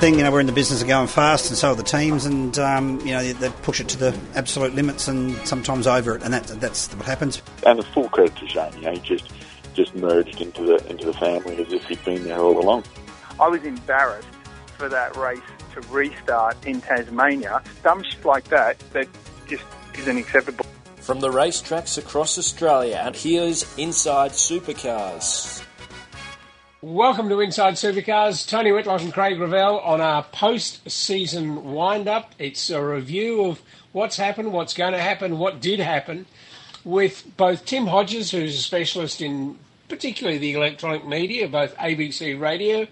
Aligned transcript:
thing. 0.00 0.16
You 0.16 0.24
know, 0.24 0.32
we're 0.32 0.40
in 0.40 0.46
the 0.46 0.52
business 0.52 0.80
of 0.80 0.88
going 0.88 1.06
fast, 1.06 1.50
and 1.50 1.58
so 1.58 1.70
are 1.70 1.74
the 1.74 1.82
teams, 1.82 2.24
and 2.24 2.58
um, 2.58 2.98
you 3.00 3.12
know 3.12 3.22
they, 3.22 3.32
they, 3.32 3.50
push 3.62 3.80
it 3.80 3.88
to 3.88 3.98
the 3.98 4.18
absolute 4.34 4.74
limits, 4.74 5.06
and 5.08 5.36
sometimes 5.46 5.86
over 5.86 6.16
it, 6.16 6.22
and 6.22 6.32
that, 6.32 6.46
that's 6.60 6.92
what 6.94 7.06
happens. 7.06 7.42
And 7.66 7.78
the 7.78 7.82
full 7.82 8.08
credit 8.08 8.34
to 8.36 8.48
Shane. 8.48 8.72
You 8.76 8.80
know, 8.82 8.92
he 8.92 9.00
just 9.00 9.30
just 9.74 9.94
merged 9.94 10.40
into 10.40 10.64
the 10.64 10.86
into 10.88 11.06
the 11.06 11.12
family 11.12 11.62
as 11.62 11.72
if 11.72 11.84
he'd 11.84 12.04
been 12.04 12.24
there 12.24 12.38
all 12.38 12.58
along. 12.58 12.84
I 13.38 13.48
was 13.48 13.62
embarrassed 13.62 14.28
for 14.78 14.88
that 14.88 15.16
race 15.16 15.40
to 15.74 15.80
restart 15.88 16.64
in 16.66 16.80
Tasmania. 16.80 17.62
Dumb 17.82 18.02
shit 18.02 18.24
like 18.24 18.44
that 18.44 18.78
that 18.92 19.06
just 19.48 19.64
isn't 19.98 20.16
acceptable. 20.16 20.66
From 20.96 21.20
the 21.20 21.28
racetracks 21.28 21.98
across 21.98 22.38
Australia, 22.38 23.02
and 23.04 23.14
here's 23.14 23.76
Inside 23.78 24.32
Supercars. 24.32 25.64
Welcome 26.82 27.28
to 27.28 27.40
Inside 27.40 27.74
Supercars. 27.74 28.48
Tony 28.48 28.72
Whitlock 28.72 29.02
and 29.02 29.12
Craig 29.12 29.38
Revell 29.38 29.80
on 29.80 30.00
our 30.00 30.22
post-season 30.22 31.74
wind-up. 31.74 32.34
It's 32.38 32.70
a 32.70 32.82
review 32.82 33.44
of 33.44 33.60
what's 33.92 34.16
happened, 34.16 34.54
what's 34.54 34.72
going 34.72 34.94
to 34.94 34.98
happen, 34.98 35.36
what 35.36 35.60
did 35.60 35.78
happen, 35.78 36.24
with 36.82 37.36
both 37.36 37.66
Tim 37.66 37.86
Hodges, 37.86 38.30
who's 38.30 38.54
a 38.54 38.62
specialist 38.62 39.20
in 39.20 39.58
particularly 39.90 40.38
the 40.38 40.54
electronic 40.54 41.06
media, 41.06 41.48
both 41.48 41.76
ABC 41.76 42.40
Radio 42.40 42.86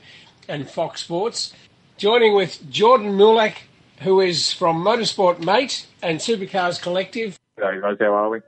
and 0.51 0.69
Fox 0.69 1.01
Sports, 1.01 1.55
joining 1.97 2.35
with 2.35 2.71
Jordan 2.71 3.13
Mulak, 3.13 3.55
who 4.01 4.21
is 4.21 4.53
from 4.53 4.85
Motorsport 4.85 5.43
Mate 5.43 5.87
and 6.03 6.19
Supercars 6.19 6.79
Collective. 6.79 7.39
Hey 7.57 7.81
guys, 7.81 7.97
how 7.99 8.13
are 8.13 8.29
we? 8.29 8.41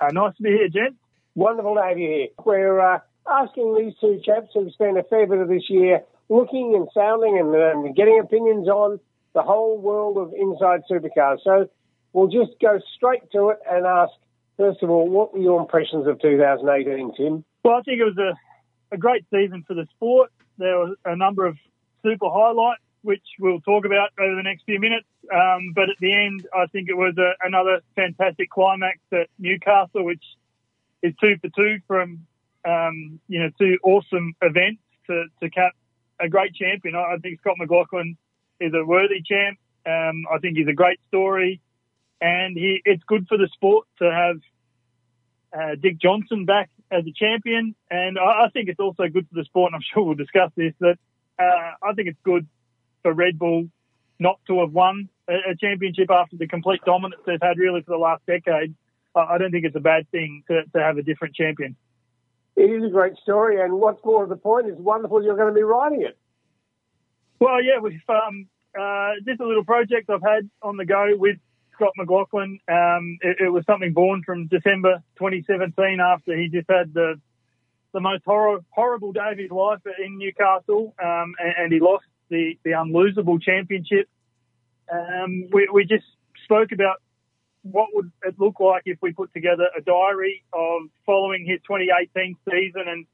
Uh, 0.00 0.08
nice 0.10 0.34
to 0.36 0.42
be 0.42 0.50
here, 0.50 0.68
Jen. 0.68 0.96
Wonderful 1.36 1.76
to 1.76 1.82
have 1.82 1.96
you 1.96 2.08
here. 2.08 2.28
We're 2.44 2.80
uh, 2.80 2.98
asking 3.30 3.76
these 3.76 3.94
two 4.00 4.20
chaps 4.24 4.48
who've 4.54 4.72
spent 4.72 4.98
a 4.98 5.02
fair 5.04 5.26
bit 5.26 5.38
of 5.38 5.48
this 5.48 5.68
year 5.68 6.02
looking 6.28 6.74
and 6.74 6.88
sounding 6.94 7.38
and 7.38 7.54
um, 7.54 7.92
getting 7.94 8.20
opinions 8.20 8.68
on 8.68 9.00
the 9.34 9.42
whole 9.42 9.78
world 9.78 10.16
of 10.16 10.32
inside 10.32 10.82
supercars. 10.90 11.38
So 11.42 11.68
we'll 12.12 12.28
just 12.28 12.58
go 12.60 12.78
straight 12.96 13.30
to 13.32 13.50
it 13.50 13.58
and 13.70 13.84
ask, 13.86 14.12
first 14.56 14.82
of 14.82 14.90
all, 14.90 15.08
what 15.08 15.32
were 15.32 15.40
your 15.40 15.60
impressions 15.60 16.06
of 16.06 16.20
2018, 16.20 17.14
Tim? 17.16 17.44
Well, 17.62 17.74
I 17.74 17.82
think 17.82 18.00
it 18.00 18.04
was 18.04 18.18
a, 18.18 18.94
a 18.94 18.98
great 18.98 19.24
season 19.30 19.64
for 19.66 19.74
the 19.74 19.86
sport. 19.96 20.30
There 20.58 20.78
were 20.78 20.94
a 21.04 21.16
number 21.16 21.46
of 21.46 21.56
super 22.02 22.28
highlights, 22.30 22.82
which 23.02 23.24
we'll 23.38 23.60
talk 23.60 23.84
about 23.84 24.10
over 24.18 24.36
the 24.36 24.42
next 24.42 24.64
few 24.64 24.78
minutes. 24.78 25.06
Um, 25.32 25.72
but 25.74 25.90
at 25.90 25.96
the 26.00 26.14
end, 26.14 26.46
I 26.54 26.66
think 26.66 26.88
it 26.88 26.96
was 26.96 27.14
a, 27.18 27.32
another 27.44 27.80
fantastic 27.96 28.50
climax 28.50 28.98
at 29.12 29.28
Newcastle, 29.38 30.04
which 30.04 30.22
is 31.02 31.14
two 31.20 31.36
for 31.40 31.48
two 31.56 31.78
from 31.86 32.26
um, 32.64 33.20
you 33.28 33.40
know, 33.40 33.50
two 33.58 33.78
awesome 33.82 34.34
events 34.42 34.82
to, 35.06 35.24
to 35.40 35.50
cap 35.50 35.72
a 36.20 36.28
great 36.28 36.54
champion. 36.54 36.94
I, 36.94 37.16
think 37.18 37.40
Scott 37.40 37.56
McLaughlin 37.58 38.16
is 38.60 38.72
a 38.74 38.84
worthy 38.84 39.22
champ. 39.22 39.58
Um, 39.86 40.24
I 40.32 40.38
think 40.38 40.56
he's 40.56 40.68
a 40.68 40.72
great 40.74 40.98
story, 41.08 41.60
and 42.20 42.56
he, 42.56 42.80
it's 42.84 43.02
good 43.04 43.26
for 43.28 43.36
the 43.36 43.48
sport 43.52 43.86
to 43.98 44.10
have 44.10 44.40
uh, 45.52 45.74
Dick 45.80 45.98
Johnson 45.98 46.44
back 46.46 46.70
as 46.90 47.04
a 47.06 47.12
champion. 47.12 47.74
And 47.90 48.18
I, 48.18 48.44
I, 48.44 48.48
think 48.52 48.68
it's 48.68 48.80
also 48.80 49.08
good 49.08 49.28
for 49.28 49.34
the 49.34 49.44
sport, 49.44 49.72
and 49.72 49.76
I'm 49.76 49.82
sure 49.92 50.04
we'll 50.04 50.14
discuss 50.14 50.50
this, 50.56 50.72
that 50.80 50.96
uh, 51.38 51.72
I 51.82 51.92
think 51.94 52.08
it's 52.08 52.20
good 52.24 52.46
for 53.02 53.12
Red 53.12 53.38
Bull 53.38 53.68
not 54.18 54.38
to 54.46 54.60
have 54.60 54.72
won 54.72 55.08
a, 55.28 55.50
a, 55.50 55.56
championship 55.56 56.08
after 56.10 56.36
the 56.36 56.46
complete 56.46 56.80
dominance 56.86 57.20
they've 57.26 57.42
had 57.42 57.58
really 57.58 57.82
for 57.82 57.90
the 57.90 57.98
last 57.98 58.24
decade. 58.26 58.74
I, 59.14 59.20
I 59.20 59.38
don't 59.38 59.50
think 59.50 59.64
it's 59.64 59.76
a 59.76 59.80
bad 59.80 60.08
thing 60.10 60.44
to, 60.48 60.62
to 60.72 60.80
have 60.80 60.96
a 60.96 61.02
different 61.02 61.34
champion 61.34 61.76
it 62.56 62.70
is 62.70 62.84
a 62.84 62.88
great 62.88 63.16
story, 63.18 63.60
and 63.60 63.72
what's 63.74 64.04
more 64.04 64.24
to 64.24 64.28
the 64.28 64.36
point, 64.36 64.66
it's 64.66 64.78
wonderful 64.78 65.22
you're 65.22 65.36
going 65.36 65.52
to 65.52 65.54
be 65.54 65.62
writing 65.62 66.02
it. 66.02 66.16
Well, 67.40 67.62
yeah, 67.62 67.80
we've 67.80 68.00
um, 68.08 68.48
uh, 68.78 69.12
just 69.26 69.40
a 69.40 69.46
little 69.46 69.64
project 69.64 70.08
I've 70.08 70.22
had 70.22 70.48
on 70.62 70.76
the 70.76 70.84
go 70.84 71.08
with 71.16 71.36
Scott 71.74 71.92
McLaughlin. 71.96 72.60
Um, 72.68 73.18
it, 73.20 73.38
it, 73.46 73.48
was 73.52 73.64
something 73.66 73.92
born 73.92 74.22
from 74.24 74.46
December 74.46 75.02
2017 75.18 75.98
after 76.00 76.36
he 76.36 76.48
just 76.48 76.70
had 76.70 76.94
the 76.94 77.20
the 77.92 78.00
most 78.00 78.24
horror, 78.24 78.58
horrible 78.70 79.12
day 79.12 79.30
of 79.30 79.38
his 79.38 79.52
life 79.52 79.78
in 80.04 80.18
Newcastle, 80.18 80.94
um, 81.00 81.34
and, 81.38 81.54
and, 81.58 81.72
he 81.72 81.78
lost 81.78 82.04
the 82.28 82.58
the 82.64 82.72
unlosable 82.72 83.40
championship. 83.40 84.08
Um, 84.92 85.48
we, 85.52 85.68
we 85.72 85.84
just 85.84 86.04
spoke 86.44 86.72
about 86.72 87.00
what 87.64 87.88
would 87.94 88.12
it 88.22 88.38
look 88.38 88.60
like 88.60 88.82
if 88.84 88.98
we 89.00 89.12
put 89.12 89.32
together 89.32 89.64
a 89.76 89.80
diary 89.80 90.44
of 90.52 90.82
following 91.06 91.46
his 91.46 91.60
2018 91.66 92.36
season? 92.48 92.82
And 92.86 93.06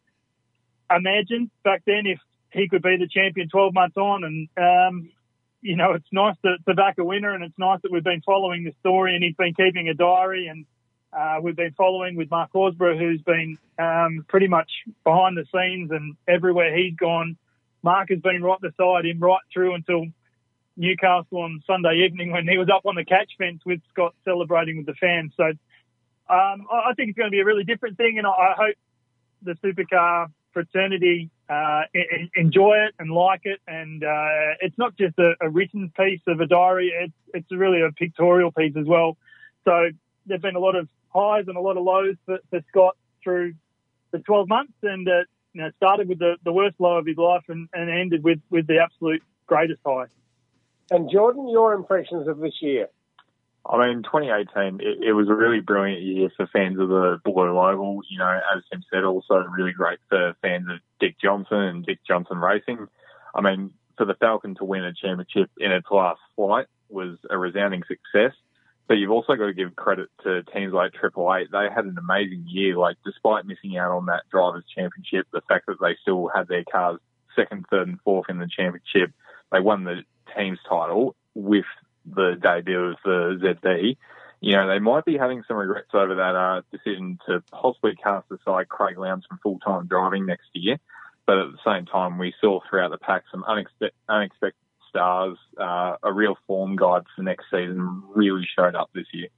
imagine 0.90 1.50
back 1.64 1.82
then 1.86 2.02
if 2.06 2.18
he 2.52 2.68
could 2.68 2.82
be 2.82 2.96
the 2.98 3.08
champion 3.08 3.48
12 3.48 3.72
months 3.72 3.96
on 3.96 4.24
and 4.24 4.48
um, 4.58 5.10
you 5.62 5.76
know 5.76 5.92
it's 5.92 6.08
nice 6.12 6.34
to, 6.44 6.56
to 6.66 6.74
back 6.74 6.98
a 6.98 7.04
winner 7.04 7.32
and 7.32 7.44
it's 7.44 7.58
nice 7.58 7.78
that 7.82 7.92
we've 7.92 8.04
been 8.04 8.22
following 8.22 8.64
the 8.64 8.72
story 8.80 9.14
and 9.14 9.22
he's 9.22 9.36
been 9.36 9.54
keeping 9.54 9.88
a 9.88 9.94
diary 9.94 10.48
and 10.48 10.66
uh, 11.12 11.40
we've 11.40 11.56
been 11.56 11.72
following 11.72 12.16
with 12.16 12.28
Mark 12.30 12.50
Horsburgh 12.52 12.98
who's 12.98 13.22
been 13.22 13.56
um, 13.78 14.24
pretty 14.28 14.48
much 14.48 14.70
behind 15.04 15.36
the 15.36 15.44
scenes 15.54 15.90
and 15.92 16.16
everywhere 16.28 16.76
he's 16.76 16.96
gone. 16.96 17.36
Mark 17.82 18.10
has 18.10 18.20
been 18.20 18.42
right 18.42 18.60
beside 18.60 19.06
him 19.06 19.20
right 19.20 19.40
through 19.52 19.74
until 19.74 20.06
Newcastle 20.76 21.38
on 21.38 21.62
Sunday 21.66 22.06
evening 22.06 22.32
when 22.32 22.46
he 22.48 22.58
was 22.58 22.68
up 22.68 22.86
on 22.86 22.94
the 22.94 23.04
catch 23.04 23.30
fence 23.38 23.60
with 23.64 23.80
Scott 23.92 24.14
celebrating 24.24 24.78
with 24.78 24.86
the 24.86 24.94
fans. 24.94 25.32
So 25.36 25.44
um, 25.44 26.66
I 26.70 26.92
think 26.96 27.10
it's 27.10 27.18
going 27.18 27.30
to 27.30 27.34
be 27.34 27.40
a 27.40 27.44
really 27.44 27.64
different 27.64 27.96
thing, 27.96 28.18
and 28.18 28.26
I 28.26 28.54
hope 28.56 28.76
the 29.42 29.54
supercar 29.64 30.28
fraternity 30.52 31.30
uh, 31.48 31.82
enjoy 32.36 32.74
it 32.86 32.94
and 32.98 33.10
like 33.10 33.42
it. 33.44 33.60
And 33.66 34.04
uh, 34.04 34.56
it's 34.60 34.78
not 34.78 34.96
just 34.96 35.18
a, 35.18 35.34
a, 35.40 35.48
written 35.48 35.92
piece 35.96 36.20
of 36.26 36.40
a 36.40 36.46
diary; 36.46 36.92
it's 36.96 37.12
it's 37.34 37.50
really 37.50 37.82
a 37.82 37.90
pictorial 37.92 38.52
piece 38.52 38.76
as 38.76 38.86
well. 38.86 39.16
So 39.64 39.90
there've 40.26 40.40
been 40.40 40.56
a 40.56 40.60
lot 40.60 40.76
of 40.76 40.88
highs 41.08 41.44
and 41.48 41.56
a 41.56 41.60
lot 41.60 41.76
of 41.76 41.82
lows 41.82 42.16
for, 42.26 42.38
for 42.50 42.60
Scott 42.68 42.96
through 43.22 43.54
the 44.12 44.20
12 44.20 44.48
months, 44.48 44.72
and 44.82 45.08
uh, 45.08 45.22
you 45.52 45.62
know, 45.62 45.70
started 45.76 46.08
with 46.08 46.18
the, 46.18 46.36
the 46.44 46.52
worst 46.52 46.76
low 46.78 46.98
of 46.98 47.06
his 47.06 47.16
life 47.16 47.44
and, 47.48 47.68
and 47.72 47.90
ended 47.90 48.22
with, 48.22 48.40
with 48.50 48.66
the 48.66 48.78
absolute 48.78 49.22
greatest 49.46 49.80
high. 49.84 50.06
And 50.90 51.10
Jordan, 51.10 51.48
your 51.48 51.72
impressions 51.72 52.26
of 52.26 52.38
this 52.38 52.54
year? 52.60 52.88
I 53.66 53.86
mean, 53.86 54.02
2018, 54.02 54.80
it, 54.80 55.08
it, 55.08 55.12
was 55.12 55.28
a 55.28 55.34
really 55.34 55.60
brilliant 55.60 56.02
year 56.02 56.30
for 56.36 56.46
fans 56.46 56.80
of 56.80 56.88
the 56.88 57.20
Blue 57.24 57.58
Oval. 57.58 58.00
You 58.08 58.18
know, 58.18 58.40
as 58.56 58.62
Tim 58.70 58.82
said, 58.90 59.04
also 59.04 59.44
really 59.56 59.72
great 59.72 59.98
for 60.08 60.34
fans 60.42 60.66
of 60.70 60.78
Dick 60.98 61.16
Johnson 61.22 61.58
and 61.58 61.86
Dick 61.86 61.98
Johnson 62.06 62.38
Racing. 62.38 62.88
I 63.34 63.40
mean, 63.42 63.72
for 63.96 64.06
the 64.06 64.14
Falcon 64.14 64.54
to 64.56 64.64
win 64.64 64.84
a 64.84 64.94
championship 64.94 65.50
in 65.58 65.72
its 65.72 65.86
last 65.90 66.20
flight 66.34 66.66
was 66.88 67.18
a 67.28 67.36
resounding 67.36 67.82
success. 67.86 68.32
But 68.88 68.94
you've 68.94 69.12
also 69.12 69.36
got 69.36 69.46
to 69.46 69.54
give 69.54 69.76
credit 69.76 70.08
to 70.24 70.42
teams 70.42 70.72
like 70.72 70.94
Triple 70.94 71.32
Eight. 71.32 71.52
They 71.52 71.68
had 71.72 71.84
an 71.84 71.96
amazing 71.96 72.46
year. 72.48 72.76
Like, 72.76 72.96
despite 73.04 73.46
missing 73.46 73.76
out 73.76 73.92
on 73.92 74.06
that 74.06 74.24
drivers' 74.32 74.64
championship, 74.74 75.28
the 75.32 75.42
fact 75.42 75.66
that 75.66 75.80
they 75.80 75.96
still 76.02 76.28
had 76.34 76.48
their 76.48 76.64
cars 76.64 76.98
second, 77.36 77.66
third, 77.70 77.86
and 77.86 78.00
fourth 78.00 78.28
in 78.28 78.38
the 78.38 78.48
championship, 78.48 79.12
they 79.52 79.60
won 79.60 79.84
the 79.84 80.02
team's 80.36 80.58
title 80.68 81.14
with 81.34 81.64
the 82.06 82.36
debut 82.40 82.78
of 82.78 82.96
the 83.04 83.38
ZB, 83.42 83.96
you 84.40 84.56
know, 84.56 84.68
they 84.68 84.78
might 84.78 85.04
be 85.04 85.18
having 85.18 85.42
some 85.46 85.56
regrets 85.56 85.90
over 85.92 86.14
that 86.14 86.34
uh, 86.34 86.62
decision 86.72 87.18
to 87.26 87.42
possibly 87.50 87.94
cast 87.94 88.26
aside 88.30 88.68
Craig 88.68 88.98
Lowndes 88.98 89.26
from 89.26 89.38
full 89.42 89.58
time 89.58 89.86
driving 89.86 90.26
next 90.26 90.48
year. 90.54 90.78
But 91.26 91.38
at 91.38 91.52
the 91.52 91.58
same 91.64 91.86
time, 91.86 92.18
we 92.18 92.34
saw 92.40 92.60
throughout 92.68 92.90
the 92.90 92.98
pack 92.98 93.24
some 93.30 93.44
unexpected, 93.44 93.92
unexpected 94.08 94.54
stars. 94.88 95.36
Uh, 95.58 95.96
a 96.02 96.12
real 96.12 96.36
form 96.46 96.76
guide 96.76 97.02
for 97.14 97.22
next 97.22 97.44
season 97.50 98.02
really 98.14 98.48
showed 98.56 98.74
up 98.74 98.90
this 98.94 99.06
year. 99.12 99.28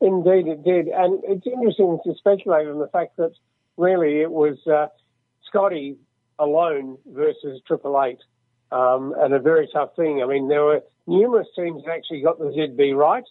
Indeed, 0.00 0.46
it 0.46 0.62
did. 0.62 0.88
And 0.88 1.22
it's 1.24 1.46
interesting 1.46 1.98
to 2.04 2.14
speculate 2.16 2.68
on 2.68 2.78
the 2.78 2.88
fact 2.88 3.16
that 3.16 3.32
really 3.76 4.20
it 4.20 4.30
was 4.30 4.58
uh, 4.66 4.86
Scotty 5.46 5.96
alone 6.38 6.98
versus 7.06 7.60
Triple 7.66 8.02
Eight 8.02 8.18
um, 8.72 9.14
and 9.18 9.34
a 9.34 9.38
very 9.38 9.68
tough 9.72 9.94
thing. 9.96 10.22
I 10.22 10.26
mean, 10.26 10.48
there 10.48 10.64
were 10.64 10.82
numerous 11.06 11.48
teams 11.54 11.84
that 11.84 11.92
actually 11.92 12.22
got 12.22 12.38
the 12.38 12.46
ZB 12.46 12.96
right. 12.96 13.24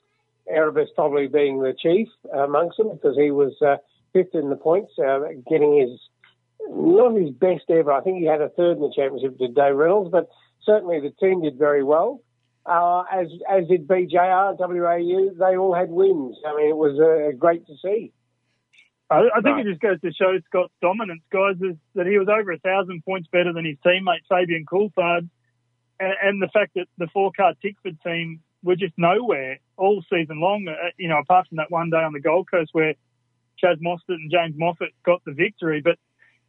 Erebus 0.48 0.90
probably 0.96 1.28
being 1.28 1.62
the 1.62 1.74
chief 1.74 2.08
amongst 2.34 2.78
them 2.78 2.92
because 2.92 3.18
he 3.18 3.32
was 3.32 3.54
uh, 3.62 3.78
fifth 4.14 4.36
in 4.36 4.50
the 4.50 4.56
points, 4.56 4.92
uh, 5.00 5.20
getting 5.50 5.80
his 5.80 6.00
not 6.70 7.16
his 7.16 7.32
best 7.32 7.64
ever. 7.70 7.92
I 7.92 8.02
think 8.02 8.20
he 8.20 8.26
had 8.26 8.42
a 8.42 8.50
third 8.50 8.78
in 8.78 8.84
the 8.84 8.94
championship 8.96 9.38
to 9.38 9.48
Dave 9.48 9.76
Reynolds, 9.76 10.12
but 10.12 10.30
certainly 10.64 11.00
the 11.00 11.12
team 11.12 11.42
did 11.42 11.58
very 11.58 11.84
well. 11.84 12.22
Uh, 12.66 13.04
as 13.14 13.28
as 13.50 13.68
did 13.68 13.88
BJR, 13.88 14.58
WAU. 14.58 15.34
They 15.38 15.58
all 15.58 15.74
had 15.76 15.90
wins. 15.90 16.38
I 16.46 16.56
mean, 16.56 16.70
it 16.70 16.78
was 16.78 17.00
uh, 17.00 17.36
great 17.38 17.66
to 17.68 17.74
see. 17.84 18.12
I, 19.10 19.20
I 19.36 19.42
think 19.42 19.58
right. 19.58 19.68
it 19.68 19.70
just 19.70 19.82
goes 19.82 20.02
to 20.02 20.12
show 20.14 20.38
Scott's 20.48 20.74
dominance, 20.82 21.22
guys, 21.32 21.56
is 21.62 21.78
that 21.94 22.08
he 22.08 22.18
was 22.18 22.28
over 22.28 22.52
a 22.52 22.60
thousand 22.60 23.04
points 23.06 23.28
better 23.32 23.54
than 23.54 23.66
his 23.66 23.78
teammate 23.86 24.26
Fabian 24.28 24.66
Coulthard, 24.66 25.30
and, 26.00 26.14
and 26.24 26.42
the 26.42 26.50
fact 26.52 26.72
that 26.76 26.88
the 26.98 27.08
four 27.14 27.32
car 27.36 27.54
Tickford 27.62 27.98
team 28.02 28.42
were 28.64 28.76
just 28.76 28.94
nowhere 28.98 29.60
all 29.78 30.04
season 30.12 30.42
long. 30.42 30.68
Uh, 30.68 30.90
you 30.98 31.08
know, 31.08 31.20
apart 31.20 31.48
from 31.48 31.58
that 31.58 31.70
one 31.70 31.92
day 31.92 31.98
on 31.98 32.14
the 32.14 32.20
Gold 32.20 32.50
Coast 32.50 32.72
where 32.74 32.96
Chaz 33.64 33.80
Mostert 33.80 34.16
and 34.16 34.32
James 34.32 34.56
Moffat 34.58 34.90
got 35.06 35.24
the 35.24 35.34
victory, 35.34 35.82
but 35.82 35.98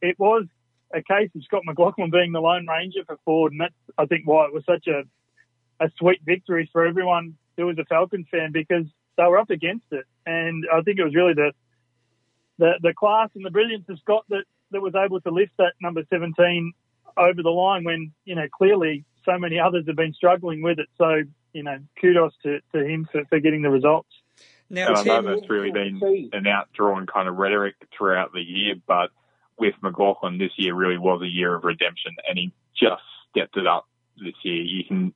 it 0.01 0.19
was 0.19 0.47
a 0.95 1.03
case 1.03 1.31
of 1.35 1.45
Scott 1.45 1.63
McLaughlin 1.65 2.11
being 2.11 2.33
the 2.33 2.41
Lone 2.41 2.67
Ranger 2.67 3.05
for 3.07 3.19
Ford, 3.25 3.53
and 3.53 3.61
that's 3.61 3.75
I 3.99 4.07
think 4.07 4.27
why 4.27 4.47
it 4.47 4.55
was 4.55 4.65
such 4.65 4.87
a 4.87 5.03
a 5.79 5.91
sweet 5.99 6.21
victory 6.25 6.71
for 6.73 6.87
everyone 6.87 7.37
who 7.59 7.67
was 7.67 7.79
a 7.79 7.85
Falcons 7.85 8.27
fan 8.31 8.51
because 8.51 8.87
they 9.19 9.25
were 9.25 9.39
up 9.39 9.51
against 9.51 9.87
it, 9.91 10.07
and 10.25 10.65
I 10.73 10.81
think 10.81 10.99
it 10.99 11.05
was 11.05 11.15
really 11.15 11.35
the 11.35 11.53
the, 12.59 12.73
the 12.83 12.95
class 12.95 13.31
and 13.35 13.45
the 13.45 13.51
brilliance 13.51 13.85
of 13.89 13.99
Scott 14.01 14.25
that, 14.29 14.45
that 14.71 14.81
was 14.81 14.95
able 14.95 15.21
to 15.21 15.31
lift 15.31 15.53
that 15.59 15.75
number 15.81 16.03
17 16.11 16.73
over 17.17 17.43
the 17.43 17.51
line 17.51 17.85
when 17.85 18.13
you 18.25 18.35
know 18.35 18.47
clearly 18.53 19.05
so 19.25 19.39
many 19.39 19.59
others 19.59 19.85
have 19.87 19.97
been 19.97 20.13
struggling 20.13 20.63
with 20.63 20.79
it. 20.79 20.89
So 20.99 21.23
you 21.53 21.63
know 21.63 21.79
kudos 22.01 22.33
to, 22.43 22.61
to 22.75 22.85
him 22.85 23.09
for, 23.11 23.25
for 23.29 23.41
getting 23.41 23.63
the 23.63 23.71
results. 23.71 24.11
Now, 24.69 24.95
I 24.95 25.03
know 25.05 25.23
that's 25.23 25.49
really 25.49 25.71
been 25.71 26.31
an 26.33 26.47
outdrawn 26.47 27.07
kind 27.07 27.29
of 27.29 27.37
rhetoric 27.37 27.77
throughout 27.97 28.33
the 28.33 28.41
year, 28.41 28.75
but 28.87 29.11
with 29.59 29.75
McLaughlin, 29.81 30.39
this 30.39 30.51
year 30.57 30.75
really 30.75 30.99
was 30.99 31.23
a 31.23 31.29
year 31.29 31.55
of 31.55 31.63
redemption, 31.63 32.17
and 32.29 32.37
he 32.37 32.53
just 32.79 33.03
stepped 33.31 33.57
it 33.57 33.67
up 33.67 33.87
this 34.19 34.35
year. 34.43 34.63
You 34.63 34.85
can, 34.85 35.15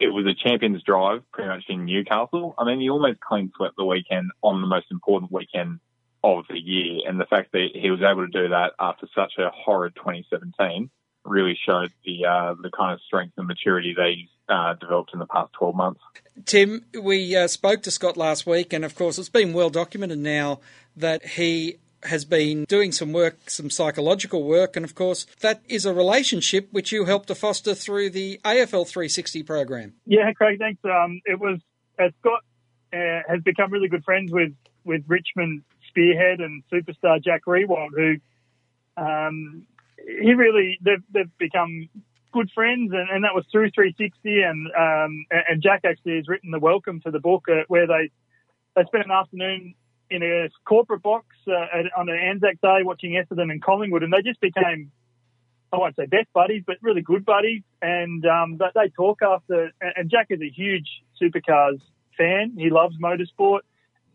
it 0.00 0.08
was 0.08 0.26
a 0.26 0.34
champions 0.34 0.82
drive 0.82 1.22
pretty 1.32 1.48
much 1.48 1.64
in 1.68 1.84
Newcastle. 1.84 2.56
I 2.58 2.64
mean, 2.64 2.80
he 2.80 2.90
almost 2.90 3.20
clean 3.20 3.52
swept 3.56 3.76
the 3.76 3.84
weekend 3.84 4.32
on 4.42 4.60
the 4.60 4.66
most 4.66 4.86
important 4.90 5.30
weekend 5.30 5.78
of 6.24 6.44
the 6.48 6.58
year, 6.58 7.00
and 7.06 7.20
the 7.20 7.26
fact 7.26 7.52
that 7.52 7.68
he 7.74 7.90
was 7.90 8.00
able 8.02 8.26
to 8.26 8.32
do 8.32 8.48
that 8.48 8.72
after 8.78 9.06
such 9.14 9.34
a 9.38 9.50
horrid 9.50 9.94
2017 9.96 10.90
really 11.24 11.58
showed 11.66 11.92
the 12.04 12.24
uh, 12.24 12.54
the 12.60 12.70
kind 12.70 12.94
of 12.94 13.00
strength 13.02 13.34
and 13.36 13.46
maturity 13.46 13.94
that 13.96 14.12
he's 14.16 14.28
uh, 14.48 14.74
developed 14.74 15.10
in 15.12 15.18
the 15.18 15.26
past 15.26 15.52
12 15.54 15.74
months. 15.74 16.00
Tim, 16.44 16.84
we 17.02 17.36
uh, 17.36 17.46
spoke 17.46 17.82
to 17.82 17.90
Scott 17.90 18.16
last 18.16 18.46
week, 18.46 18.72
and 18.72 18.84
of 18.84 18.94
course, 18.94 19.18
it's 19.18 19.28
been 19.28 19.52
well 19.52 19.70
documented 19.70 20.18
now 20.18 20.60
that 20.96 21.24
he 21.24 21.76
has 22.04 22.24
been 22.24 22.64
doing 22.64 22.92
some 22.92 23.12
work, 23.12 23.50
some 23.50 23.70
psychological 23.70 24.44
work, 24.44 24.76
and 24.76 24.84
of 24.84 24.94
course, 24.94 25.26
that 25.40 25.60
is 25.68 25.84
a 25.84 25.92
relationship 25.92 26.68
which 26.70 26.92
you 26.92 27.04
helped 27.04 27.26
to 27.26 27.34
foster 27.34 27.74
through 27.74 28.10
the 28.10 28.40
AFL 28.44 28.86
360 28.86 29.42
program. 29.42 29.94
Yeah, 30.06 30.32
Craig, 30.32 30.58
thanks. 30.58 30.80
Um, 30.84 31.20
it 31.24 31.40
was 31.40 31.58
uh, 31.98 32.08
Scott 32.20 32.44
uh, 32.92 33.22
has 33.28 33.42
become 33.44 33.72
really 33.72 33.88
good 33.88 34.04
friends 34.04 34.32
with 34.32 34.54
with 34.84 35.02
Richmond 35.06 35.62
spearhead 35.98 36.40
and 36.40 36.62
superstar 36.72 37.22
Jack 37.22 37.42
Riewoldt, 37.46 37.90
who 37.94 38.16
um, 38.96 39.66
he 39.96 40.32
really 40.34 40.78
they've, 40.84 41.02
they've 41.12 41.38
become 41.38 41.88
good 42.32 42.50
friends, 42.54 42.92
and, 42.92 43.10
and 43.10 43.24
that 43.24 43.34
was 43.34 43.44
through 43.50 43.70
360. 43.70 44.42
And 44.42 44.68
um, 44.68 45.26
and 45.30 45.62
Jack 45.62 45.80
actually 45.84 46.16
has 46.16 46.28
written 46.28 46.50
the 46.50 46.58
welcome 46.58 47.00
to 47.02 47.10
the 47.10 47.20
book 47.20 47.46
uh, 47.48 47.62
where 47.68 47.86
they 47.86 48.10
they 48.76 48.84
spent 48.86 49.06
an 49.06 49.10
afternoon 49.10 49.74
in 50.10 50.22
a 50.22 50.48
corporate 50.64 51.02
box 51.02 51.26
uh, 51.46 51.78
at, 51.78 51.84
on 51.96 52.08
an 52.08 52.16
Anzac 52.16 52.60
Day 52.62 52.80
watching 52.82 53.12
Essendon 53.12 53.50
and 53.50 53.62
Collingwood, 53.62 54.02
and 54.02 54.12
they 54.12 54.22
just 54.22 54.40
became. 54.40 54.92
I 55.70 55.76
won't 55.76 55.96
say 55.96 56.06
best 56.06 56.32
buddies, 56.32 56.62
but 56.66 56.76
really 56.80 57.02
good 57.02 57.26
buddies. 57.26 57.60
And 57.82 58.24
um, 58.24 58.56
they, 58.56 58.68
they 58.74 58.88
talk 58.88 59.18
after. 59.20 59.70
And 59.82 60.10
Jack 60.10 60.28
is 60.30 60.40
a 60.40 60.48
huge 60.48 60.88
supercars 61.20 61.78
fan. 62.16 62.54
He 62.56 62.70
loves 62.70 62.96
motorsport. 62.96 63.60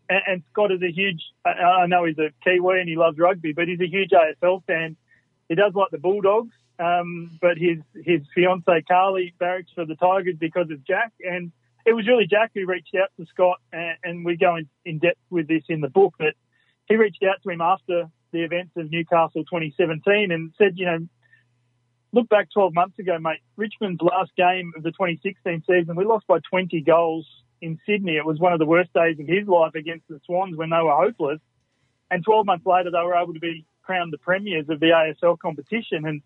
And, 0.08 0.20
and 0.26 0.42
Scott 0.52 0.72
is 0.72 0.82
a 0.82 0.90
huge. 0.90 1.22
I 1.44 1.86
know 1.86 2.04
he's 2.04 2.18
a 2.18 2.30
Kiwi 2.44 2.80
and 2.80 2.88
he 2.88 2.96
loves 2.96 3.18
rugby, 3.18 3.52
but 3.52 3.68
he's 3.68 3.80
a 3.80 3.88
huge 3.88 4.10
AFL 4.10 4.64
fan 4.66 4.96
he 5.48 5.54
does 5.54 5.74
like 5.74 5.90
the 5.90 5.98
Bulldogs, 5.98 6.54
um, 6.78 7.38
but 7.40 7.58
his 7.58 7.78
his 7.94 8.22
fiance 8.34 8.82
Carly 8.88 9.34
barracks 9.38 9.70
for 9.74 9.84
the 9.84 9.96
Tigers 9.96 10.36
because 10.38 10.70
of 10.70 10.84
Jack, 10.86 11.12
and 11.20 11.52
it 11.84 11.92
was 11.92 12.06
really 12.06 12.26
Jack 12.26 12.52
who 12.54 12.66
reached 12.66 12.94
out 12.94 13.10
to 13.18 13.26
Scott, 13.26 13.58
and, 13.72 13.96
and 14.02 14.24
we 14.24 14.36
go 14.36 14.56
in, 14.56 14.68
in 14.84 14.98
depth 14.98 15.20
with 15.30 15.48
this 15.48 15.62
in 15.68 15.80
the 15.80 15.88
book. 15.88 16.14
But 16.18 16.34
he 16.86 16.96
reached 16.96 17.22
out 17.22 17.42
to 17.42 17.50
him 17.50 17.60
after 17.60 18.08
the 18.32 18.42
events 18.42 18.72
of 18.76 18.90
Newcastle 18.90 19.44
2017 19.44 20.32
and 20.32 20.52
said, 20.58 20.72
you 20.76 20.86
know, 20.86 21.06
look 22.12 22.28
back 22.28 22.48
12 22.52 22.74
months 22.74 22.98
ago, 22.98 23.18
mate. 23.18 23.40
Richmond's 23.56 24.00
last 24.00 24.32
game 24.36 24.72
of 24.76 24.82
the 24.82 24.90
2016 24.90 25.62
season, 25.68 25.94
we 25.94 26.04
lost 26.04 26.26
by 26.26 26.38
20 26.50 26.80
goals 26.80 27.28
in 27.60 27.78
Sydney. 27.86 28.16
It 28.16 28.24
was 28.24 28.38
one 28.38 28.52
of 28.52 28.58
the 28.58 28.66
worst 28.66 28.92
days 28.92 29.18
of 29.18 29.26
his 29.26 29.46
life 29.46 29.74
against 29.74 30.08
the 30.08 30.20
Swans 30.26 30.56
when 30.56 30.70
they 30.70 30.82
were 30.82 30.94
hopeless. 30.94 31.40
And 32.10 32.24
12 32.24 32.46
months 32.46 32.66
later, 32.66 32.90
they 32.90 32.98
were 32.98 33.14
able 33.14 33.34
to 33.34 33.40
be 33.40 33.64
crowned 33.82 34.12
the 34.12 34.18
premiers 34.18 34.68
of 34.68 34.80
the 34.80 34.86
AFL 34.86 35.38
competition. 35.38 36.06
And 36.06 36.22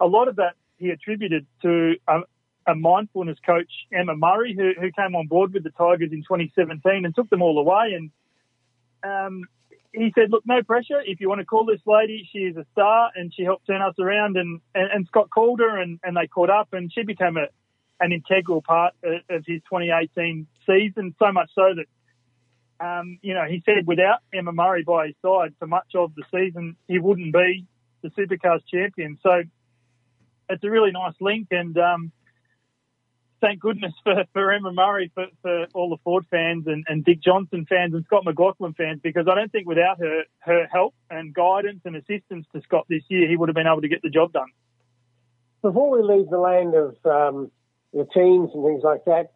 a 0.00 0.06
lot 0.06 0.28
of 0.28 0.36
that 0.36 0.54
he 0.78 0.90
attributed 0.90 1.46
to 1.62 1.94
a, 2.06 2.20
a 2.66 2.74
mindfulness 2.74 3.38
coach, 3.44 3.70
Emma 3.92 4.14
Murray, 4.14 4.54
who, 4.54 4.72
who, 4.80 4.90
came 4.92 5.14
on 5.14 5.26
board 5.26 5.52
with 5.52 5.64
the 5.64 5.70
Tigers 5.70 6.12
in 6.12 6.22
2017 6.22 7.04
and 7.04 7.14
took 7.14 7.30
them 7.30 7.42
all 7.42 7.58
away. 7.58 7.94
And 7.96 8.10
um, 9.02 9.44
he 9.92 10.12
said, 10.14 10.30
look, 10.30 10.42
no 10.46 10.62
pressure. 10.62 11.00
If 11.04 11.20
you 11.20 11.28
want 11.28 11.40
to 11.40 11.46
call 11.46 11.64
this 11.64 11.80
lady, 11.86 12.28
she 12.30 12.40
is 12.40 12.56
a 12.56 12.66
star 12.72 13.10
and 13.14 13.32
she 13.34 13.44
helped 13.44 13.66
turn 13.66 13.82
us 13.82 13.94
around. 13.98 14.36
And, 14.36 14.60
and, 14.74 14.90
and 14.92 15.06
Scott 15.06 15.30
called 15.30 15.60
her 15.60 15.80
and, 15.80 15.98
and 16.02 16.16
they 16.16 16.26
caught 16.26 16.50
up 16.50 16.68
and 16.72 16.92
she 16.92 17.02
became 17.02 17.36
a, 17.36 17.46
an 18.00 18.12
integral 18.12 18.62
part 18.62 18.94
of, 19.02 19.14
of 19.30 19.44
his 19.46 19.62
2018 19.70 20.46
season, 20.66 21.14
so 21.18 21.32
much 21.32 21.50
so 21.54 21.74
that 21.74 21.86
um, 22.78 23.18
you 23.22 23.34
know, 23.34 23.44
he 23.44 23.62
said 23.64 23.86
without 23.86 24.18
Emma 24.32 24.52
Murray 24.52 24.82
by 24.82 25.06
his 25.06 25.16
side 25.22 25.54
for 25.58 25.66
much 25.66 25.94
of 25.94 26.12
the 26.14 26.24
season, 26.30 26.76
he 26.88 26.98
wouldn't 26.98 27.32
be 27.32 27.66
the 28.02 28.10
Supercars 28.10 28.60
champion. 28.70 29.18
So 29.22 29.42
it's 30.48 30.64
a 30.64 30.70
really 30.70 30.92
nice 30.92 31.14
link, 31.20 31.48
and 31.50 31.76
um, 31.78 32.12
thank 33.40 33.60
goodness 33.60 33.92
for, 34.04 34.24
for 34.32 34.52
Emma 34.52 34.72
Murray, 34.72 35.10
for, 35.14 35.26
for 35.42 35.66
all 35.74 35.90
the 35.90 35.96
Ford 36.04 36.26
fans 36.30 36.66
and, 36.66 36.84
and 36.88 37.04
Dick 37.04 37.22
Johnson 37.22 37.66
fans 37.68 37.94
and 37.94 38.04
Scott 38.04 38.24
McLaughlin 38.24 38.74
fans, 38.74 39.00
because 39.02 39.26
I 39.30 39.34
don't 39.34 39.50
think 39.50 39.66
without 39.66 39.98
her, 39.98 40.24
her 40.40 40.66
help 40.70 40.94
and 41.10 41.34
guidance 41.34 41.80
and 41.84 41.96
assistance 41.96 42.46
to 42.54 42.60
Scott 42.62 42.86
this 42.88 43.02
year, 43.08 43.28
he 43.28 43.36
would 43.36 43.48
have 43.48 43.56
been 43.56 43.66
able 43.66 43.82
to 43.82 43.88
get 43.88 44.02
the 44.02 44.10
job 44.10 44.32
done. 44.32 44.48
Before 45.62 45.90
we 45.90 46.02
leave 46.02 46.28
the 46.28 46.38
land 46.38 46.74
of 46.74 46.96
um, 47.06 47.50
the 47.92 48.04
teams 48.04 48.50
and 48.54 48.64
things 48.64 48.82
like 48.84 49.04
that, 49.06 49.32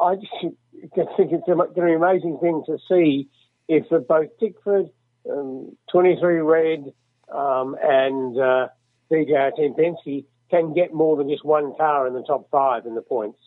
I 0.00 0.14
just 0.16 0.32
think 0.40 1.32
it's 1.32 1.46
going 1.46 1.58
to 1.58 1.74
be 1.74 1.80
an 1.80 1.94
amazing 1.94 2.38
thing 2.40 2.62
to 2.66 2.78
see 2.88 3.28
if 3.68 3.88
both 4.06 4.28
Tickford, 4.40 4.90
um, 5.30 5.76
23 5.90 6.38
Red, 6.38 6.92
um, 7.32 7.76
and 7.82 8.38
uh, 8.38 8.68
Penske 9.10 10.24
can 10.50 10.74
get 10.74 10.92
more 10.92 11.16
than 11.16 11.28
just 11.28 11.44
one 11.44 11.74
car 11.76 12.06
in 12.06 12.14
the 12.14 12.22
top 12.22 12.48
five 12.50 12.86
in 12.86 12.94
the 12.94 13.02
points. 13.02 13.38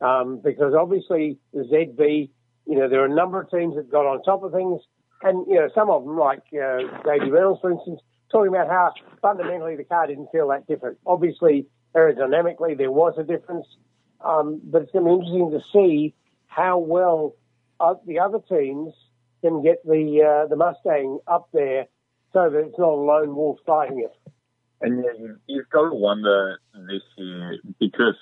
Um, 0.00 0.40
because 0.42 0.74
obviously 0.74 1.38
the 1.52 1.60
ZB, 1.60 2.30
you 2.66 2.78
know, 2.78 2.88
there 2.88 3.00
are 3.02 3.06
a 3.06 3.14
number 3.14 3.40
of 3.40 3.50
teams 3.50 3.76
that 3.76 3.90
got 3.90 4.06
on 4.06 4.22
top 4.22 4.42
of 4.42 4.52
things, 4.52 4.80
and 5.22 5.46
you 5.46 5.54
know, 5.54 5.68
some 5.74 5.88
of 5.90 6.04
them, 6.04 6.18
like 6.18 6.42
uh, 6.52 6.78
Davey 7.04 7.30
Reynolds, 7.30 7.60
for 7.60 7.70
instance, 7.70 8.00
talking 8.30 8.48
about 8.48 8.68
how 8.68 8.92
fundamentally 9.22 9.76
the 9.76 9.84
car 9.84 10.06
didn't 10.06 10.28
feel 10.32 10.48
that 10.48 10.66
different. 10.66 10.98
Obviously, 11.06 11.66
aerodynamically 11.94 12.76
there 12.76 12.90
was 12.90 13.14
a 13.18 13.22
difference, 13.22 13.66
um, 14.24 14.60
but 14.64 14.82
it's 14.82 14.92
going 14.92 15.04
to 15.04 15.10
be 15.10 15.14
interesting 15.14 15.50
to 15.50 15.60
see 15.72 16.14
how 16.46 16.78
well 16.78 17.34
uh, 17.80 17.94
the 18.06 18.18
other 18.18 18.38
teams 18.48 18.94
can 19.42 19.62
get 19.62 19.84
the 19.84 20.22
uh, 20.22 20.48
the 20.48 20.56
Mustang 20.56 21.18
up 21.26 21.48
there 21.52 21.86
so 22.32 22.50
that 22.50 22.58
it's 22.58 22.78
not 22.78 22.88
a 22.88 22.94
lone 22.94 23.34
wolf 23.34 23.58
fighting 23.66 24.00
it. 24.00 24.32
And 24.80 25.04
you've, 25.04 25.38
you've 25.46 25.70
got 25.70 25.88
to 25.88 25.94
wonder 25.94 26.58
this 26.74 27.02
year 27.16 27.58
because 27.80 28.16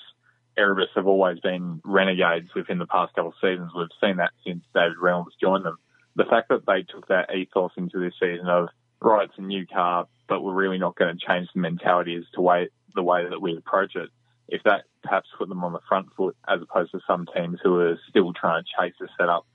Erebus 0.57 0.91
have 0.95 1.07
always 1.07 1.41
been 1.41 1.81
renegades 1.85 2.49
within 2.55 2.79
the 2.79 2.87
past 2.87 3.15
couple 3.15 3.31
of 3.31 3.35
seasons. 3.41 3.73
We've 3.77 3.89
seen 4.01 4.19
that 4.19 4.31
since 4.47 4.63
David 4.75 4.99
Reynolds 5.01 5.35
joined 5.41 5.65
them. 5.65 5.79
The 6.17 6.25
fact 6.25 6.49
that 6.51 6.65
they 6.67 6.83
took 6.83 7.09
that 7.09 7.35
ethos 7.35 7.73
into 7.77 7.99
this 7.99 8.15
season 8.21 8.47
of 8.47 8.69
right, 9.01 9.29
it's 9.29 9.39
a 9.39 9.43
new 9.43 9.67
car, 9.67 10.07
but 10.29 10.43
we're 10.43 10.55
really 10.55 10.79
not 10.79 10.97
going 10.97 11.17
to 11.17 11.27
change 11.27 11.49
the 11.55 11.61
mentality 11.61 12.15
as 12.15 12.25
to 12.35 12.41
way 12.41 12.69
the 12.95 13.03
way 13.03 13.29
that 13.29 13.41
we 13.41 13.57
approach 13.57 13.97
it 13.97 14.09
if 14.49 14.63
that 14.65 14.85
perhaps 15.03 15.29
put 15.39 15.49
them 15.49 15.65
on 15.65 15.73
the 15.73 15.81
front 15.89 16.09
foot 16.17 16.37
as 16.49 16.61
opposed 16.63 16.93
to 16.93 17.01
some 17.07 17.27
teams 17.35 17.59
who 17.63 17.79
are 17.79 17.99
still 18.09 18.33
trying 18.33 18.63
to 18.63 18.71
chase 18.79 18.95
the 19.01 19.09
setup 19.19 19.47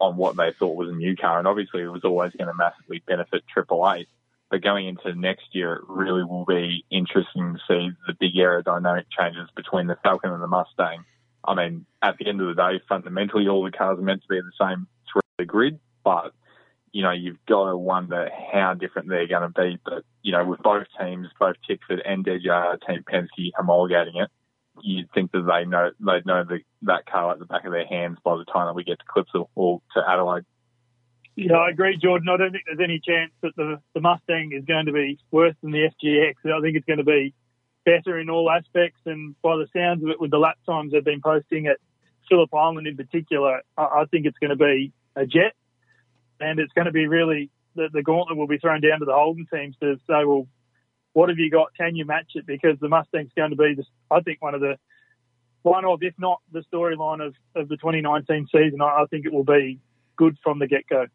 on 0.00 0.16
what 0.16 0.36
they 0.36 0.52
thought 0.52 0.76
was 0.76 0.88
a 0.88 0.96
new 0.96 1.16
car. 1.16 1.38
And 1.38 1.46
obviously 1.46 1.82
it 1.82 1.88
was 1.88 2.04
always 2.04 2.32
going 2.32 2.48
to 2.48 2.54
massively 2.54 3.02
benefit 3.06 3.44
Triple 3.52 3.90
Eight. 3.90 4.08
But 4.50 4.62
going 4.62 4.86
into 4.86 5.14
next 5.14 5.54
year, 5.54 5.74
it 5.74 5.84
really 5.88 6.24
will 6.24 6.44
be 6.44 6.84
interesting 6.90 7.54
to 7.54 7.58
see 7.66 7.90
the 8.06 8.14
big 8.18 8.34
aerodynamic 8.34 9.04
changes 9.16 9.48
between 9.56 9.86
the 9.86 9.96
Falcon 10.02 10.30
and 10.30 10.42
the 10.42 10.46
Mustang. 10.46 11.04
I 11.44 11.54
mean, 11.54 11.86
at 12.02 12.18
the 12.18 12.28
end 12.28 12.40
of 12.40 12.48
the 12.48 12.62
day, 12.62 12.80
fundamentally, 12.88 13.48
all 13.48 13.64
the 13.64 13.70
cars 13.70 13.98
are 13.98 14.02
meant 14.02 14.22
to 14.22 14.28
be 14.28 14.40
the 14.40 14.52
same 14.60 14.86
through 15.10 15.22
the 15.38 15.46
grid, 15.46 15.80
but 16.04 16.34
you 16.92 17.02
know, 17.02 17.10
you've 17.10 17.44
got 17.46 17.70
to 17.70 17.76
wonder 17.76 18.28
how 18.52 18.74
different 18.74 19.08
they're 19.08 19.26
going 19.26 19.50
to 19.50 19.60
be. 19.60 19.78
But, 19.84 20.04
you 20.22 20.32
know, 20.32 20.44
with 20.44 20.62
both 20.62 20.86
teams, 21.00 21.28
both 21.40 21.56
Tickford 21.66 22.02
and 22.04 22.24
DJR 22.24 22.74
uh, 22.74 22.76
Team 22.86 23.02
Penske 23.10 23.50
homologating 23.58 24.22
it, 24.22 24.30
you'd 24.82 25.10
think 25.12 25.32
that 25.32 25.46
they 25.46 25.68
know, 25.68 25.90
they'd 26.00 26.26
know 26.26 26.44
the, 26.44 26.60
that 26.82 27.06
car 27.06 27.32
at 27.32 27.38
the 27.38 27.46
back 27.46 27.64
of 27.64 27.72
their 27.72 27.86
hands 27.86 28.18
by 28.22 28.36
the 28.36 28.44
time 28.44 28.66
that 28.66 28.74
we 28.74 28.84
get 28.84 28.98
to 28.98 29.04
Clipsal 29.06 29.48
or 29.54 29.80
to 29.94 30.02
Adelaide. 30.06 30.44
Yeah, 31.34 31.54
I 31.54 31.70
agree, 31.70 31.96
Jordan. 31.96 32.28
I 32.28 32.36
don't 32.36 32.52
think 32.52 32.64
there's 32.66 32.84
any 32.84 33.00
chance 33.00 33.32
that 33.40 33.56
the, 33.56 33.80
the 33.94 34.02
Mustang 34.02 34.52
is 34.52 34.66
going 34.66 34.84
to 34.86 34.92
be 34.92 35.18
worse 35.30 35.54
than 35.62 35.72
the 35.72 35.88
FGX. 35.88 36.52
I 36.52 36.60
think 36.60 36.76
it's 36.76 36.84
going 36.84 36.98
to 36.98 37.04
be 37.04 37.34
better 37.86 38.18
in 38.18 38.28
all 38.28 38.50
aspects. 38.50 39.00
And 39.06 39.34
by 39.40 39.56
the 39.56 39.66
sounds 39.74 40.02
of 40.04 40.10
it, 40.10 40.20
with 40.20 40.30
the 40.30 40.38
lap 40.38 40.58
times 40.66 40.92
they've 40.92 41.02
been 41.02 41.22
posting 41.22 41.68
at 41.68 41.78
Phillip 42.28 42.52
Island 42.52 42.86
in 42.86 42.98
particular, 42.98 43.62
I, 43.78 43.82
I 43.82 44.04
think 44.10 44.26
it's 44.26 44.38
going 44.38 44.50
to 44.50 44.56
be 44.56 44.92
a 45.16 45.24
jet 45.24 45.54
and 46.42 46.58
it's 46.58 46.72
going 46.72 46.86
to 46.86 46.92
be 46.92 47.06
really 47.06 47.50
the, 47.74 47.88
the 47.92 48.02
gauntlet 48.02 48.36
will 48.36 48.46
be 48.46 48.58
thrown 48.58 48.80
down 48.80 49.00
to 49.00 49.04
the 49.04 49.14
Holden 49.14 49.46
teams 49.52 49.76
to 49.80 49.96
say, 50.06 50.24
well, 50.24 50.46
what 51.12 51.28
have 51.28 51.38
you 51.38 51.50
got? 51.50 51.68
Can 51.76 51.96
you 51.96 52.04
match 52.04 52.32
it? 52.34 52.46
Because 52.46 52.78
the 52.80 52.88
Mustang's 52.88 53.32
going 53.36 53.50
to 53.50 53.56
be, 53.56 53.74
the, 53.74 53.84
I 54.10 54.20
think, 54.20 54.42
one 54.42 54.54
of 54.54 54.60
the 54.60 54.78
one 55.62 55.84
of, 55.84 56.02
if 56.02 56.14
not 56.18 56.40
the 56.50 56.64
storyline 56.72 57.24
of, 57.24 57.34
of 57.54 57.68
the 57.68 57.76
2019 57.76 58.48
season. 58.52 58.82
I, 58.82 59.02
I 59.02 59.04
think 59.10 59.26
it 59.26 59.32
will 59.32 59.44
be 59.44 59.78
good 60.16 60.36
from 60.42 60.58
the 60.58 60.66
get 60.66 60.88
go. 60.88 61.06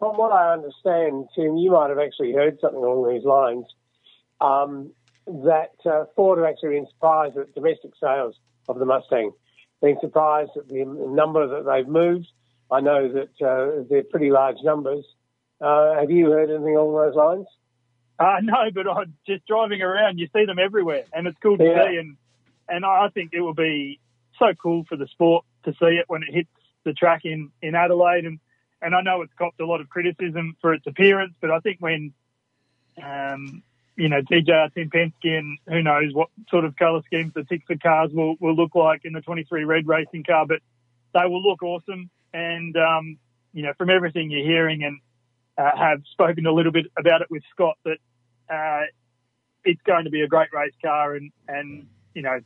From 0.00 0.16
what 0.16 0.32
I 0.32 0.52
understand, 0.52 1.28
Tim, 1.36 1.56
you 1.56 1.70
might 1.70 1.90
have 1.90 1.98
actually 1.98 2.32
heard 2.32 2.58
something 2.60 2.78
along 2.82 3.14
these 3.14 3.24
lines. 3.24 3.64
Um, 4.40 4.90
that 5.26 5.72
uh, 5.86 6.04
Ford 6.16 6.38
have 6.38 6.48
actually 6.48 6.70
been 6.70 6.86
surprised 6.88 7.36
at 7.38 7.54
domestic 7.54 7.92
sales 8.00 8.34
of 8.68 8.78
the 8.78 8.84
Mustang, 8.84 9.32
being 9.80 9.96
surprised 10.00 10.50
at 10.56 10.68
the 10.68 10.84
number 10.84 11.46
that 11.46 11.64
they've 11.64 11.88
moved. 11.88 12.26
I 12.70 12.80
know 12.80 13.08
that 13.08 13.46
uh, 13.46 13.84
they're 13.88 14.04
pretty 14.04 14.30
large 14.30 14.56
numbers. 14.62 15.04
Uh, 15.60 15.94
have 15.94 16.10
you 16.10 16.30
heard 16.30 16.50
anything 16.50 16.76
along 16.76 16.94
those 16.94 17.14
lines? 17.14 17.46
Uh, 18.18 18.40
no, 18.42 18.70
but 18.72 18.88
I'm 18.88 19.14
just 19.26 19.46
driving 19.46 19.82
around, 19.82 20.18
you 20.18 20.28
see 20.34 20.44
them 20.44 20.58
everywhere, 20.58 21.04
and 21.12 21.26
it's 21.26 21.38
cool 21.42 21.58
to 21.58 21.64
yeah. 21.64 21.88
see. 21.88 21.96
And 21.96 22.16
and 22.68 22.84
I 22.84 23.08
think 23.12 23.34
it 23.34 23.40
will 23.40 23.54
be 23.54 24.00
so 24.38 24.54
cool 24.54 24.84
for 24.88 24.96
the 24.96 25.06
sport 25.08 25.44
to 25.64 25.72
see 25.72 25.96
it 25.96 26.06
when 26.08 26.22
it 26.22 26.32
hits 26.32 26.50
the 26.84 26.92
track 26.92 27.24
in 27.24 27.50
in 27.60 27.74
Adelaide. 27.74 28.24
And 28.24 28.38
and 28.80 28.94
I 28.94 29.02
know 29.02 29.22
it's 29.22 29.32
copped 29.38 29.60
a 29.60 29.66
lot 29.66 29.80
of 29.80 29.88
criticism 29.88 30.56
for 30.60 30.74
its 30.74 30.86
appearance, 30.86 31.34
but 31.40 31.50
I 31.50 31.60
think 31.60 31.78
when 31.80 32.14
um, 33.02 33.62
you 33.96 34.08
know, 34.08 34.20
DJR 34.22 34.74
Team 34.74 34.90
Penske 34.90 35.38
and 35.38 35.58
who 35.68 35.82
knows 35.82 36.12
what 36.12 36.28
sort 36.50 36.64
of 36.64 36.76
colour 36.76 37.00
schemes 37.06 37.32
the 37.34 37.44
Tickford 37.44 37.82
cars 37.82 38.10
will, 38.12 38.36
will 38.40 38.54
look 38.54 38.74
like 38.74 39.04
in 39.04 39.12
the 39.12 39.20
23 39.20 39.64
red 39.64 39.86
racing 39.86 40.24
car, 40.24 40.46
but 40.46 40.60
they 41.14 41.26
will 41.26 41.42
look 41.42 41.62
awesome. 41.62 42.10
And, 42.34 42.76
um, 42.76 43.16
you 43.54 43.62
know, 43.62 43.72
from 43.78 43.88
everything 43.88 44.30
you're 44.30 44.44
hearing 44.44 44.84
and 44.84 45.00
uh, 45.56 45.74
have 45.74 46.02
spoken 46.12 46.44
a 46.44 46.52
little 46.52 46.72
bit 46.72 46.86
about 46.98 47.22
it 47.22 47.28
with 47.30 47.42
Scott, 47.52 47.78
that 47.84 47.98
uh, 48.52 48.86
it's 49.64 49.80
going 49.86 50.04
to 50.04 50.10
be 50.10 50.20
a 50.20 50.28
great 50.28 50.52
race 50.52 50.74
car. 50.82 51.14
And, 51.14 51.32
and, 51.48 51.86
you 52.12 52.20
know, 52.20 52.40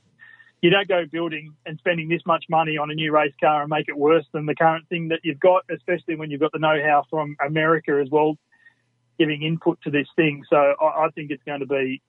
you 0.60 0.70
don't 0.70 0.88
go 0.88 1.04
building 1.10 1.54
and 1.64 1.78
spending 1.78 2.08
this 2.08 2.22
much 2.26 2.44
money 2.50 2.76
on 2.76 2.90
a 2.90 2.94
new 2.94 3.12
race 3.12 3.34
car 3.40 3.62
and 3.62 3.70
make 3.70 3.88
it 3.88 3.96
worse 3.96 4.26
than 4.32 4.46
the 4.46 4.54
current 4.54 4.88
thing 4.88 5.08
that 5.08 5.20
you've 5.24 5.40
got, 5.40 5.64
especially 5.70 6.16
when 6.16 6.30
you've 6.30 6.40
got 6.40 6.52
the 6.52 6.58
know-how 6.58 7.04
from 7.08 7.36
America 7.44 8.00
as 8.00 8.10
well 8.10 8.36
giving 9.18 9.42
input 9.42 9.80
to 9.82 9.90
this 9.90 10.06
thing. 10.14 10.44
So 10.48 10.56
I, 10.56 11.06
I 11.06 11.08
think 11.14 11.30
it's 11.30 11.42
going 11.44 11.60
to 11.60 11.66
be 11.66 12.02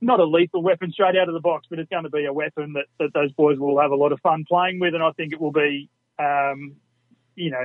not 0.00 0.18
a 0.18 0.24
lethal 0.24 0.62
weapon 0.62 0.90
straight 0.90 1.16
out 1.16 1.28
of 1.28 1.34
the 1.34 1.40
box, 1.40 1.66
but 1.70 1.78
it's 1.78 1.90
going 1.90 2.02
to 2.04 2.10
be 2.10 2.24
a 2.24 2.32
weapon 2.32 2.72
that, 2.72 2.86
that 2.98 3.12
those 3.14 3.32
boys 3.32 3.58
will 3.58 3.80
have 3.80 3.92
a 3.92 3.96
lot 3.96 4.12
of 4.12 4.20
fun 4.20 4.44
playing 4.48 4.80
with. 4.80 4.94
And 4.94 5.02
I 5.02 5.12
think 5.12 5.32
it 5.32 5.40
will 5.40 5.52
be, 5.52 5.88
um, 6.22 6.76
you 7.34 7.50
know, 7.50 7.64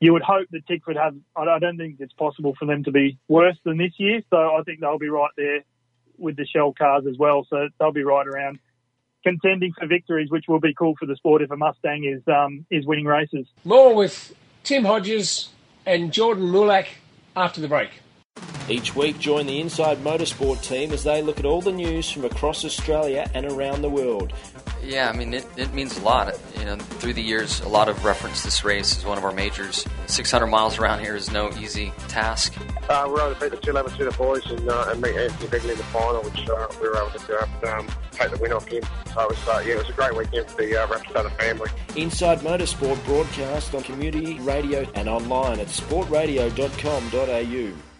you 0.00 0.12
would 0.12 0.22
hope 0.22 0.48
that 0.50 0.66
Tickford 0.66 0.96
have, 0.96 1.14
I 1.36 1.58
don't 1.60 1.76
think 1.76 1.96
it's 2.00 2.12
possible 2.14 2.54
for 2.58 2.66
them 2.66 2.82
to 2.84 2.90
be 2.90 3.18
worse 3.28 3.56
than 3.64 3.78
this 3.78 3.92
year. 3.98 4.20
So 4.30 4.36
I 4.36 4.62
think 4.64 4.80
they'll 4.80 4.98
be 4.98 5.08
right 5.08 5.30
there 5.36 5.60
with 6.18 6.36
the 6.36 6.44
shell 6.44 6.74
cars 6.76 7.04
as 7.08 7.16
well. 7.18 7.46
So 7.48 7.68
they'll 7.78 7.92
be 7.92 8.02
right 8.02 8.26
around 8.26 8.58
contending 9.22 9.72
for 9.78 9.86
victories, 9.86 10.28
which 10.30 10.46
will 10.48 10.58
be 10.58 10.74
cool 10.74 10.94
for 10.98 11.06
the 11.06 11.14
sport 11.14 11.42
if 11.42 11.52
a 11.52 11.56
Mustang 11.56 12.04
is, 12.04 12.22
um, 12.26 12.66
is 12.68 12.84
winning 12.84 13.04
races. 13.04 13.46
More 13.64 13.94
with 13.94 14.34
Tim 14.64 14.84
Hodges 14.84 15.50
and 15.86 16.12
Jordan 16.12 16.46
Mulak 16.46 16.86
after 17.36 17.60
the 17.60 17.68
break. 17.68 18.01
Each 18.72 18.96
week, 18.96 19.18
join 19.18 19.44
the 19.44 19.60
Inside 19.60 19.98
Motorsport 19.98 20.62
team 20.62 20.92
as 20.92 21.04
they 21.04 21.20
look 21.20 21.38
at 21.38 21.44
all 21.44 21.60
the 21.60 21.70
news 21.70 22.10
from 22.10 22.24
across 22.24 22.64
Australia 22.64 23.30
and 23.34 23.44
around 23.44 23.82
the 23.82 23.90
world. 23.90 24.32
Yeah, 24.82 25.10
I 25.10 25.12
mean, 25.12 25.34
it, 25.34 25.46
it 25.58 25.74
means 25.74 25.98
a 25.98 26.02
lot. 26.02 26.34
You 26.58 26.64
know, 26.64 26.76
through 26.76 27.12
the 27.12 27.22
years, 27.22 27.60
a 27.60 27.68
lot 27.68 27.90
of 27.90 28.02
reference 28.02 28.42
this 28.42 28.64
race 28.64 28.96
as 28.96 29.04
one 29.04 29.18
of 29.18 29.24
our 29.24 29.32
majors. 29.32 29.86
600 30.06 30.46
miles 30.46 30.78
around 30.78 31.00
here 31.00 31.14
is 31.14 31.30
no 31.30 31.50
easy 31.58 31.92
task. 32.08 32.54
Uh, 32.88 33.04
we 33.08 33.12
were 33.12 33.20
able 33.20 33.34
to 33.34 33.40
beat 33.40 33.50
the 33.50 33.58
211 33.58 34.16
boys 34.16 34.50
and, 34.50 34.66
uh, 34.66 34.86
and 34.88 35.02
meet 35.02 35.16
Anthony 35.16 35.50
Begley 35.50 35.72
in 35.72 35.76
the 35.76 35.84
final, 35.84 36.22
which 36.22 36.48
uh, 36.48 36.66
we 36.80 36.88
were 36.88 36.96
able 36.96 37.10
to 37.10 37.42
um, 37.76 37.86
take 38.12 38.30
the 38.30 38.38
win 38.38 38.54
off 38.54 38.66
him. 38.66 38.82
So 39.12 39.20
it 39.20 39.28
was, 39.28 39.48
uh, 39.48 39.62
yeah, 39.66 39.74
it 39.74 39.80
was 39.80 39.90
a 39.90 39.92
great 39.92 40.16
weekend 40.16 40.48
for 40.48 40.62
the 40.62 40.82
uh, 40.82 40.86
Rapstada 40.86 41.30
family. 41.36 41.68
Inside 41.94 42.38
Motorsport 42.38 43.04
broadcast 43.04 43.74
on 43.74 43.82
community 43.82 44.40
radio 44.40 44.90
and 44.94 45.10
online 45.10 45.60
at 45.60 45.66
sportradio.com.au. 45.66 47.91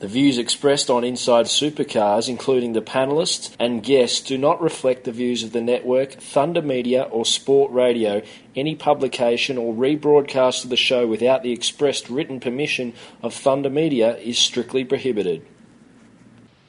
The 0.00 0.08
views 0.08 0.38
expressed 0.38 0.88
on 0.88 1.04
Inside 1.04 1.44
Supercars, 1.44 2.26
including 2.26 2.72
the 2.72 2.80
panelists 2.80 3.54
and 3.60 3.82
guests, 3.82 4.20
do 4.22 4.38
not 4.38 4.62
reflect 4.62 5.04
the 5.04 5.12
views 5.12 5.42
of 5.42 5.52
the 5.52 5.60
network, 5.60 6.12
Thunder 6.12 6.62
Media, 6.62 7.02
or 7.02 7.26
Sport 7.26 7.70
Radio. 7.70 8.22
Any 8.56 8.74
publication 8.74 9.58
or 9.58 9.74
rebroadcast 9.74 10.64
of 10.64 10.70
the 10.70 10.76
show 10.78 11.06
without 11.06 11.42
the 11.42 11.52
expressed 11.52 12.08
written 12.08 12.40
permission 12.40 12.94
of 13.22 13.34
Thunder 13.34 13.68
Media 13.68 14.16
is 14.16 14.38
strictly 14.38 14.84
prohibited. 14.84 15.46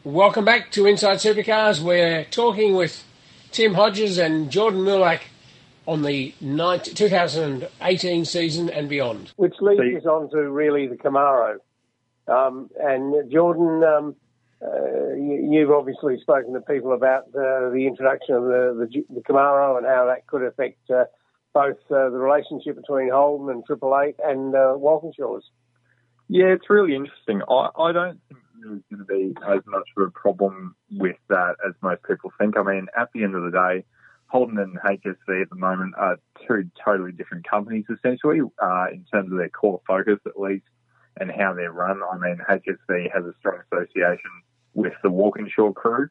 Welcome 0.04 0.44
back 0.44 0.70
to 0.72 0.86
Inside 0.86 1.20
Supercars. 1.20 1.82
We're 1.82 2.26
talking 2.26 2.76
with 2.76 3.02
Tim 3.54 3.76
Hodges 3.76 4.18
and 4.18 4.52
Jordan 4.52 4.82
Mulak 4.82 5.22
on 5.88 6.02
the 6.02 6.34
2018 6.42 8.26
season 8.26 8.70
and 8.70 8.90
beyond. 8.90 9.32
Which 9.38 9.54
leads 9.62 10.04
us 10.04 10.06
on 10.06 10.30
to 10.32 10.50
really 10.52 10.86
the 10.88 10.98
Camaro. 10.98 11.60
Um, 12.28 12.70
and 12.80 13.32
Jordan, 13.32 13.84
um, 13.84 14.16
uh, 14.62 15.14
you, 15.16 15.60
have 15.62 15.72
obviously 15.72 16.20
spoken 16.22 16.54
to 16.54 16.62
people 16.62 16.94
about 16.94 17.24
uh, 17.30 17.70
the 17.72 17.86
introduction 17.88 18.36
of 18.36 18.44
the, 18.44 18.88
the, 18.92 19.16
the, 19.16 19.22
Camaro 19.22 19.78
and 19.78 19.88
how 19.88 20.06
that 20.06 20.28
could 20.28 20.44
affect 20.44 20.78
uh, 20.92 21.06
both 21.54 21.78
uh, 21.90 22.10
the 22.10 22.18
relationship 22.18 22.76
between 22.76 23.10
Holden 23.10 23.50
and 23.50 23.66
Triple 23.66 24.00
Eight 24.00 24.16
and 24.24 24.54
uh, 24.54 24.76
Walkinshaws. 24.78 25.42
Yeah, 26.28 26.46
it's 26.46 26.70
really 26.70 26.96
interesting. 26.96 27.42
I, 27.50 27.70
I 27.78 27.92
don't 27.92 28.20
think 28.30 28.42
there's 28.62 28.82
going 28.90 29.00
to 29.00 29.06
be 29.06 29.36
as 29.52 29.62
much 29.66 29.90
of 29.98 30.04
a 30.08 30.12
problem 30.12 30.76
with 30.92 31.18
that 31.30 31.56
as 31.68 31.74
most 31.82 32.04
people 32.04 32.32
think. 32.40 32.56
I 32.58 32.64
mean, 32.64 32.88
at 32.98 33.10
the 33.14 33.24
end 33.24 33.36
of 33.36 33.44
the 33.44 33.52
day, 33.52 33.84
Holden 34.28 34.60
and 34.60 34.80
HSV 34.80 35.42
at 35.42 35.50
the 35.50 35.56
moment 35.56 35.96
are 35.98 36.18
two 36.48 36.70
totally 36.86 37.12
different 37.12 37.48
companies, 37.50 37.86
essentially, 37.90 38.40
uh, 38.62 38.86
in 38.92 39.06
terms 39.12 39.32
of 39.32 39.38
their 39.38 39.50
core 39.50 39.82
focus, 39.86 40.20
at 40.26 40.40
least 40.40 40.64
and 41.20 41.32
how 41.32 41.54
they're 41.54 41.72
run. 41.72 42.02
I 42.04 42.18
mean, 42.18 42.40
HSV 42.50 43.14
has 43.14 43.26
a 43.26 43.34
strong 43.40 43.60
association 43.72 44.32
with 44.74 44.94
the 45.04 45.12
Walkinshaw 45.12 45.74
crew. 45.74 46.08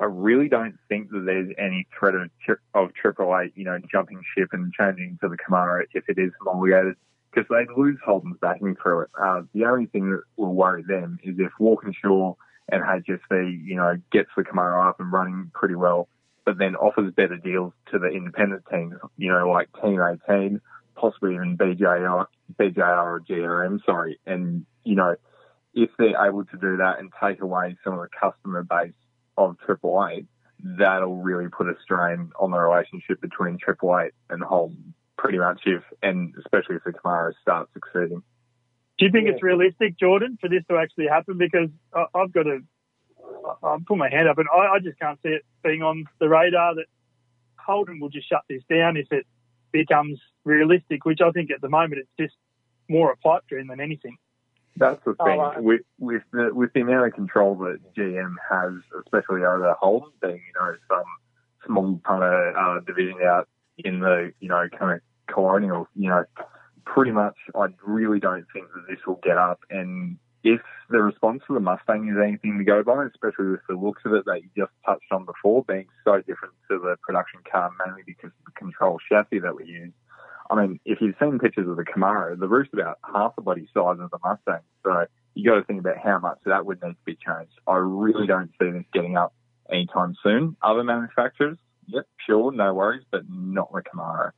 I 0.00 0.04
really 0.04 0.48
don't 0.48 0.78
think 0.88 1.10
that 1.10 1.24
there's 1.26 1.52
any 1.58 1.86
threat 1.98 2.14
of, 2.14 2.30
of 2.74 2.94
Triple 2.94 3.36
Eight, 3.38 3.52
you 3.56 3.64
know, 3.64 3.78
jumping 3.90 4.22
ship 4.36 4.48
and 4.52 4.72
changing 4.72 5.18
to 5.20 5.28
the 5.28 5.36
Camaro 5.36 5.82
if 5.92 6.04
it 6.08 6.18
is 6.18 6.32
homologated, 6.40 6.94
because 7.30 7.46
they'd 7.50 7.72
lose 7.76 7.98
Holden's 8.04 8.38
backing 8.40 8.68
it. 8.68 9.08
Uh, 9.20 9.42
the 9.52 9.64
only 9.66 9.86
thing 9.86 10.10
that 10.10 10.22
will 10.36 10.54
worry 10.54 10.82
them 10.82 11.18
is 11.22 11.34
if 11.38 11.52
Walkinshaw 11.58 12.34
and 12.70 12.82
HSV, 12.82 13.64
you 13.64 13.76
know, 13.76 13.96
gets 14.10 14.30
the 14.36 14.42
Camaro 14.42 14.88
up 14.88 14.98
and 14.98 15.12
running 15.12 15.50
pretty 15.52 15.74
well, 15.74 16.08
but 16.46 16.58
then 16.58 16.74
offers 16.74 17.12
better 17.14 17.36
deals 17.36 17.72
to 17.90 17.98
the 17.98 18.08
independent 18.08 18.64
teams, 18.70 18.94
you 19.18 19.30
know, 19.30 19.48
like 19.48 19.68
Team 19.82 20.00
18 20.28 20.60
possibly 20.94 21.34
even 21.34 21.56
BJR, 21.56 22.26
BJR 22.58 23.04
or 23.04 23.20
GRM, 23.20 23.84
sorry. 23.84 24.18
And, 24.26 24.66
you 24.84 24.94
know, 24.94 25.16
if 25.74 25.90
they're 25.98 26.26
able 26.26 26.44
to 26.44 26.56
do 26.56 26.76
that 26.78 26.98
and 26.98 27.10
take 27.22 27.40
away 27.40 27.76
some 27.84 27.94
of 27.94 28.00
the 28.00 28.08
customer 28.18 28.62
base 28.62 28.92
of 29.36 29.56
Triple 29.64 30.06
Eight, 30.10 30.26
that'll 30.62 31.22
really 31.22 31.48
put 31.48 31.68
a 31.68 31.74
strain 31.82 32.30
on 32.38 32.50
the 32.50 32.58
relationship 32.58 33.20
between 33.20 33.58
Triple 33.58 33.98
Eight 33.98 34.12
and 34.30 34.42
Holden, 34.42 34.94
pretty 35.16 35.38
much 35.38 35.62
if, 35.66 35.82
and 36.02 36.34
especially 36.38 36.76
if 36.76 36.84
the 36.84 36.92
Camaro 36.92 37.32
starts 37.40 37.72
succeeding. 37.72 38.22
Do 38.98 39.06
you 39.06 39.10
think 39.10 39.26
yeah. 39.26 39.32
it's 39.32 39.42
realistic, 39.42 39.98
Jordan, 39.98 40.38
for 40.40 40.48
this 40.48 40.62
to 40.68 40.76
actually 40.76 41.06
happen? 41.06 41.38
Because 41.38 41.70
I've 41.94 42.32
got 42.32 42.44
to, 42.44 42.60
I'll 43.62 43.80
put 43.86 43.96
my 43.96 44.10
hand 44.10 44.28
up 44.28 44.38
and 44.38 44.46
I, 44.54 44.74
I 44.74 44.78
just 44.78 44.98
can't 45.00 45.18
see 45.22 45.30
it 45.30 45.42
being 45.64 45.82
on 45.82 46.04
the 46.20 46.28
radar 46.28 46.74
that 46.76 46.86
Holden 47.56 48.00
will 48.00 48.10
just 48.10 48.28
shut 48.28 48.42
this 48.48 48.62
down 48.68 48.96
if 48.96 49.10
it 49.10 49.26
becomes 49.72 50.20
realistic, 50.44 51.04
which 51.04 51.20
I 51.20 51.30
think 51.30 51.50
at 51.50 51.60
the 51.60 51.68
moment 51.68 52.00
it's 52.00 52.10
just 52.18 52.36
more 52.88 53.12
a 53.12 53.16
pipe 53.16 53.42
dream 53.48 53.68
than 53.68 53.80
anything. 53.80 54.16
That's 54.76 55.02
the 55.04 55.14
thing 55.22 55.38
oh, 55.38 55.54
with 55.58 55.82
with 55.98 56.22
the 56.32 56.50
with 56.54 56.72
the 56.72 56.80
amount 56.80 57.06
of 57.06 57.12
control 57.12 57.54
that 57.56 57.80
GM 57.94 58.34
has, 58.50 58.72
especially 59.04 59.44
over 59.44 59.74
Holden, 59.78 60.10
being 60.22 60.40
you 60.46 60.60
know 60.60 60.74
some 60.88 61.04
small 61.66 62.00
kind 62.06 62.24
of 62.24 62.56
uh, 62.56 62.80
division 62.80 63.18
out 63.22 63.48
in 63.78 64.00
the 64.00 64.32
you 64.40 64.48
know 64.48 64.66
kind 64.78 64.92
of 64.92 65.00
colonial, 65.32 65.88
you 65.94 66.08
know, 66.08 66.24
pretty 66.84 67.10
much 67.10 67.36
I 67.54 67.66
really 67.84 68.20
don't 68.20 68.46
think 68.52 68.66
that 68.74 68.86
this 68.88 68.98
will 69.06 69.20
get 69.22 69.36
up. 69.36 69.60
And 69.70 70.18
if 70.42 70.60
the 70.90 71.02
response 71.02 71.42
to 71.46 71.54
the 71.54 71.60
Mustang 71.60 72.08
is 72.08 72.16
anything 72.22 72.58
to 72.58 72.64
go 72.64 72.82
by, 72.82 73.06
especially 73.06 73.52
with 73.52 73.60
the 73.68 73.76
looks 73.76 74.02
of 74.04 74.14
it 74.14 74.24
that 74.26 74.42
you 74.42 74.48
just 74.56 74.72
touched 74.84 75.10
on 75.10 75.24
before, 75.24 75.64
being 75.64 75.86
so 76.04 76.18
different 76.18 76.54
to 76.70 76.78
the 76.78 76.96
production 77.02 77.40
car, 77.50 77.70
mainly 77.84 78.02
because 78.06 78.30
of 78.30 78.44
the 78.46 78.52
control 78.52 78.98
chassis 79.08 79.38
that 79.38 79.54
we 79.54 79.64
use. 79.66 79.92
I 80.50 80.54
mean, 80.54 80.80
if 80.84 81.00
you've 81.00 81.14
seen 81.20 81.38
pictures 81.38 81.68
of 81.68 81.76
the 81.76 81.84
Camaro, 81.84 82.38
the 82.38 82.48
roof's 82.48 82.70
about 82.72 82.98
half 83.04 83.36
the 83.36 83.42
body 83.42 83.68
size 83.72 83.98
of 84.00 84.10
the 84.10 84.18
Mustang. 84.24 84.60
So 84.84 85.06
you 85.34 85.50
got 85.50 85.56
to 85.56 85.64
think 85.64 85.80
about 85.80 85.98
how 85.98 86.18
much 86.18 86.38
that 86.46 86.66
would 86.66 86.82
need 86.82 86.92
to 86.92 87.04
be 87.04 87.16
changed. 87.16 87.52
I 87.66 87.76
really 87.76 88.26
don't 88.26 88.50
see 88.60 88.70
this 88.70 88.84
getting 88.92 89.16
up 89.16 89.34
anytime 89.70 90.14
soon. 90.22 90.56
Other 90.62 90.84
manufacturers, 90.84 91.58
yep, 91.86 92.06
sure, 92.26 92.52
no 92.52 92.74
worries, 92.74 93.04
but 93.10 93.22
not 93.28 93.72
the 93.72 93.82
Camaro. 93.82 94.32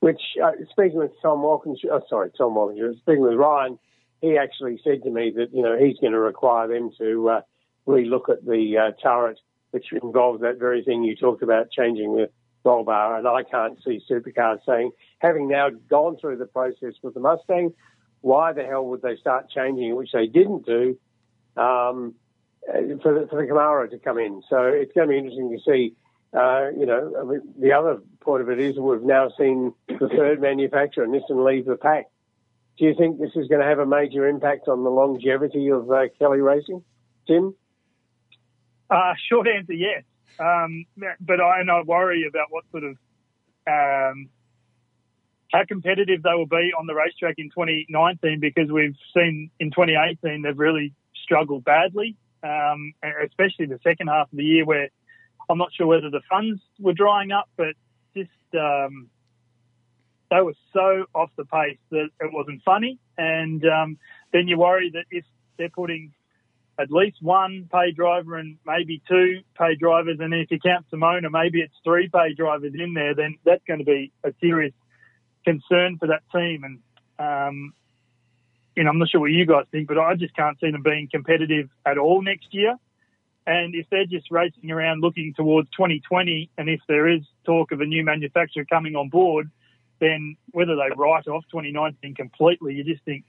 Which, 0.00 0.20
uh, 0.42 0.50
speaking 0.70 0.98
with 0.98 1.12
Tom 1.22 1.42
Walkinshaw, 1.42 1.88
oh, 1.92 2.00
sorry, 2.08 2.30
Tom 2.36 2.54
Walkinshaw, 2.56 2.98
speaking 3.00 3.22
with 3.22 3.34
Ryan, 3.34 3.78
he 4.20 4.36
actually 4.36 4.80
said 4.82 5.02
to 5.04 5.10
me 5.10 5.32
that 5.36 5.52
you 5.52 5.62
know 5.62 5.76
he's 5.78 5.98
going 5.98 6.12
to 6.12 6.18
require 6.18 6.68
them 6.68 6.90
to 6.98 7.28
uh, 7.28 7.40
relook 7.86 8.28
at 8.28 8.44
the 8.44 8.78
uh, 8.78 8.92
turret, 9.02 9.38
which 9.70 9.86
involves 9.92 10.40
that 10.42 10.58
very 10.58 10.82
thing 10.82 11.02
you 11.02 11.14
talked 11.16 11.42
about, 11.42 11.70
changing 11.70 12.16
the 12.16 12.30
roll 12.64 12.84
bar. 12.84 13.16
And 13.16 13.26
I 13.26 13.42
can't 13.42 13.78
see 13.84 14.00
supercars 14.10 14.58
saying, 14.66 14.92
having 15.18 15.48
now 15.48 15.68
gone 15.70 16.16
through 16.16 16.36
the 16.36 16.46
process 16.46 16.94
with 17.02 17.14
the 17.14 17.20
Mustang, 17.20 17.72
why 18.20 18.52
the 18.52 18.64
hell 18.64 18.86
would 18.86 19.02
they 19.02 19.16
start 19.16 19.50
changing 19.50 19.88
it, 19.88 19.92
which 19.92 20.12
they 20.12 20.26
didn't 20.26 20.64
do, 20.64 20.98
um, 21.56 22.14
for, 23.02 23.18
the, 23.18 23.26
for 23.28 23.44
the 23.44 23.50
Camaro 23.50 23.90
to 23.90 23.98
come 23.98 24.18
in? 24.18 24.42
So 24.48 24.62
it's 24.64 24.92
going 24.92 25.08
to 25.08 25.12
be 25.12 25.18
interesting 25.18 25.50
to 25.50 25.70
see. 25.70 25.94
Uh, 26.34 26.70
you 26.70 26.86
know, 26.86 27.12
I 27.20 27.24
mean, 27.24 27.42
the 27.58 27.72
other 27.72 27.98
point 28.20 28.40
of 28.40 28.48
it 28.48 28.58
is 28.58 28.78
we've 28.78 29.02
now 29.02 29.28
seen 29.36 29.74
the 29.88 30.08
third 30.08 30.40
manufacturer, 30.40 31.06
Nissan, 31.06 31.44
leave 31.44 31.66
the 31.66 31.76
pack. 31.76 32.06
Do 32.78 32.86
you 32.86 32.94
think 32.96 33.18
this 33.20 33.32
is 33.36 33.48
going 33.48 33.60
to 33.60 33.66
have 33.66 33.80
a 33.80 33.84
major 33.84 34.26
impact 34.26 34.66
on 34.66 34.82
the 34.82 34.90
longevity 34.90 35.68
of 35.68 35.90
uh, 35.90 36.04
Kelly 36.18 36.40
Racing, 36.40 36.82
Tim? 37.26 37.54
Uh, 38.88 39.12
short 39.28 39.46
answer, 39.46 39.74
yes. 39.74 40.04
Um, 40.38 40.86
but 41.20 41.40
I 41.40 41.60
and 41.60 41.70
I 41.70 41.82
worry 41.82 42.24
about 42.28 42.46
what 42.50 42.64
sort 42.70 42.84
of 42.84 42.96
um, 43.66 44.28
how 45.52 45.64
competitive 45.68 46.22
they 46.22 46.34
will 46.34 46.46
be 46.46 46.72
on 46.78 46.86
the 46.86 46.94
racetrack 46.94 47.34
in 47.38 47.50
2019 47.50 48.40
because 48.40 48.70
we've 48.70 48.96
seen 49.14 49.50
in 49.60 49.70
2018 49.70 50.42
they've 50.42 50.58
really 50.58 50.92
struggled 51.22 51.64
badly, 51.64 52.16
um, 52.42 52.94
especially 53.24 53.66
the 53.66 53.78
second 53.84 54.08
half 54.08 54.32
of 54.32 54.36
the 54.36 54.44
year 54.44 54.64
where 54.64 54.88
I'm 55.48 55.58
not 55.58 55.72
sure 55.72 55.86
whether 55.86 56.10
the 56.10 56.22
funds 56.28 56.60
were 56.78 56.94
drying 56.94 57.32
up, 57.32 57.48
but 57.56 57.74
just 58.16 58.30
um, 58.54 59.10
they 60.30 60.40
were 60.40 60.54
so 60.72 61.04
off 61.14 61.30
the 61.36 61.44
pace 61.44 61.78
that 61.90 62.08
it 62.20 62.32
wasn't 62.32 62.62
funny. 62.64 62.98
And 63.18 63.62
um, 63.66 63.98
then 64.32 64.48
you 64.48 64.58
worry 64.58 64.90
that 64.94 65.04
if 65.10 65.24
they're 65.58 65.68
putting 65.68 66.12
at 66.82 66.90
least 66.90 67.18
one 67.20 67.68
pay 67.72 67.92
driver 67.92 68.36
and 68.36 68.58
maybe 68.66 69.02
two 69.08 69.40
pay 69.56 69.74
drivers, 69.74 70.18
and 70.20 70.34
if 70.34 70.50
you 70.50 70.58
count 70.58 70.86
Simona, 70.92 71.30
maybe 71.30 71.60
it's 71.60 71.74
three 71.84 72.08
pay 72.08 72.34
drivers 72.34 72.72
in 72.78 72.94
there, 72.94 73.14
then 73.14 73.38
that's 73.44 73.62
going 73.66 73.78
to 73.78 73.84
be 73.84 74.12
a 74.24 74.32
serious 74.40 74.74
concern 75.44 75.98
for 75.98 76.08
that 76.08 76.22
team. 76.32 76.64
And 76.64 76.78
um, 77.18 77.72
you 78.76 78.84
know, 78.84 78.90
I'm 78.90 78.98
not 78.98 79.10
sure 79.10 79.20
what 79.20 79.30
you 79.30 79.46
guys 79.46 79.66
think, 79.70 79.88
but 79.88 79.98
I 79.98 80.14
just 80.14 80.34
can't 80.34 80.58
see 80.60 80.70
them 80.70 80.82
being 80.82 81.08
competitive 81.10 81.68
at 81.86 81.98
all 81.98 82.22
next 82.22 82.48
year. 82.52 82.76
And 83.46 83.74
if 83.74 83.86
they're 83.90 84.06
just 84.06 84.30
racing 84.30 84.70
around 84.70 85.00
looking 85.00 85.34
towards 85.36 85.68
2020, 85.70 86.50
and 86.58 86.68
if 86.68 86.80
there 86.88 87.08
is 87.08 87.22
talk 87.44 87.72
of 87.72 87.80
a 87.80 87.84
new 87.84 88.04
manufacturer 88.04 88.64
coming 88.64 88.94
on 88.94 89.08
board, 89.08 89.50
then 90.00 90.36
whether 90.52 90.76
they 90.76 90.94
write 90.96 91.26
off 91.26 91.44
2019 91.50 92.14
completely, 92.14 92.74
you 92.74 92.84
just 92.84 93.04
think 93.04 93.24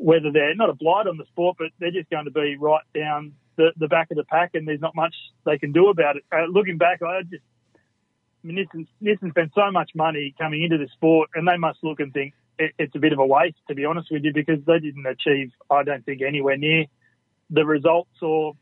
whether 0.00 0.32
they're 0.32 0.54
not 0.54 0.70
a 0.70 0.74
blight 0.74 1.06
on 1.06 1.18
the 1.18 1.26
sport, 1.26 1.56
but 1.58 1.68
they're 1.78 1.90
just 1.90 2.08
going 2.08 2.24
to 2.24 2.30
be 2.30 2.56
right 2.56 2.84
down 2.94 3.34
the, 3.56 3.72
the 3.76 3.86
back 3.86 4.10
of 4.10 4.16
the 4.16 4.24
pack, 4.24 4.52
and 4.54 4.66
there's 4.66 4.80
not 4.80 4.96
much 4.96 5.14
they 5.44 5.58
can 5.58 5.72
do 5.72 5.88
about 5.88 6.16
it. 6.16 6.24
Uh, 6.32 6.46
looking 6.50 6.78
back, 6.78 7.02
I 7.02 7.22
just 7.22 7.44
I 8.42 8.46
mean, 8.46 8.56
Nissan, 8.56 8.86
Nissan 9.02 9.30
spent 9.30 9.52
so 9.54 9.70
much 9.70 9.90
money 9.94 10.34
coming 10.38 10.62
into 10.62 10.78
the 10.78 10.88
sport, 10.94 11.28
and 11.34 11.46
they 11.46 11.58
must 11.58 11.78
look 11.82 12.00
and 12.00 12.12
think 12.14 12.32
it, 12.58 12.72
it's 12.78 12.94
a 12.96 12.98
bit 12.98 13.12
of 13.12 13.18
a 13.18 13.26
waste, 13.26 13.58
to 13.68 13.74
be 13.74 13.84
honest 13.84 14.08
with 14.10 14.24
you, 14.24 14.32
because 14.32 14.64
they 14.66 14.78
didn't 14.78 15.06
achieve, 15.06 15.52
I 15.70 15.82
don't 15.82 16.04
think, 16.04 16.22
anywhere 16.26 16.56
near 16.56 16.86
the 17.50 17.66
results 17.66 18.22
or 18.22 18.54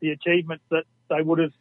the 0.00 0.10
achievements 0.10 0.64
that 0.70 0.84
they 1.10 1.22
would 1.22 1.40
have 1.40 1.52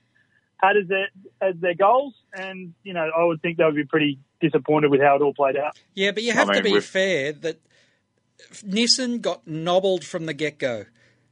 had 0.58 0.78
as 0.78 0.88
their 0.88 1.08
as 1.42 1.56
their 1.60 1.74
goals. 1.74 2.14
And 2.38 2.76
you 2.84 2.94
know, 2.94 3.10
I 3.18 3.24
would 3.24 3.42
think 3.42 3.58
they 3.58 3.66
would 3.66 3.76
be 3.76 3.86
pretty 3.86 4.20
disappointed 4.40 4.92
with 4.92 5.02
how 5.02 5.16
it 5.16 5.24
all 5.24 5.34
played 5.34 5.58
out. 5.58 5.80
Yeah, 5.96 6.12
but 6.12 6.22
you 6.22 6.34
have 6.34 6.50
I 6.50 6.54
mean, 6.54 6.64
to 6.64 6.74
be 6.74 6.80
fair 6.82 7.34
that 7.34 7.60
Nissan 8.64 9.22
got 9.22 9.48
nobbled 9.48 10.04
from 10.04 10.26
the 10.26 10.34
get 10.34 10.58
go. 10.58 10.86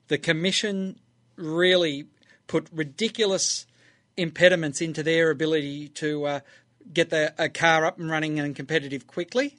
The 0.07 0.17
commission 0.17 0.99
really 1.35 2.05
put 2.47 2.67
ridiculous 2.71 3.65
impediments 4.17 4.81
into 4.81 5.03
their 5.03 5.31
ability 5.31 5.87
to 5.89 6.25
uh, 6.25 6.39
get 6.91 7.09
the, 7.09 7.33
a 7.37 7.49
car 7.49 7.85
up 7.85 7.97
and 7.99 8.09
running 8.09 8.39
and 8.39 8.55
competitive 8.55 9.07
quickly. 9.07 9.57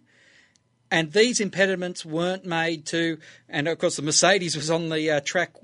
And 0.90 1.12
these 1.12 1.40
impediments 1.40 2.04
weren't 2.04 2.44
made 2.44 2.86
to, 2.86 3.18
and 3.48 3.66
of 3.66 3.78
course, 3.78 3.96
the 3.96 4.02
Mercedes 4.02 4.54
was 4.54 4.70
on 4.70 4.90
the 4.90 5.10
uh, 5.10 5.20
track 5.20 5.54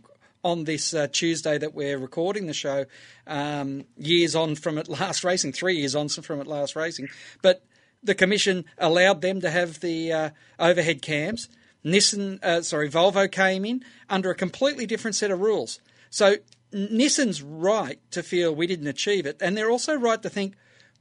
on 0.42 0.64
this 0.64 0.94
uh, 0.94 1.06
Tuesday 1.12 1.58
that 1.58 1.74
we're 1.74 1.98
recording 1.98 2.46
the 2.46 2.54
show, 2.54 2.86
um, 3.26 3.84
years 3.96 4.34
on 4.34 4.54
from 4.56 4.78
it 4.78 4.88
last 4.88 5.22
racing, 5.22 5.52
three 5.52 5.76
years 5.76 5.94
on 5.94 6.08
from 6.08 6.40
it 6.40 6.46
last 6.46 6.74
racing. 6.74 7.08
But 7.42 7.62
the 8.02 8.14
commission 8.14 8.64
allowed 8.78 9.20
them 9.20 9.40
to 9.42 9.50
have 9.50 9.80
the 9.80 10.12
uh, 10.12 10.30
overhead 10.58 11.02
cams. 11.02 11.48
Nissan, 11.84 12.42
uh, 12.44 12.62
sorry, 12.62 12.90
Volvo 12.90 13.30
came 13.30 13.64
in 13.64 13.82
under 14.08 14.30
a 14.30 14.34
completely 14.34 14.86
different 14.86 15.14
set 15.14 15.30
of 15.30 15.40
rules. 15.40 15.80
So 16.10 16.36
Nissan's 16.72 17.42
right 17.42 17.98
to 18.10 18.22
feel 18.22 18.54
we 18.54 18.66
didn't 18.66 18.86
achieve 18.86 19.26
it, 19.26 19.38
and 19.40 19.56
they're 19.56 19.70
also 19.70 19.94
right 19.94 20.22
to 20.22 20.28
think, 20.28 20.54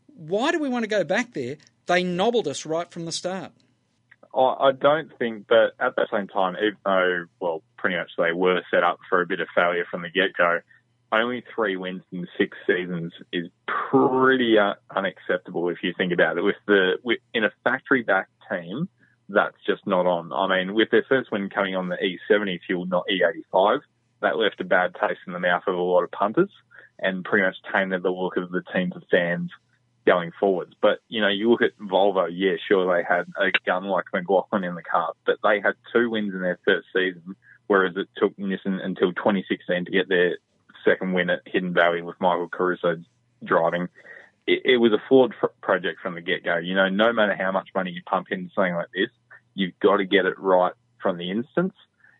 why 0.07 0.51
do 0.51 0.59
we 0.59 0.69
want 0.69 0.83
to 0.83 0.89
go 0.89 1.03
back 1.03 1.33
there? 1.33 1.57
They 1.85 2.03
nobbled 2.03 2.47
us 2.47 2.65
right 2.65 2.89
from 2.91 3.05
the 3.05 3.11
start. 3.11 3.51
I 4.35 4.71
don't 4.79 5.11
think, 5.17 5.47
but 5.47 5.73
at 5.79 5.95
the 5.95 6.07
same 6.11 6.27
time, 6.27 6.55
even 6.57 6.77
though, 6.85 7.25
well, 7.39 7.63
pretty 7.77 7.97
much 7.97 8.11
they 8.17 8.31
were 8.31 8.61
set 8.71 8.83
up 8.83 8.99
for 9.09 9.21
a 9.21 9.25
bit 9.25 9.39
of 9.39 9.47
failure 9.55 9.85
from 9.89 10.03
the 10.03 10.09
get 10.09 10.33
go, 10.37 10.59
only 11.11 11.43
three 11.55 11.75
wins 11.75 12.03
in 12.11 12.27
six 12.37 12.55
seasons 12.67 13.11
is 13.33 13.47
pretty 13.89 14.57
uh, 14.59 14.75
unacceptable 14.95 15.69
if 15.69 15.79
you 15.81 15.93
think 15.97 16.13
about 16.13 16.37
it. 16.37 16.43
With 16.43 16.57
the 16.67 16.99
with, 17.03 17.17
in 17.33 17.43
a 17.43 17.51
factory 17.63 18.03
backed 18.03 18.31
team, 18.49 18.87
that's 19.29 19.57
just 19.65 19.85
not 19.85 20.05
on. 20.05 20.33
I 20.33 20.47
mean, 20.47 20.73
with 20.73 20.89
their 20.91 21.05
first 21.07 21.31
win 21.31 21.49
coming 21.49 21.75
on 21.75 21.89
the 21.89 21.97
E70 21.97 22.59
fuel, 22.65 22.85
not 22.85 23.05
E85, 23.09 23.81
that 24.21 24.37
left 24.37 24.59
a 24.59 24.65
bad 24.65 24.95
taste 24.95 25.21
in 25.27 25.33
the 25.33 25.39
mouth 25.39 25.63
of 25.67 25.75
a 25.75 25.81
lot 25.81 26.03
of 26.03 26.11
punters 26.11 26.49
and 26.99 27.23
pretty 27.23 27.45
much 27.45 27.55
tainted 27.73 28.03
the 28.03 28.09
look 28.09 28.35
of 28.37 28.51
the 28.51 28.63
team 28.73 28.91
to 28.91 29.01
fans 29.09 29.51
going 30.05 30.31
forwards. 30.39 30.73
But, 30.81 30.99
you 31.07 31.21
know, 31.21 31.29
you 31.29 31.49
look 31.49 31.61
at 31.61 31.77
Volvo, 31.79 32.27
yeah, 32.31 32.55
sure, 32.67 32.93
they 32.93 33.03
had 33.03 33.27
a 33.39 33.51
gun 33.65 33.85
like 33.85 34.05
McLaughlin 34.13 34.63
in 34.63 34.75
the 34.75 34.81
car, 34.81 35.13
but 35.25 35.37
they 35.43 35.61
had 35.61 35.75
two 35.93 36.09
wins 36.09 36.33
in 36.33 36.41
their 36.41 36.59
first 36.65 36.87
season, 36.93 37.35
whereas 37.67 37.95
it 37.95 38.07
took 38.17 38.35
Nissan 38.37 38.83
until 38.83 39.13
2016 39.13 39.85
to 39.85 39.91
get 39.91 40.09
their 40.09 40.37
second 40.83 41.13
win 41.13 41.29
at 41.29 41.41
Hidden 41.45 41.73
Valley 41.73 42.01
with 42.01 42.19
Michael 42.19 42.49
Caruso 42.49 42.97
driving. 43.43 43.87
It, 44.49 44.61
it 44.65 44.77
was 44.77 44.93
a 44.93 45.01
flawed 45.07 45.33
project 45.61 45.99
from 46.01 46.15
the 46.15 46.21
get 46.21 46.43
go. 46.43 46.57
You 46.57 46.75
know, 46.75 46.89
no 46.89 47.13
matter 47.13 47.35
how 47.35 47.51
much 47.51 47.69
money 47.75 47.91
you 47.91 48.01
pump 48.05 48.27
into 48.31 48.49
something 48.55 48.73
like 48.73 48.91
this, 48.93 49.09
you've 49.53 49.79
got 49.79 49.97
to 49.97 50.05
get 50.05 50.25
it 50.25 50.39
right 50.39 50.73
from 51.01 51.17
the 51.17 51.29
instance. 51.29 51.73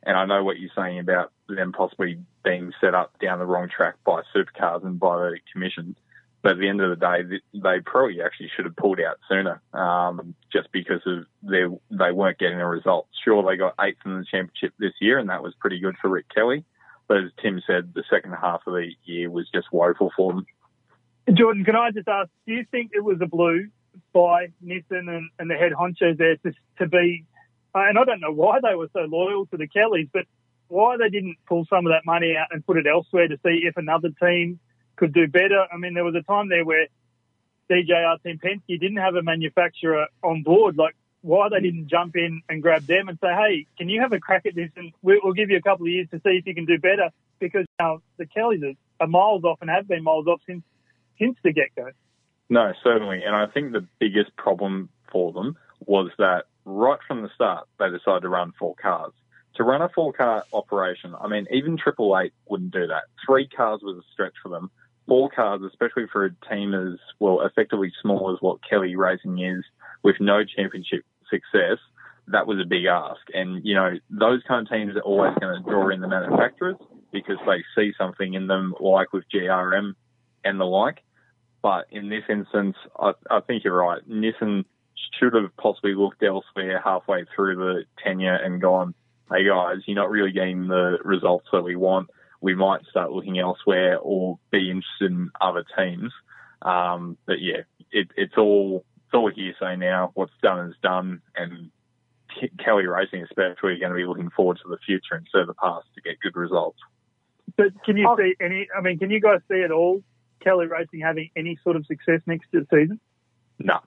And 0.04 0.16
I 0.16 0.26
know 0.26 0.44
what 0.44 0.60
you're 0.60 0.72
saying 0.76 1.00
about 1.00 1.32
them 1.48 1.72
possibly 1.72 2.20
being 2.44 2.72
set 2.80 2.96
up 2.96 3.18
down 3.20 3.40
the 3.40 3.46
wrong 3.46 3.68
track 3.68 3.96
by 4.06 4.22
supercars 4.34 4.86
and 4.86 5.00
by 5.00 5.18
the 5.18 5.40
commission. 5.52 5.96
But 6.42 6.54
at 6.54 6.60
the 6.60 6.70
end 6.70 6.82
of 6.82 6.90
the 6.90 7.06
day, 7.06 7.42
they 7.54 7.82
probably 7.82 8.22
actually 8.22 8.50
should 8.56 8.64
have 8.64 8.76
pulled 8.78 9.02
out 9.02 9.18
sooner, 9.28 9.62
um, 9.74 10.36
just 10.54 10.72
because 10.72 11.02
of 11.06 11.26
their, 11.44 11.70
they 11.92 12.12
weren't 12.14 12.40
getting 12.40 12.60
the 12.60 12.66
results. 12.66 13.10
Sure, 13.26 13.44
they 13.44 13.58
got 13.58 13.76
eighth 13.82 13.98
in 14.06 14.18
the 14.18 14.26
championship 14.26 14.74
this 14.80 14.94
year, 15.02 15.20
and 15.20 15.30
that 15.30 15.44
was 15.44 15.54
pretty 15.60 15.80
good 15.80 15.98
for 16.02 16.08
Rick 16.08 16.28
Kelly. 16.34 16.64
But 17.10 17.18
as 17.18 17.32
Tim 17.42 17.62
said, 17.68 17.94
the 17.94 18.06
second 18.10 18.34
half 18.34 18.62
of 18.68 18.74
the 18.74 18.92
year 19.04 19.30
was 19.30 19.50
just 19.54 19.74
woeful 19.74 20.12
for 20.16 20.32
them. 20.32 20.46
Jordan, 21.32 21.64
can 21.64 21.76
I 21.76 21.92
just 21.92 22.08
ask, 22.08 22.30
do 22.48 22.54
you 22.54 22.66
think 22.72 22.92
it 22.94 23.04
was 23.04 23.18
a 23.22 23.28
blue 23.28 23.70
by 24.14 24.48
Nissan 24.64 25.10
and, 25.10 25.30
and 25.38 25.50
the 25.50 25.56
head 25.56 25.72
honchos 25.74 26.18
there 26.18 26.38
to, 26.38 26.54
to 26.80 26.88
be 26.88 27.26
uh, 27.74 27.86
and 27.88 27.98
I 27.98 28.04
don't 28.04 28.20
know 28.20 28.32
why 28.32 28.60
they 28.62 28.76
were 28.76 28.90
so 28.94 29.02
loyal 29.02 29.46
to 29.48 29.58
the 29.58 29.68
Kellys, 29.68 30.08
but 30.12 30.26
why 30.68 30.98
they 30.98 31.10
didn't 31.10 31.38
pull 31.48 31.66
some 31.70 31.86
of 31.86 31.92
that 31.92 32.06
money 32.06 32.36
out 32.36 32.48
and 32.52 32.66
put 32.66 32.78
it 32.78 32.86
elsewhere 32.88 33.28
to 33.28 33.38
see 33.44 33.62
if 33.64 33.78
another 33.78 34.10
team 34.22 34.60
could 34.96 35.14
do 35.14 35.28
better. 35.28 35.66
I 35.72 35.78
mean, 35.78 35.94
there 35.94 36.04
was 36.04 36.16
a 36.16 36.24
time 36.24 36.50
there 36.50 36.66
where 36.66 36.88
DJR 37.70 38.22
Team 38.24 38.40
Penske 38.44 38.80
didn't 38.80 38.98
have 38.98 39.16
a 39.16 39.22
manufacturer 39.22 40.08
on 40.24 40.44
board. 40.44 40.78
Like, 40.78 40.96
why 41.22 41.50
they 41.50 41.60
didn't 41.60 41.88
jump 41.88 42.16
in 42.16 42.42
and 42.50 42.62
grab 42.62 42.84
them 42.84 43.10
and 43.10 43.20
say, 43.22 43.28
hey, 43.28 43.66
can 43.78 43.90
you 43.90 44.02
have 44.02 44.14
a 44.14 44.20
crack 44.20 44.46
at 44.46 44.56
this 44.56 44.70
and 44.76 44.94
we'll 45.02 45.34
give 45.34 45.50
you 45.50 45.58
a 45.58 45.62
couple 45.62 45.86
of 45.86 45.92
years 45.92 46.08
to 46.12 46.18
see 46.18 46.32
if 46.32 46.48
you 46.48 46.56
can 46.56 46.66
do 46.66 46.80
better? 46.80 47.10
Because 47.40 47.66
now 47.80 48.02
the 48.18 48.26
Kellys 48.26 48.62
are 49.00 49.08
miles 49.08 49.44
off 49.44 49.60
and 49.62 49.70
have 49.70 49.88
been 49.88 50.04
miles 50.04 50.28
off 50.28 50.42
since 50.48 50.64
since 51.20 51.38
the 51.44 51.54
get 51.54 51.76
go. 51.76 51.90
No, 52.50 52.74
certainly. 52.84 53.22
And 53.24 53.36
I 53.36 53.46
think 53.48 53.72
the 53.72 53.86
biggest 54.00 54.36
problem 54.36 54.90
for 55.12 55.32
them 55.32 55.56
was 55.86 56.10
that 56.18 56.46
right 56.66 57.00
from 57.08 57.22
the 57.22 57.30
start, 57.36 57.68
they 57.78 57.90
decided 57.90 58.22
to 58.22 58.30
run 58.30 58.54
four 58.58 58.76
cars. 58.82 59.14
To 59.56 59.64
run 59.64 59.82
a 59.82 59.90
four 59.90 60.14
car 60.14 60.44
operation, 60.54 61.14
I 61.20 61.28
mean, 61.28 61.46
even 61.52 61.78
Triple 61.78 62.18
Eight 62.18 62.34
wouldn't 62.48 62.72
do 62.72 62.88
that. 62.88 63.04
Three 63.26 63.48
cars 63.48 63.82
was 63.84 63.98
a 63.98 64.12
stretch 64.14 64.36
for 64.42 64.50
them. 64.50 64.72
Four 65.08 65.30
cars, 65.30 65.62
especially 65.68 66.06
for 66.12 66.26
a 66.26 66.32
team 66.50 66.74
as, 66.74 67.00
well, 67.20 67.42
effectively 67.42 67.92
small 68.02 68.32
as 68.32 68.42
what 68.42 68.60
Kelly 68.68 68.96
Racing 68.96 69.40
is, 69.40 69.64
with 70.04 70.16
no 70.20 70.44
championship 70.46 71.04
success, 71.30 71.78
that 72.28 72.48
was 72.48 72.60
a 72.60 72.68
big 72.68 72.86
ask. 72.86 73.22
And, 73.34 73.66
you 73.66 73.76
know, 73.76 73.94
those 74.10 74.42
kind 74.48 74.66
of 74.66 74.72
teams 74.72 74.96
are 74.96 75.02
always 75.02 75.36
going 75.40 75.62
to 75.62 75.70
draw 75.70 75.90
in 75.90 76.00
the 76.00 76.08
manufacturers 76.08 76.78
because 77.12 77.38
they 77.48 77.64
see 77.76 77.92
something 77.98 78.36
in 78.36 78.48
them, 78.48 78.76
like 78.80 79.12
with 79.14 79.24
GRM 79.34 79.94
and 80.44 80.60
the 80.60 80.66
like. 80.66 81.00
But 81.62 81.88
in 81.92 82.10
this 82.10 82.24
instance, 82.30 82.76
I, 82.98 83.12
I 83.30 83.42
think 83.42 83.64
you're 83.64 83.78
right. 83.78 84.08
Nissan 84.10 84.66
should 85.20 85.34
have 85.34 85.56
possibly 85.58 85.96
looked 85.96 86.24
elsewhere 86.24 86.82
halfway 86.84 87.26
through 87.36 87.56
the 87.56 87.84
tenure 88.04 88.36
and 88.36 88.62
gone, 88.62 88.94
hey 89.32 89.46
guys, 89.46 89.78
you're 89.86 89.96
not 89.96 90.10
really 90.10 90.32
getting 90.32 90.68
the 90.68 90.98
results 91.04 91.48
that 91.52 91.64
we 91.64 91.76
want. 91.76 92.10
We 92.42 92.56
might 92.56 92.86
start 92.90 93.12
looking 93.12 93.40
elsewhere 93.40 93.98
or 94.00 94.40
be 94.52 94.72
interested 94.72 95.12
in 95.12 95.30
other 95.42 95.66
teams. 95.78 96.14
Um, 96.62 97.18
but 97.26 97.42
yeah, 97.42 97.64
it, 97.92 98.10
it's 98.16 98.38
all 98.38 98.86
it's 99.06 99.14
all 99.14 99.32
hearsay 99.32 99.76
now. 99.76 100.12
What's 100.14 100.32
done 100.42 100.70
is 100.70 100.76
done, 100.82 101.22
and 101.36 101.72
Kelly 102.64 102.86
Racing 102.86 103.24
especially 103.24 103.74
are 103.74 103.80
going 103.80 103.92
to 103.92 103.96
be 103.96 104.06
looking 104.06 104.30
forward 104.30 104.60
to 104.64 104.70
the 104.70 104.78
future 104.86 105.16
instead 105.16 105.42
of 105.42 105.48
the 105.48 105.54
past 105.56 105.88
to 105.96 106.02
get 106.02 106.20
good 106.20 106.36
results. 106.36 106.80
But 107.58 107.84
can 107.84 107.98
you 107.98 108.08
see 108.18 108.36
any? 108.40 108.68
I 108.78 108.82
mean, 108.82 109.00
can 109.00 109.10
you 109.10 109.20
guys 109.20 109.40
see 109.50 109.64
at 109.64 109.72
all 109.72 110.04
Kelly 110.40 110.68
Racing 110.68 111.02
having 111.02 111.30
any 111.36 111.58
sort 111.64 111.76
of 111.76 111.86
success 111.86 112.22
next 112.26 112.48
season? 112.52 113.00
No, 113.60 113.80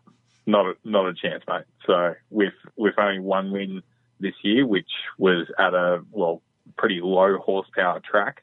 not 0.46 0.66
a, 0.66 0.74
not 0.84 1.08
a 1.08 1.14
chance, 1.14 1.42
mate. 1.48 1.64
So 1.86 2.14
with 2.30 2.54
with 2.76 2.94
only 2.98 3.20
one 3.20 3.52
win 3.52 3.82
this 4.20 4.34
year, 4.42 4.66
which 4.66 4.90
was 5.18 5.46
at 5.58 5.74
a 5.74 6.02
well 6.10 6.42
pretty 6.76 7.00
low 7.02 7.38
horsepower 7.38 8.00
track, 8.00 8.42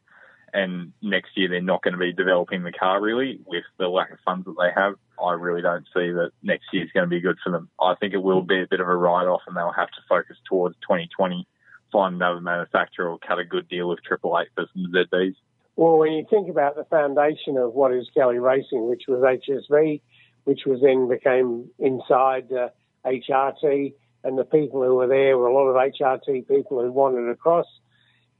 and 0.54 0.94
next 1.02 1.32
year 1.36 1.50
they're 1.50 1.62
not 1.62 1.84
going 1.84 1.94
to 1.94 2.00
be 2.00 2.14
developing 2.14 2.64
the 2.64 2.72
car 2.72 3.02
really 3.02 3.40
with 3.46 3.64
the 3.78 3.88
lack 3.88 4.12
of 4.12 4.20
funds 4.26 4.46
that 4.46 4.56
they 4.60 4.72
have. 4.76 4.96
I 5.24 5.34
really 5.34 5.62
don't 5.62 5.86
see 5.94 6.12
that 6.12 6.32
next 6.44 6.66
year 6.72 6.84
is 6.84 6.92
going 6.92 7.06
to 7.06 7.10
be 7.10 7.20
good 7.20 7.38
for 7.44 7.52
them. 7.52 7.70
I 7.80 7.96
think 7.96 8.14
it 8.14 8.24
will 8.24 8.42
be 8.42 8.62
a 8.62 8.68
bit 8.68 8.80
of 8.80 8.88
a 8.88 8.96
write 8.96 9.28
off, 9.28 9.42
and 9.48 9.56
they'll 9.56 9.72
have 9.72 9.90
to 9.90 10.02
focus 10.08 10.38
towards 10.48 10.76
2020, 10.82 11.48
find 11.92 12.16
another 12.16 12.42
manufacturer, 12.42 13.10
or 13.10 13.20
cut 13.20 13.40
a 13.40 13.46
good 13.46 13.68
deal 13.68 13.90
with 13.90 14.04
Triple 14.04 14.40
Eight 14.40 14.48
for 14.56 14.66
some 14.74 14.92
ZBs. 14.94 15.36
Well, 15.80 15.98
when 15.98 16.12
you 16.12 16.26
think 16.30 16.50
about 16.50 16.76
the 16.76 16.84
foundation 16.84 17.56
of 17.56 17.74
what 17.74 17.94
is 17.94 18.10
Kelly 18.14 18.38
Racing, 18.38 18.90
which 18.90 19.04
was 19.08 19.22
HSV, 19.22 20.02
which 20.44 20.66
was 20.66 20.82
then 20.82 21.08
became 21.08 21.70
inside 21.80 22.52
uh, 22.52 22.68
HRT, 23.06 23.94
and 24.26 24.38
the 24.38 24.44
people 24.44 24.84
who 24.84 24.96
were 24.96 25.08
there 25.08 25.38
were 25.38 25.48
a 25.48 25.54
lot 25.54 25.70
of 25.70 25.78
HRT 25.78 26.50
people 26.50 26.82
who 26.82 26.92
wanted 26.92 27.30
across. 27.30 27.66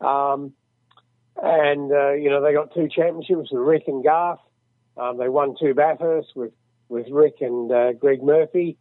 Um, 0.02 0.52
and, 1.42 1.90
uh, 1.90 2.12
you 2.12 2.30
know, 2.30 2.44
they 2.44 2.52
got 2.52 2.74
two 2.74 2.90
championships 2.94 3.54
with 3.54 3.62
Rick 3.62 3.84
and 3.88 4.04
Garth. 4.04 4.42
Um, 4.98 5.18
they 5.18 5.30
won 5.30 5.56
two 5.58 5.74
Bathursts 5.74 6.36
with, 6.36 6.52
with 6.90 7.08
Rick 7.10 7.36
and 7.40 7.72
uh, 7.72 7.94
Greg 7.94 8.22
Murphy. 8.22 8.78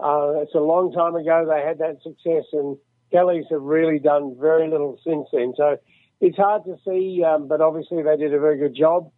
Uh, 0.00 0.40
it's 0.42 0.56
a 0.56 0.58
long 0.58 0.92
time 0.92 1.14
ago 1.14 1.46
they 1.48 1.64
had 1.64 1.78
that 1.78 2.02
success, 2.02 2.46
and 2.54 2.76
Kellys 3.12 3.44
have 3.52 3.62
really 3.62 4.00
done 4.00 4.36
very 4.36 4.68
little 4.68 4.98
since 5.04 5.28
then. 5.32 5.54
So 5.56 5.78
it's 6.20 6.36
hard 6.36 6.64
to 6.64 6.76
see, 6.84 7.24
um, 7.24 7.48
but 7.48 7.60
obviously 7.60 8.02
they 8.02 8.16
did 8.16 8.34
a 8.34 8.40
very 8.40 8.58
good 8.58 8.74
job 8.74 9.10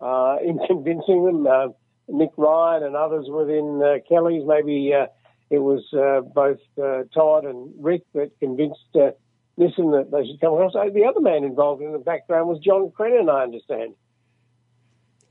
uh, 0.00 0.36
in 0.42 0.58
convincing 0.66 1.24
them. 1.24 1.46
Uh, 1.46 1.68
Nick 2.08 2.30
Ryan 2.36 2.84
and 2.84 2.96
others 2.96 3.26
within 3.28 3.82
uh, 3.82 3.98
Kelly's, 4.08 4.44
maybe 4.46 4.92
uh, 4.94 5.06
it 5.50 5.58
was 5.58 5.82
uh, 5.92 6.20
both 6.20 6.60
uh, 6.80 7.02
Todd 7.12 7.44
and 7.44 7.72
Rick 7.78 8.02
that 8.14 8.30
convinced 8.38 8.78
uh, 8.94 9.10
Nissan 9.58 9.92
that 9.92 10.10
they 10.12 10.26
should 10.26 10.40
come 10.40 10.54
across. 10.54 10.72
The 10.72 11.04
other 11.04 11.20
man 11.20 11.44
involved 11.44 11.82
in 11.82 11.92
the 11.92 11.98
background 11.98 12.48
was 12.48 12.60
John 12.60 12.90
Crennan, 12.92 13.28
I 13.28 13.42
understand. 13.42 13.94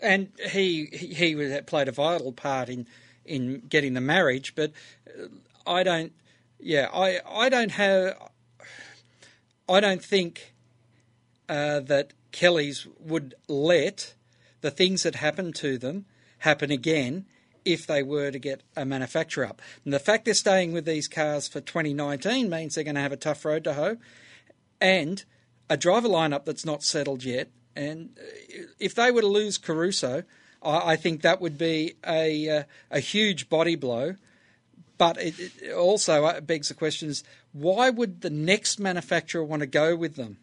And 0.02 0.30
he 0.50 0.88
he, 0.92 1.14
he 1.14 1.62
played 1.62 1.88
a 1.88 1.92
vital 1.92 2.34
part 2.34 2.68
in 2.68 2.88
in 3.24 3.62
getting 3.70 3.94
the 3.94 4.02
marriage, 4.02 4.54
but 4.54 4.74
I 5.66 5.84
don't. 5.84 6.12
Yeah, 6.60 6.90
I 6.94 7.22
I 7.26 7.48
don't 7.48 7.72
have. 7.72 8.18
I 9.70 9.80
don't 9.80 10.04
think 10.04 10.55
uh, 11.50 11.80
that 11.82 12.14
Kellys 12.32 12.88
would 13.00 13.36
let 13.48 14.14
the 14.62 14.72
things 14.72 15.04
that 15.04 15.16
happened 15.16 15.56
to 15.56 15.78
them 15.78 16.06
happen 16.40 16.72
again 16.72 17.26
if 17.64 17.88
they 17.88 18.04
were 18.04 18.32
to 18.32 18.40
get 18.40 18.62
a 18.76 18.86
manufacturer 18.86 19.46
up. 19.46 19.62
And 19.84 19.94
the 19.94 20.00
fact 20.00 20.26
they're 20.26 20.34
staying 20.34 20.72
with 20.72 20.86
these 20.86 21.08
cars 21.08 21.48
for 21.48 21.62
2019 21.62 22.50
means 22.50 22.76
they're 22.76 22.84
going 22.84 22.96
to 22.96 23.02
have 23.02 23.12
a 23.12 23.18
tough 23.18 23.44
road 23.44 23.64
to 23.64 23.74
hoe 23.74 23.98
and 24.80 25.24
a 25.70 25.78
driver 25.78 26.08
lineup 26.08 26.46
that's 26.46 26.66
not 26.66 26.84
settled 26.84 27.24
yet. 27.24 27.50
And 27.76 28.18
if 28.80 28.96
they 28.96 29.12
were 29.12 29.22
to 29.22 29.28
lose 29.28 29.58
Caruso, 29.58 30.24
I, 30.62 30.96
think 30.96 31.22
that 31.22 31.42
would 31.42 31.58
be 31.58 31.96
a, 32.06 32.50
uh, 32.50 32.64
a 32.90 33.00
huge 33.00 33.50
body 33.50 33.76
blow. 33.76 34.16
But 34.98 35.18
it, 35.18 35.36
it 35.62 35.74
also 35.74 36.26
uh, 36.26 36.40
begs 36.40 36.70
the 36.70 36.74
question: 36.74 37.10
is 37.10 37.24
why 37.52 37.90
would 37.90 38.22
the 38.22 38.30
next 38.30 38.80
manufacturer 38.80 39.44
want 39.44 39.60
to 39.60 39.68
go 39.68 39.94
with 39.96 40.16
them? 40.16 40.38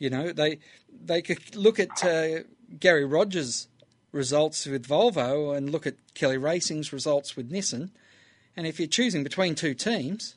You 0.00 0.10
know, 0.10 0.32
they 0.32 0.58
they 0.90 1.22
could 1.22 1.54
look 1.54 1.78
at 1.78 2.02
uh, 2.02 2.40
Gary 2.80 3.04
Rogers' 3.04 3.68
results 4.10 4.66
with 4.66 4.88
Volvo 4.88 5.56
and 5.56 5.70
look 5.70 5.86
at 5.86 5.94
Kelly 6.14 6.38
Racing's 6.38 6.92
results 6.92 7.36
with 7.36 7.52
Nissan. 7.52 7.90
And 8.56 8.66
if 8.66 8.80
you're 8.80 8.88
choosing 8.88 9.22
between 9.22 9.54
two 9.54 9.74
teams, 9.74 10.34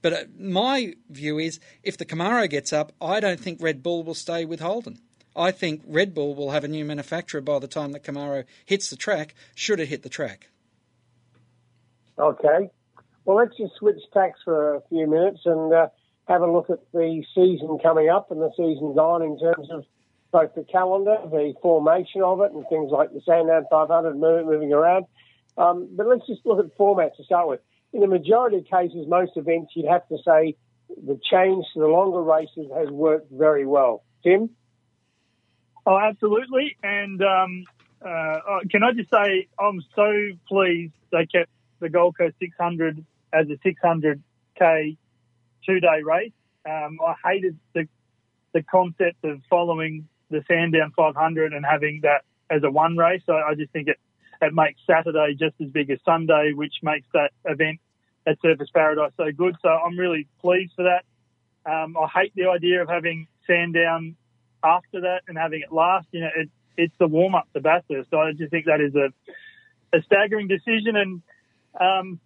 but 0.00 0.12
uh, 0.12 0.24
my 0.36 0.94
view 1.08 1.38
is 1.38 1.60
if 1.82 1.96
the 1.96 2.06
Camaro 2.06 2.48
gets 2.50 2.72
up, 2.72 2.92
I 3.00 3.20
don't 3.20 3.38
think 3.38 3.62
Red 3.62 3.82
Bull 3.82 4.02
will 4.02 4.14
stay 4.14 4.44
with 4.44 4.60
Holden. 4.60 4.98
I 5.36 5.50
think 5.50 5.82
Red 5.86 6.14
Bull 6.14 6.34
will 6.34 6.50
have 6.50 6.64
a 6.64 6.68
new 6.68 6.84
manufacturer 6.84 7.40
by 7.40 7.58
the 7.58 7.68
time 7.68 7.92
the 7.92 8.00
Camaro 8.00 8.44
hits 8.64 8.90
the 8.90 8.96
track, 8.96 9.34
should 9.54 9.78
it 9.78 9.88
hit 9.88 10.02
the 10.02 10.08
track. 10.08 10.48
Okay. 12.18 12.70
Well, 13.24 13.36
let's 13.36 13.56
just 13.56 13.74
switch 13.76 14.00
tacks 14.12 14.40
for 14.44 14.76
a 14.76 14.80
few 14.88 15.06
minutes 15.06 15.40
and 15.44 15.72
uh, 15.72 15.88
have 16.28 16.42
a 16.42 16.50
look 16.50 16.70
at 16.70 16.80
the 16.92 17.24
season 17.34 17.78
coming 17.82 18.08
up 18.08 18.30
and 18.30 18.40
the 18.40 18.50
season 18.56 18.94
gone 18.94 19.22
in 19.22 19.38
terms 19.38 19.68
of 19.70 19.84
both 20.30 20.54
the 20.54 20.64
calendar, 20.64 21.18
the 21.30 21.54
formation 21.60 22.22
of 22.22 22.40
it, 22.40 22.52
and 22.52 22.66
things 22.68 22.90
like 22.90 23.12
the 23.12 23.20
Sandown 23.20 23.64
500 23.70 24.16
moving 24.16 24.72
around. 24.72 25.06
Um, 25.58 25.88
but 25.92 26.06
let's 26.06 26.26
just 26.26 26.44
look 26.46 26.58
at 26.58 26.76
formats 26.78 27.16
to 27.16 27.24
start 27.24 27.48
with. 27.48 27.60
In 27.92 28.00
the 28.00 28.06
majority 28.06 28.58
of 28.58 28.64
cases, 28.64 29.06
most 29.06 29.32
events, 29.36 29.72
you'd 29.76 29.88
have 29.88 30.08
to 30.08 30.16
say 30.24 30.56
the 30.88 31.20
change 31.30 31.66
to 31.74 31.80
the 31.80 31.86
longer 31.86 32.22
races 32.22 32.70
has 32.74 32.88
worked 32.88 33.30
very 33.30 33.66
well. 33.66 34.02
Tim? 34.22 34.50
Oh, 35.84 35.98
absolutely. 35.98 36.76
And 36.82 37.22
um, 37.22 37.64
uh, 38.00 38.38
oh, 38.48 38.60
can 38.70 38.82
I 38.82 38.92
just 38.92 39.10
say, 39.10 39.48
I'm 39.58 39.82
so 39.94 40.30
pleased 40.48 40.94
they 41.10 41.26
kept 41.26 41.50
the 41.80 41.90
Gold 41.90 42.16
Coast 42.16 42.36
600 42.40 43.04
as 43.32 43.46
a 43.50 43.56
600k 43.68 44.96
two 45.64 45.80
day 45.80 46.02
race. 46.04 46.32
Um, 46.68 46.98
I 47.04 47.14
hated 47.24 47.58
the 47.74 47.88
the 48.52 48.62
concept 48.62 49.24
of 49.24 49.40
following 49.48 50.08
the 50.30 50.42
Sandown 50.48 50.92
500 50.96 51.52
and 51.52 51.64
having 51.64 52.00
that 52.02 52.24
as 52.50 52.62
a 52.64 52.70
one 52.70 52.96
race. 52.96 53.22
So 53.26 53.34
I 53.34 53.54
just 53.54 53.72
think 53.72 53.88
it, 53.88 53.98
it 54.40 54.52
makes 54.54 54.80
Saturday 54.86 55.34
just 55.38 55.54
as 55.60 55.68
big 55.68 55.90
as 55.90 55.98
Sunday, 56.04 56.52
which 56.54 56.74
makes 56.82 57.06
that 57.14 57.30
event 57.44 57.80
at 58.26 58.40
Surfers 58.42 58.72
Paradise 58.72 59.12
so 59.16 59.30
good. 59.36 59.56
So 59.62 59.68
I'm 59.68 59.98
really 59.98 60.26
pleased 60.40 60.72
for 60.76 60.84
that. 60.84 61.04
Um, 61.70 61.96
I 61.96 62.08
hate 62.08 62.32
the 62.34 62.48
idea 62.48 62.82
of 62.82 62.88
having 62.88 63.26
Sandown 63.46 64.16
after 64.64 65.00
that 65.02 65.22
and 65.28 65.36
having 65.38 65.62
it 65.62 65.72
last. 65.72 66.06
You 66.10 66.22
know, 66.22 66.30
it, 66.36 66.50
it's 66.76 66.94
the 66.98 67.06
warm 67.06 67.34
up 67.34 67.48
to 67.54 67.60
Bathurst. 67.60 68.10
So 68.10 68.18
I 68.18 68.32
just 68.32 68.50
think 68.50 68.66
that 68.66 68.80
is 68.80 68.94
a, 68.94 69.12
a 69.96 70.02
staggering 70.02 70.48
decision. 70.48 70.96
And 70.96 71.22
um, 71.80 72.20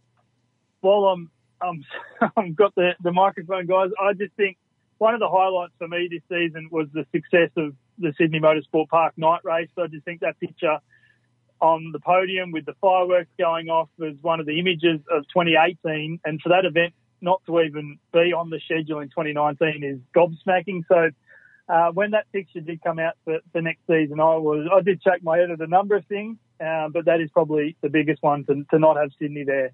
while 0.80 1.04
I'm, 1.04 1.30
I've 1.60 2.56
got 2.56 2.74
the, 2.74 2.94
the 3.02 3.12
microphone, 3.12 3.66
guys, 3.66 3.90
I 4.00 4.12
just 4.12 4.34
think 4.34 4.56
one 4.98 5.14
of 5.14 5.20
the 5.20 5.28
highlights 5.28 5.72
for 5.78 5.88
me 5.88 6.08
this 6.10 6.22
season 6.28 6.68
was 6.70 6.88
the 6.92 7.06
success 7.12 7.50
of 7.56 7.74
the 7.98 8.14
Sydney 8.18 8.40
Motorsport 8.40 8.88
Park 8.88 9.14
night 9.16 9.40
race. 9.44 9.68
I 9.78 9.86
just 9.88 10.04
think 10.04 10.20
that 10.20 10.38
picture 10.40 10.78
on 11.60 11.90
the 11.92 12.00
podium 12.00 12.50
with 12.50 12.66
the 12.66 12.74
fireworks 12.80 13.30
going 13.38 13.68
off 13.68 13.88
was 13.98 14.14
one 14.20 14.40
of 14.40 14.46
the 14.46 14.58
images 14.58 15.00
of 15.10 15.24
2018. 15.28 16.20
And 16.24 16.40
for 16.40 16.50
that 16.50 16.64
event 16.64 16.94
not 17.20 17.42
to 17.46 17.60
even 17.60 17.98
be 18.12 18.32
on 18.32 18.50
the 18.50 18.60
schedule 18.64 19.00
in 19.00 19.08
2019 19.08 19.82
is 19.82 19.98
gobsmacking. 20.14 20.84
So 20.88 21.10
uh, 21.68 21.90
when 21.92 22.12
that 22.12 22.30
picture 22.32 22.60
did 22.60 22.82
come 22.82 22.98
out 22.98 23.14
for, 23.24 23.38
for 23.52 23.62
next 23.62 23.80
season, 23.86 24.20
I 24.20 24.36
was 24.36 24.68
I 24.72 24.80
did 24.82 25.02
check 25.02 25.22
my 25.22 25.38
head 25.38 25.50
a 25.50 25.66
number 25.66 25.96
of 25.96 26.04
things, 26.06 26.36
uh, 26.64 26.88
but 26.88 27.06
that 27.06 27.20
is 27.20 27.30
probably 27.30 27.76
the 27.80 27.88
biggest 27.88 28.22
one 28.22 28.44
to, 28.44 28.64
to 28.70 28.78
not 28.78 28.96
have 28.96 29.10
Sydney 29.18 29.44
there. 29.44 29.72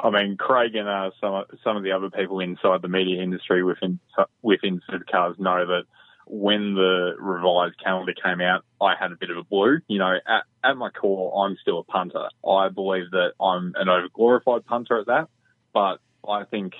I 0.00 0.10
mean, 0.10 0.36
Craig 0.36 0.74
and 0.74 0.88
uh, 0.88 1.10
some 1.20 1.44
some 1.64 1.76
of 1.76 1.82
the 1.82 1.92
other 1.92 2.10
people 2.10 2.40
inside 2.40 2.82
the 2.82 2.88
media 2.88 3.22
industry 3.22 3.62
within 3.62 3.98
within 4.42 4.80
supercars 4.90 5.38
know 5.38 5.66
that 5.66 5.82
when 6.26 6.74
the 6.74 7.14
revised 7.18 7.82
calendar 7.82 8.12
came 8.12 8.40
out, 8.40 8.64
I 8.80 8.94
had 8.98 9.12
a 9.12 9.16
bit 9.16 9.30
of 9.30 9.38
a 9.38 9.44
blue. 9.44 9.78
You 9.88 9.98
know, 9.98 10.14
at, 10.26 10.44
at 10.62 10.76
my 10.76 10.90
core, 10.90 11.44
I'm 11.44 11.56
still 11.60 11.78
a 11.78 11.84
punter. 11.84 12.28
I 12.46 12.68
believe 12.68 13.10
that 13.12 13.32
I'm 13.40 13.72
an 13.76 13.88
overglorified 13.88 14.66
punter 14.66 15.00
at 15.00 15.06
that, 15.06 15.28
but 15.72 15.98
I 16.28 16.44
think 16.44 16.74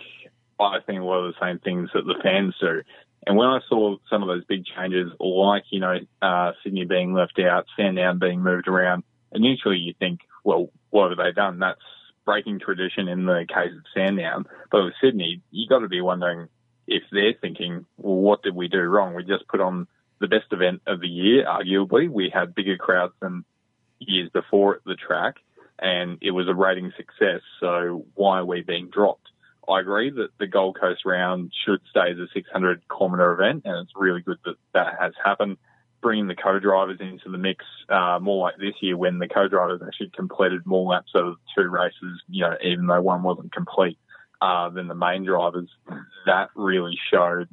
I 0.60 0.78
think 0.86 1.00
a 1.00 1.04
lot 1.04 1.24
of 1.24 1.34
the 1.34 1.40
same 1.46 1.58
things 1.60 1.90
that 1.94 2.04
the 2.04 2.20
fans 2.22 2.54
do. 2.60 2.82
And 3.26 3.36
when 3.36 3.48
I 3.48 3.60
saw 3.68 3.96
some 4.10 4.22
of 4.22 4.28
those 4.28 4.44
big 4.44 4.64
changes, 4.64 5.12
like 5.18 5.64
you 5.70 5.80
know 5.80 5.98
uh, 6.22 6.52
Sydney 6.62 6.84
being 6.84 7.14
left 7.14 7.38
out, 7.38 7.66
Sandown 7.76 8.18
being 8.18 8.42
moved 8.42 8.68
around, 8.68 9.02
initially 9.32 9.76
you 9.76 9.94
think, 9.98 10.20
well, 10.44 10.70
what 10.90 11.10
have 11.10 11.18
they 11.18 11.32
done? 11.32 11.58
That's 11.58 11.80
breaking 12.28 12.60
tradition 12.60 13.08
in 13.08 13.24
the 13.24 13.46
case 13.48 13.72
of 13.74 13.84
Sandown. 13.94 14.44
But 14.70 14.84
with 14.84 14.92
Sydney, 15.02 15.40
you 15.50 15.66
got 15.66 15.78
to 15.78 15.88
be 15.88 16.02
wondering 16.02 16.48
if 16.86 17.02
they're 17.10 17.32
thinking, 17.40 17.86
well, 17.96 18.16
what 18.16 18.42
did 18.42 18.54
we 18.54 18.68
do 18.68 18.80
wrong? 18.80 19.14
We 19.14 19.24
just 19.24 19.48
put 19.48 19.62
on 19.62 19.86
the 20.20 20.28
best 20.28 20.44
event 20.52 20.82
of 20.86 21.00
the 21.00 21.08
year, 21.08 21.46
arguably. 21.46 22.10
We 22.10 22.30
had 22.30 22.54
bigger 22.54 22.76
crowds 22.76 23.14
than 23.22 23.46
years 23.98 24.28
before 24.28 24.74
at 24.74 24.84
the 24.84 24.94
track, 24.94 25.36
and 25.78 26.18
it 26.20 26.32
was 26.32 26.48
a 26.48 26.54
rating 26.54 26.92
success. 26.98 27.40
So 27.60 28.04
why 28.12 28.40
are 28.40 28.44
we 28.44 28.60
being 28.60 28.90
dropped? 28.92 29.28
I 29.66 29.80
agree 29.80 30.10
that 30.10 30.28
the 30.38 30.46
Gold 30.46 30.78
Coast 30.78 31.06
round 31.06 31.50
should 31.64 31.80
stay 31.88 32.10
as 32.10 32.18
a 32.18 32.26
600 32.34 32.82
kilometre 32.94 33.32
event, 33.32 33.62
and 33.64 33.74
it's 33.78 33.92
really 33.96 34.20
good 34.20 34.38
that 34.44 34.56
that 34.74 34.98
has 35.00 35.14
happened. 35.24 35.56
Bringing 36.00 36.28
the 36.28 36.36
co-drivers 36.36 37.00
into 37.00 37.28
the 37.28 37.38
mix, 37.38 37.64
uh, 37.88 38.18
more 38.20 38.44
like 38.44 38.56
this 38.56 38.74
year 38.80 38.96
when 38.96 39.18
the 39.18 39.28
co-drivers 39.28 39.80
actually 39.84 40.10
completed 40.10 40.64
more 40.64 40.88
laps 40.88 41.10
of 41.14 41.34
two 41.56 41.68
races, 41.68 42.22
you 42.28 42.42
know, 42.42 42.54
even 42.62 42.86
though 42.86 43.02
one 43.02 43.22
wasn't 43.22 43.52
complete, 43.52 43.98
uh, 44.40 44.68
than 44.70 44.86
the 44.86 44.94
main 44.94 45.24
drivers, 45.24 45.68
that 46.26 46.50
really 46.54 46.96
showed 47.12 47.48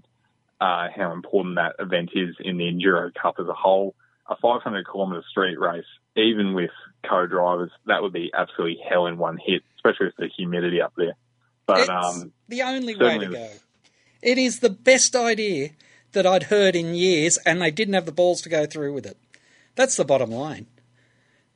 uh, 0.61 0.87
how 0.95 1.11
important 1.11 1.55
that 1.55 1.75
event 1.79 2.11
is 2.13 2.35
in 2.39 2.57
the 2.57 2.65
Enduro 2.65 3.11
Cup 3.13 3.35
as 3.39 3.47
a 3.47 3.53
whole. 3.53 3.95
A 4.27 4.35
500 4.35 4.85
kilometre 4.91 5.23
street 5.29 5.59
race, 5.59 5.85
even 6.15 6.53
with 6.53 6.71
co-drivers, 7.07 7.69
that 7.85 8.01
would 8.01 8.13
be 8.13 8.31
absolutely 8.33 8.79
hell 8.87 9.05
in 9.05 9.17
one 9.17 9.37
hit, 9.43 9.61
especially 9.75 10.07
with 10.07 10.15
the 10.17 10.27
humidity 10.35 10.81
up 10.81 10.93
there. 10.97 11.15
But 11.67 11.81
it's 11.81 11.89
um, 11.89 12.31
the 12.47 12.63
only 12.63 12.95
way 12.95 13.19
to 13.19 13.27
go. 13.27 13.49
It 14.21 14.39
is 14.39 14.59
the 14.59 14.71
best 14.71 15.15
idea 15.15 15.69
that 16.15 16.25
I'd 16.25 16.43
heard 16.43 16.75
in 16.75 16.95
years, 16.95 17.37
and 17.45 17.61
they 17.61 17.71
didn't 17.71 17.93
have 17.93 18.07
the 18.07 18.11
balls 18.11 18.41
to 18.41 18.49
go 18.49 18.65
through 18.65 18.93
with 18.93 19.05
it. 19.05 19.17
That's 19.75 19.95
the 19.95 20.05
bottom 20.05 20.31
line. 20.31 20.65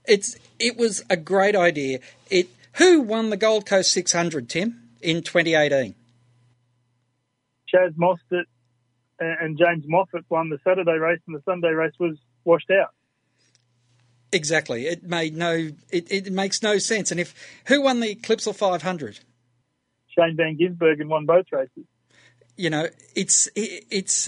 It's 0.05 0.37
it 0.59 0.77
was 0.77 1.03
a 1.09 1.17
great 1.17 1.55
idea. 1.55 1.99
It 2.29 2.49
who 2.73 3.01
won 3.01 3.29
the 3.29 3.37
Gold 3.37 3.65
Coast 3.65 3.91
600, 3.91 4.47
Tim, 4.49 4.89
in 5.01 5.23
2018? 5.23 5.95
Chaz 7.73 7.93
Mostert 7.95 8.45
and 9.19 9.57
James 9.57 9.83
Moffat 9.87 10.25
won 10.29 10.49
the 10.49 10.59
Saturday 10.63 10.97
race, 10.97 11.19
and 11.27 11.35
the 11.35 11.41
Sunday 11.43 11.69
race 11.69 11.93
was 11.99 12.17
washed 12.45 12.71
out. 12.71 12.93
Exactly. 14.31 14.85
It 14.85 15.03
made 15.03 15.35
no. 15.35 15.69
It, 15.89 16.11
it 16.11 16.31
makes 16.31 16.61
no 16.61 16.77
sense. 16.77 17.11
And 17.11 17.19
if 17.19 17.33
who 17.65 17.81
won 17.81 17.99
the 17.99 18.15
Clipsal 18.15 18.55
500? 18.55 19.19
Shane 20.07 20.35
Van 20.35 20.57
Gisbergen 20.57 21.07
won 21.07 21.25
both 21.25 21.45
races. 21.51 21.85
You 22.59 22.69
know, 22.69 22.87
it's 23.15 23.47
it, 23.55 23.85
it's 23.89 24.27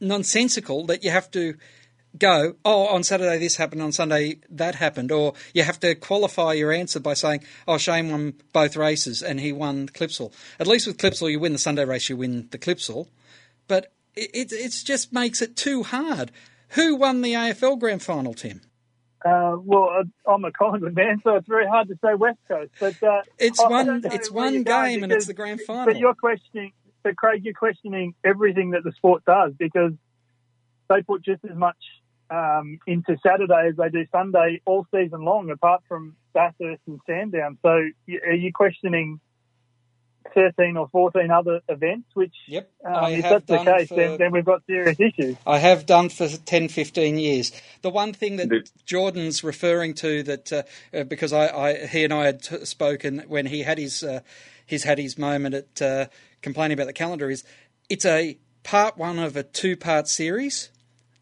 nonsensical 0.00 0.84
that 0.84 1.02
you 1.02 1.10
have 1.10 1.30
to 1.30 1.54
go. 2.18 2.56
Oh, 2.62 2.88
on 2.88 3.02
Saturday 3.02 3.38
this 3.38 3.56
happened. 3.56 3.80
On 3.80 3.90
Sunday 3.90 4.36
that 4.50 4.74
happened. 4.74 5.10
Or 5.10 5.32
you 5.54 5.62
have 5.62 5.80
to 5.80 5.94
qualify 5.94 6.52
your 6.52 6.72
answer 6.72 7.00
by 7.00 7.14
saying, 7.14 7.42
"Oh, 7.66 7.78
Shane 7.78 8.10
won 8.10 8.34
both 8.52 8.76
races 8.76 9.22
and 9.22 9.40
he 9.40 9.50
won 9.50 9.88
Clipsal." 9.88 10.30
At 10.58 10.66
least 10.66 10.86
with 10.86 10.98
Clipsal, 10.98 11.30
you 11.30 11.40
win 11.40 11.54
the 11.54 11.58
Sunday 11.58 11.86
race, 11.86 12.10
you 12.10 12.18
win 12.18 12.48
the 12.50 12.58
Clipsal. 12.58 13.08
But 13.66 13.92
it 14.14 14.52
it, 14.52 14.82
just 14.84 15.10
makes 15.10 15.40
it 15.40 15.56
too 15.56 15.82
hard. 15.82 16.32
Who 16.74 16.96
won 16.96 17.22
the 17.22 17.32
AFL 17.32 17.80
Grand 17.80 18.02
Final, 18.02 18.34
Tim? 18.34 18.60
Uh, 19.24 19.56
well, 19.58 20.02
I'm 20.26 20.44
a 20.44 20.52
Collingwood 20.52 20.94
man, 20.94 21.20
so 21.22 21.34
it's 21.34 21.46
very 21.46 21.66
hard 21.66 21.88
to 21.88 21.98
say 22.02 22.14
West 22.14 22.38
Coast. 22.48 22.70
But 22.80 23.02
uh, 23.02 23.22
it's 23.38 23.60
one, 23.62 24.02
it's 24.04 24.30
one 24.30 24.62
game, 24.62 25.02
and 25.02 25.12
it's 25.12 25.26
the 25.26 25.34
grand 25.34 25.60
final. 25.60 25.84
But 25.84 25.98
you're 25.98 26.14
questioning, 26.14 26.72
but 27.02 27.16
Craig, 27.16 27.44
you're 27.44 27.54
questioning 27.54 28.14
everything 28.24 28.70
that 28.70 28.84
the 28.84 28.92
sport 28.92 29.24
does 29.24 29.52
because 29.58 29.92
they 30.88 31.02
put 31.02 31.22
just 31.22 31.44
as 31.44 31.56
much 31.56 31.76
um, 32.30 32.78
into 32.86 33.16
Saturday 33.22 33.68
as 33.68 33.76
they 33.76 33.88
do 33.88 34.06
Sunday 34.12 34.60
all 34.64 34.86
season 34.94 35.24
long, 35.24 35.50
apart 35.50 35.82
from 35.88 36.16
Bathurst 36.32 36.82
and 36.86 37.00
Sandown. 37.06 37.58
So, 37.62 37.68
are 37.68 38.34
you 38.34 38.52
questioning 38.52 39.20
13 40.34 40.76
or 40.76 40.88
14 40.88 41.30
other 41.30 41.60
events, 41.68 42.08
which 42.14 42.34
yep, 42.46 42.70
um, 42.84 43.12
if 43.12 43.22
that's 43.22 43.46
the 43.46 43.58
case, 43.58 43.88
for, 43.88 43.96
then, 43.96 44.18
then, 44.18 44.32
we've 44.32 44.44
got 44.44 44.62
serious 44.66 44.98
issues. 45.00 45.36
I 45.46 45.58
have 45.58 45.86
done 45.86 46.08
for 46.08 46.28
10, 46.28 46.68
15 46.68 47.18
years. 47.18 47.52
The 47.82 47.90
one 47.90 48.12
thing 48.12 48.36
that 48.36 48.70
Jordan's 48.84 49.42
referring 49.42 49.94
to 49.94 50.22
that, 50.24 50.52
uh, 50.52 50.62
uh, 50.94 51.04
because 51.04 51.32
I, 51.32 51.48
I, 51.48 51.86
he 51.86 52.04
and 52.04 52.12
I 52.12 52.26
had 52.26 52.42
t- 52.42 52.64
spoken 52.64 53.24
when 53.28 53.46
he 53.46 53.62
had 53.62 53.78
his, 53.78 54.02
uh, 54.02 54.20
he's 54.66 54.84
had 54.84 54.98
his 54.98 55.18
moment 55.18 55.54
at 55.54 55.82
uh, 55.82 56.06
complaining 56.42 56.74
about 56.74 56.86
the 56.86 56.92
calendar 56.92 57.30
is 57.30 57.44
it's 57.88 58.04
a 58.04 58.38
part 58.62 58.96
one 58.96 59.18
of 59.18 59.36
a 59.36 59.42
two 59.42 59.76
part 59.76 60.08
series, 60.08 60.70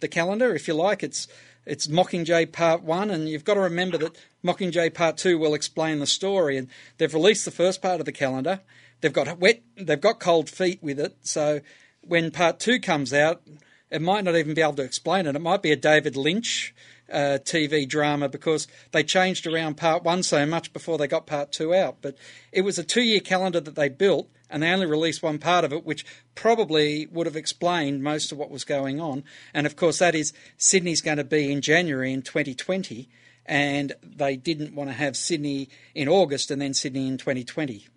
the 0.01 0.09
calendar, 0.09 0.55
if 0.55 0.69
you 0.69 0.75
like. 0.75 1.03
It's, 1.03 1.29
it's 1.67 1.87
Mockingjay 1.87 2.53
Part 2.53 2.83
1, 2.83 3.11
and 3.11 3.29
you've 3.29 3.45
got 3.45 3.55
to 3.55 3.61
remember 3.61 3.99
that 3.99 4.17
Mockingjay 4.45 4.95
Part 4.95 5.17
2 5.17 5.39
will 5.39 5.55
explain 5.55 5.99
the 5.99 6.07
story. 6.07 6.57
And 6.57 6.69
they've 6.97 7.13
released 7.13 7.45
the 7.45 7.51
first 7.51 7.83
part 7.83 8.01
of 8.01 8.07
the 8.07 8.13
calendar, 8.13 8.61
They've 9.01 9.13
got 9.13 9.39
wet, 9.39 9.63
they've 9.77 10.01
got 10.01 10.19
cold 10.19 10.51
feet 10.51 10.83
with 10.83 10.99
it. 10.99 11.17
So 11.23 11.61
when 12.01 12.31
part 12.31 12.59
two 12.59 12.81
comes 12.81 13.13
out, 13.13 13.43
it 13.91 14.03
might 14.03 14.25
not 14.25 14.37
even 14.37 14.55
be 14.55 14.63
able 14.63 14.75
to 14.75 14.83
explain 14.83 15.27
it. 15.27 15.37
It 15.37 15.41
might 15.41 15.63
be 15.63 15.73
a 15.73 15.77
David 15.77 16.17
Lynch 16.17 16.75
uh, 17.13 17.39
TV 17.43 17.89
drama 17.89 18.29
because 18.29 18.67
they 18.93 19.03
changed 19.03 19.47
around 19.47 19.77
part 19.77 20.03
one 20.03 20.23
so 20.23 20.45
much 20.47 20.73
before 20.73 20.99
they 20.99 21.07
got 21.07 21.27
part 21.27 21.53
two 21.53 21.75
out. 21.75 21.99
But 22.01 22.17
it 22.53 22.63
was 22.63 22.79
a 22.79 22.85
two 22.85 23.03
year 23.03 23.21
calendar 23.21 23.61
that 23.61 23.75
they 23.75 23.89
built 23.89 24.29
and 24.51 24.63
they 24.63 24.71
only 24.71 24.87
released 24.87 25.23
one 25.23 25.39
part 25.39 25.65
of 25.65 25.73
it, 25.73 25.85
which 25.85 26.07
probably 26.35 27.07
would 27.07 27.27
have 27.27 27.37
explained 27.37 28.03
most 28.03 28.33
of 28.33 28.39
what 28.39 28.51
was 28.51 28.65
going 28.65 29.01
on. 29.01 29.25
And 29.53 29.67
of 29.67 29.77
course, 29.77 29.99
that 29.99 30.15
is 30.15 30.33
Sydney's 30.57 31.03
going 31.03 31.19
to 31.19 31.25
be 31.25 31.53
in 31.53 31.61
January 31.61 32.13
in 32.13 32.23
2020, 32.23 33.09
and 33.45 33.93
they 34.03 34.37
didn't 34.37 34.75
want 34.75 34.91
to 34.91 34.95
have 34.95 35.17
Sydney 35.17 35.69
in 35.95 36.09
August 36.09 36.51
and 36.51 36.63
then 36.63 36.73
Sydney 36.75 37.07
in 37.07 37.19
2020 37.19 37.89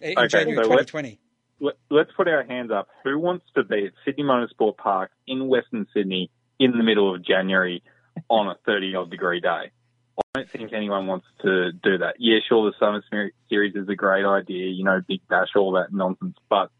in 0.00 0.18
okay, 0.18 0.28
January 0.28 0.56
so 0.56 0.62
2020. 0.62 1.18
Let, 1.60 1.74
let's 1.90 2.10
put 2.16 2.28
our 2.28 2.44
hands 2.44 2.70
up. 2.70 2.88
Who 3.04 3.18
wants 3.18 3.46
to 3.54 3.64
be 3.64 3.86
at 3.86 3.92
Sydney 4.04 4.24
Motorsport 4.24 4.76
Park 4.76 5.10
in 5.26 5.48
Western 5.48 5.86
Sydney 5.92 6.30
in 6.58 6.72
the 6.72 6.82
middle 6.82 7.14
of 7.14 7.24
January 7.24 7.82
on 8.28 8.48
a 8.48 8.56
30 8.66 8.94
odd 8.94 9.10
degree 9.10 9.40
day? 9.40 9.70
I 10.18 10.22
don't 10.34 10.50
think 10.50 10.72
anyone 10.72 11.06
wants 11.06 11.26
to 11.42 11.72
do 11.72 11.98
that. 11.98 12.16
Yeah, 12.18 12.38
sure, 12.48 12.70
the 12.70 12.76
Summer 12.78 13.02
Series 13.48 13.74
is 13.74 13.88
a 13.88 13.94
great 13.94 14.24
idea, 14.24 14.66
you 14.66 14.84
know, 14.84 15.00
big 15.06 15.20
bash, 15.28 15.48
all 15.56 15.72
that 15.72 15.92
nonsense, 15.92 16.36
but 16.48 16.70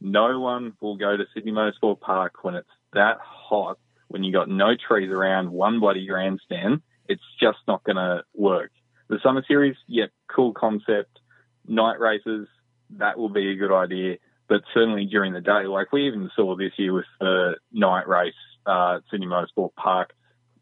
no 0.00 0.40
one 0.40 0.74
will 0.80 0.96
go 0.96 1.16
to 1.16 1.24
Sydney 1.34 1.52
Motorsport 1.52 2.00
Park 2.00 2.42
when 2.42 2.54
it's 2.54 2.68
that 2.92 3.18
hot, 3.20 3.78
when 4.08 4.24
you 4.24 4.32
got 4.32 4.48
no 4.48 4.74
trees 4.76 5.10
around, 5.10 5.50
one 5.50 5.80
bloody 5.80 6.06
grandstand. 6.06 6.82
It's 7.08 7.22
just 7.40 7.58
not 7.66 7.84
going 7.84 7.96
to 7.96 8.24
work. 8.34 8.70
The 9.08 9.18
Summer 9.22 9.44
Series, 9.46 9.76
yep, 9.86 10.10
cool 10.28 10.52
concept. 10.52 11.18
Night 11.66 11.98
races, 11.98 12.46
that 12.90 13.18
will 13.18 13.28
be 13.28 13.50
a 13.50 13.56
good 13.56 13.72
idea. 13.72 14.16
But 14.48 14.62
certainly 14.72 15.06
during 15.06 15.32
the 15.32 15.40
day, 15.40 15.66
like 15.66 15.92
we 15.92 16.06
even 16.06 16.30
saw 16.34 16.56
this 16.56 16.72
year 16.76 16.92
with 16.92 17.04
the 17.20 17.56
night 17.72 18.08
race 18.08 18.34
uh, 18.66 19.00
Sydney 19.10 19.26
Motorsport 19.26 19.74
Park, 19.74 20.12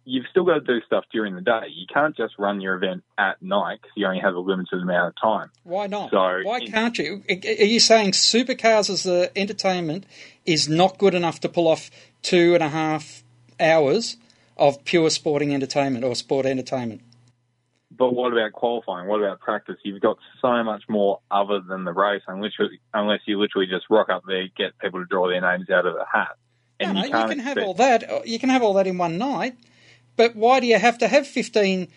you've 0.07 0.25
still 0.31 0.45
got 0.45 0.55
to 0.55 0.61
do 0.61 0.81
stuff 0.87 1.05
during 1.12 1.35
the 1.35 1.42
day. 1.42 1.66
You 1.69 1.87
can't 1.92 2.16
just 2.16 2.35
run 2.38 2.61
your 2.61 2.77
event 2.77 3.03
at 3.19 3.42
night 3.42 3.81
because 3.83 3.92
you 3.97 4.07
only 4.07 4.21
have 4.21 4.35
a 4.35 4.38
limited 4.38 4.81
amount 4.81 5.09
of 5.09 5.21
time. 5.21 5.51
Why 5.64 5.88
not? 5.88 6.11
So 6.11 6.40
Why 6.45 6.61
can't 6.64 6.97
you? 6.97 7.23
Are 7.29 7.35
you 7.35 7.81
saying 7.81 8.12
supercars 8.12 8.88
as 8.88 9.03
the 9.03 9.31
entertainment 9.37 10.07
is 10.47 10.69
not 10.69 10.97
good 10.99 11.14
enough 11.14 11.40
to 11.40 11.49
pull 11.49 11.69
off 11.69 11.90
two 12.23 12.55
and 12.55 12.62
a 12.62 12.69
half 12.69 13.25
hours 13.61 14.16
of 14.57 14.85
pure 14.85 15.11
sporting 15.11 15.53
entertainment 15.53 16.05
or 16.05 16.14
sport 16.14 16.47
entertainment? 16.47 17.03
But 17.90 18.14
what 18.14 18.33
about 18.33 18.53
qualifying? 18.53 19.09
What 19.09 19.21
about 19.21 19.40
practice? 19.40 19.77
You've 19.83 20.03
got 20.03 20.19
so 20.40 20.62
much 20.62 20.85
more 20.88 21.21
other 21.31 21.61
than 21.61 21.85
the 21.85 21.92
race, 21.92 22.23
unless 22.29 22.53
unless 22.95 23.21
you 23.27 23.40
literally 23.40 23.66
just 23.66 23.87
rock 23.90 24.09
up 24.09 24.23
there, 24.27 24.49
get 24.57 24.79
people 24.79 25.01
to 25.01 25.07
draw 25.07 25.29
their 25.29 25.40
names 25.40 25.69
out 25.71 25.87
of 25.87 25.97
a 25.97 26.07
hat. 26.11 26.37
And 26.79 26.95
no, 26.95 27.05
you, 27.05 27.11
no, 27.11 27.23
you 27.23 27.29
can 27.29 27.38
have 27.38 27.59
all 27.59 27.75
that. 27.75 28.11
Uh, 28.11 28.21
you 28.25 28.38
can 28.38 28.51
have 28.51 28.62
all 28.62 28.75
that 28.75 28.87
in 28.87 28.99
one 28.99 29.16
night. 29.16 29.57
But 30.16 30.35
why 30.35 30.61
do 30.61 30.66
you 30.66 30.79
have 30.79 30.98
to 30.98 31.09
have 31.09 31.26
15, 31.26 31.88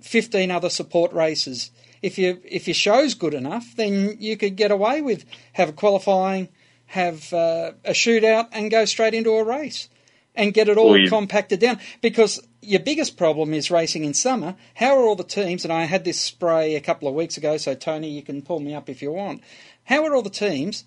15 0.00 0.50
other 0.50 0.70
support 0.70 1.12
races? 1.12 1.70
If 2.02 2.18
you 2.18 2.40
if 2.44 2.68
your 2.68 2.74
show's 2.74 3.14
good 3.14 3.34
enough, 3.34 3.74
then 3.76 4.16
you 4.20 4.36
could 4.36 4.56
get 4.56 4.70
away 4.70 5.00
with 5.00 5.24
have 5.54 5.70
a 5.70 5.72
qualifying, 5.72 6.48
have 6.86 7.32
uh, 7.32 7.72
a 7.84 7.92
shootout, 7.92 8.48
and 8.52 8.70
go 8.70 8.84
straight 8.84 9.14
into 9.14 9.32
a 9.32 9.44
race 9.44 9.88
and 10.34 10.52
get 10.52 10.68
it 10.68 10.76
all 10.76 10.90
well, 10.90 11.08
compacted 11.08 11.60
down. 11.60 11.78
Because 12.00 12.46
your 12.60 12.80
biggest 12.80 13.16
problem 13.16 13.54
is 13.54 13.70
racing 13.70 14.04
in 14.04 14.14
summer. 14.14 14.56
How 14.74 14.96
are 14.96 15.04
all 15.04 15.16
the 15.16 15.24
teams? 15.24 15.64
And 15.64 15.72
I 15.72 15.84
had 15.84 16.04
this 16.04 16.20
spray 16.20 16.74
a 16.74 16.80
couple 16.80 17.08
of 17.08 17.14
weeks 17.14 17.36
ago, 17.36 17.56
so 17.56 17.74
Tony, 17.74 18.10
you 18.10 18.22
can 18.22 18.42
pull 18.42 18.60
me 18.60 18.74
up 18.74 18.88
if 18.88 19.00
you 19.00 19.12
want. 19.12 19.42
How 19.84 20.04
are 20.04 20.14
all 20.14 20.22
the 20.22 20.30
teams 20.30 20.84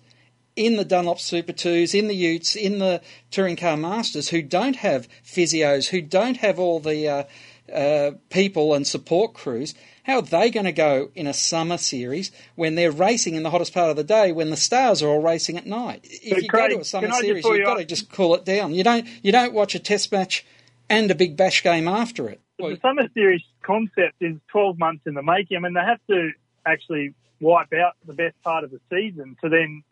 in 0.58 0.76
the 0.76 0.84
Dunlop 0.84 1.20
Super 1.20 1.52
2s, 1.52 1.96
in 1.96 2.08
the 2.08 2.16
Utes, 2.16 2.56
in 2.56 2.80
the 2.80 3.00
Touring 3.30 3.54
Car 3.54 3.76
Masters 3.76 4.30
who 4.30 4.42
don't 4.42 4.76
have 4.76 5.08
physios, 5.24 5.88
who 5.88 6.02
don't 6.02 6.38
have 6.38 6.58
all 6.58 6.80
the 6.80 7.08
uh, 7.08 7.24
uh, 7.72 8.10
people 8.28 8.74
and 8.74 8.84
support 8.84 9.34
crews? 9.34 9.74
How 10.02 10.16
are 10.16 10.22
they 10.22 10.50
going 10.50 10.66
to 10.66 10.72
go 10.72 11.10
in 11.14 11.28
a 11.28 11.32
summer 11.32 11.78
series 11.78 12.32
when 12.56 12.74
they're 12.74 12.90
racing 12.90 13.34
in 13.34 13.44
the 13.44 13.50
hottest 13.50 13.72
part 13.72 13.90
of 13.90 13.96
the 13.96 14.02
day 14.02 14.32
when 14.32 14.50
the 14.50 14.56
stars 14.56 15.00
are 15.00 15.08
all 15.08 15.22
racing 15.22 15.56
at 15.56 15.66
night? 15.66 16.00
If 16.02 16.42
you 16.42 16.48
Craig, 16.48 16.70
go 16.70 16.76
to 16.76 16.80
a 16.80 16.84
summer 16.84 17.12
series, 17.12 17.44
you've 17.44 17.64
got 17.64 17.76
to 17.76 17.84
just 17.84 18.10
cool 18.10 18.34
it 18.34 18.44
down. 18.44 18.74
You 18.74 18.82
don't 18.82 19.06
you 19.22 19.30
don't 19.30 19.52
watch 19.52 19.76
a 19.76 19.78
test 19.78 20.10
match 20.10 20.44
and 20.90 21.10
a 21.10 21.14
big 21.14 21.36
bash 21.36 21.62
game 21.62 21.86
after 21.86 22.28
it. 22.28 22.40
The 22.58 22.78
summer 22.82 23.08
series 23.14 23.42
concept 23.62 24.16
is 24.20 24.36
12 24.50 24.78
months 24.78 25.06
in 25.06 25.14
the 25.14 25.22
making. 25.22 25.58
I 25.58 25.60
mean, 25.60 25.74
they 25.74 25.80
have 25.80 26.00
to 26.08 26.30
actually 26.66 27.14
wipe 27.38 27.72
out 27.72 27.94
the 28.04 28.14
best 28.14 28.34
part 28.42 28.64
of 28.64 28.72
the 28.72 28.80
season 28.90 29.36
to 29.42 29.48
then 29.48 29.84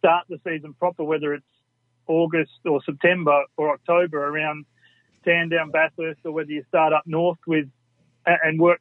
start 0.00 0.26
the 0.28 0.40
season 0.44 0.74
proper, 0.74 1.04
whether 1.04 1.32
it's 1.34 1.46
August 2.08 2.58
or 2.64 2.82
September 2.84 3.44
or 3.56 3.72
October 3.72 4.26
around 4.26 4.66
Sandown, 5.24 5.70
Bathurst, 5.70 6.20
or 6.24 6.32
whether 6.32 6.50
you 6.50 6.64
start 6.68 6.92
up 6.92 7.04
north 7.06 7.38
with 7.46 7.68
and 8.26 8.58
work 8.58 8.80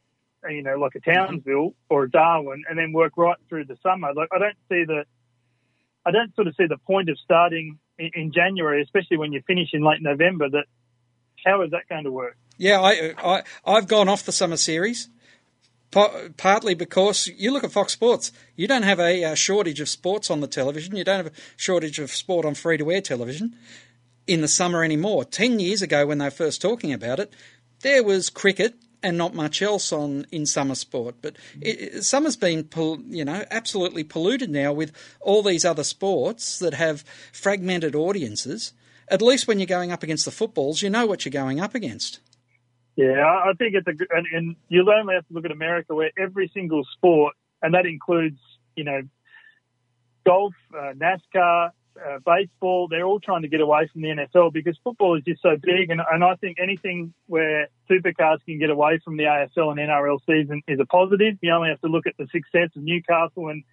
you 0.50 0.64
know, 0.64 0.78
like 0.78 0.94
a 0.96 1.00
Townsville 1.00 1.74
or 1.90 2.04
a 2.04 2.10
Darwin, 2.10 2.64
and 2.70 2.78
then 2.78 2.94
work 2.94 3.14
right 3.18 3.38
through 3.50 3.66
the 3.66 3.78
summer. 3.84 4.14
Like 4.14 4.30
I 4.32 4.40
don't 4.40 4.58
see 4.70 4.86
the, 4.86 5.04
I 6.06 6.12
don't 6.12 6.34
sort 6.36 6.48
of 6.48 6.56
see 6.56 6.66
the 6.68 6.78
point 6.78 7.10
of 7.10 7.18
starting 7.24 7.78
in, 7.98 8.12
in 8.14 8.32
January, 8.32 8.82
especially 8.82 9.18
when 9.18 9.34
you 9.34 9.42
finish 9.46 9.70
in 9.74 9.84
late 9.84 10.02
November. 10.02 10.50
That 10.50 10.66
how 11.46 11.62
is 11.64 11.72
that 11.72 11.88
going 11.90 12.06
to 12.06 12.12
work? 12.12 12.38
Yeah, 12.58 12.82
I, 12.82 13.14
I 13.18 13.44
I've 13.66 13.88
gone 13.88 14.10
off 14.10 14.24
the 14.24 14.32
summer 14.32 14.58
series. 14.58 15.10
Partly 15.92 16.76
because 16.76 17.28
you 17.36 17.52
look 17.52 17.64
at 17.64 17.72
Fox 17.72 17.94
Sports, 17.94 18.32
you 18.56 18.68
don't 18.68 18.84
have 18.84 19.00
a, 19.00 19.24
a 19.24 19.36
shortage 19.36 19.80
of 19.80 19.90
sports 19.90 20.30
on 20.30 20.40
the 20.40 20.48
television. 20.48 20.96
You 20.96 21.04
don't 21.04 21.24
have 21.24 21.34
a 21.34 21.40
shortage 21.58 21.98
of 21.98 22.12
sport 22.12 22.46
on 22.46 22.54
free 22.54 22.78
to 22.78 22.92
air 22.92 23.02
television 23.02 23.56
in 24.28 24.42
the 24.42 24.48
summer 24.48 24.84
anymore. 24.84 25.26
Ten 25.26 25.60
years 25.60 25.82
ago, 25.82 26.06
when 26.06 26.20
they 26.20 26.26
were 26.26 26.32
first 26.32 26.62
talking 26.62 26.94
about 26.94 27.20
it, 27.20 27.34
there 27.82 28.04
was 28.04 28.30
cricket 28.30 28.76
and 29.02 29.18
not 29.18 29.34
much 29.34 29.62
else 29.62 29.92
on 29.92 30.28
in 30.32 30.46
summer 30.46 30.76
sport. 30.76 31.16
But 31.22 31.38
it, 31.62 32.04
summer's 32.04 32.36
been, 32.36 32.70
you 33.08 33.26
know, 33.26 33.46
absolutely 33.50 34.04
polluted 34.04 34.50
now 34.50 34.74
with 34.74 34.92
all 35.22 35.42
these 35.42 35.66
other 35.66 35.84
sports 35.84 36.60
that 36.60 36.74
have 36.76 37.04
fragmented 37.32 37.96
audiences. 37.96 38.74
At 39.08 39.22
least 39.24 39.48
when 39.48 39.58
you're 39.58 39.66
going 39.66 39.92
up 39.92 40.04
against 40.04 40.26
the 40.26 40.32
footballs, 40.32 40.82
you 40.84 40.90
know 40.90 41.08
what 41.08 41.26
you're 41.26 41.32
going 41.32 41.60
up 41.60 41.74
against. 41.74 42.20
Yeah, 43.00 43.24
I 43.24 43.54
think 43.58 43.76
it's 43.76 43.88
a, 43.88 43.94
and, 44.14 44.28
and 44.34 44.56
you'll 44.68 44.90
only 44.90 45.14
have 45.14 45.26
to 45.28 45.34
look 45.34 45.46
at 45.46 45.52
America 45.52 45.96
where 45.96 46.12
every 46.18 46.52
single 46.54 46.84
sport, 46.84 47.34
and 47.62 47.74
that 47.74 47.86
includes, 47.86 48.40
you 48.76 48.84
know, 48.84 49.04
golf, 50.26 50.54
uh, 50.78 50.92
NASCAR, 50.98 51.70
uh, 51.96 52.20
baseball, 52.26 52.90
they're 52.90 53.06
all 53.06 53.22
trying 53.22 53.44
to 53.44 53.48
get 53.48 53.62
away 53.62 53.88
from 53.94 54.02
the 54.02 54.10
NFL 54.10 54.52
because 54.52 54.78
football 54.84 55.16
is 55.16 55.24
just 55.24 55.42
so 55.42 55.56
big. 55.62 55.90
And, 55.92 56.02
and 56.12 56.26
I 56.26 56.36
think 56.36 56.58
anything 56.62 57.14
where 57.28 57.70
supercars 57.90 58.40
can 58.46 58.60
get 58.60 58.70
away 58.70 59.00
from 59.06 59.16
the 59.16 59.24
AFL 59.24 59.72
and 59.72 59.80
NRL 59.80 60.20
season 60.28 60.62
is 60.68 60.82
a 60.82 60.86
positive. 60.86 61.38
You 61.42 61.54
only 61.54 61.70
have 61.70 61.80
to 61.80 61.88
look 61.88 62.06
at 62.06 62.16
the 62.20 62.28
success 62.34 62.70
of 62.76 62.84
Newcastle 62.84 63.48
and 63.48 63.64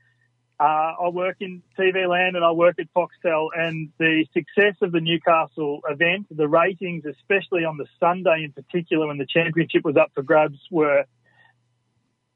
uh, 0.59 0.92
I 1.03 1.09
work 1.11 1.37
in 1.40 1.62
TV 1.79 2.09
land 2.09 2.35
and 2.35 2.45
I 2.45 2.51
work 2.53 2.77
at 2.79 2.87
Foxtel 2.95 3.49
and 3.55 3.90
the 3.99 4.27
success 4.33 4.75
of 4.81 4.90
the 4.90 5.01
Newcastle 5.01 5.81
event, 5.88 6.27
the 6.31 6.49
ratings, 6.49 7.05
especially 7.05 7.64
on 7.64 7.77
the 7.77 7.87
Sunday 8.01 8.45
in 8.45 8.53
particular 8.53 9.07
when 9.07 9.19
the 9.19 9.27
championship 9.27 9.85
was 9.85 9.97
up 9.97 10.12
for 10.14 10.23
grabs 10.23 10.59
were, 10.71 11.05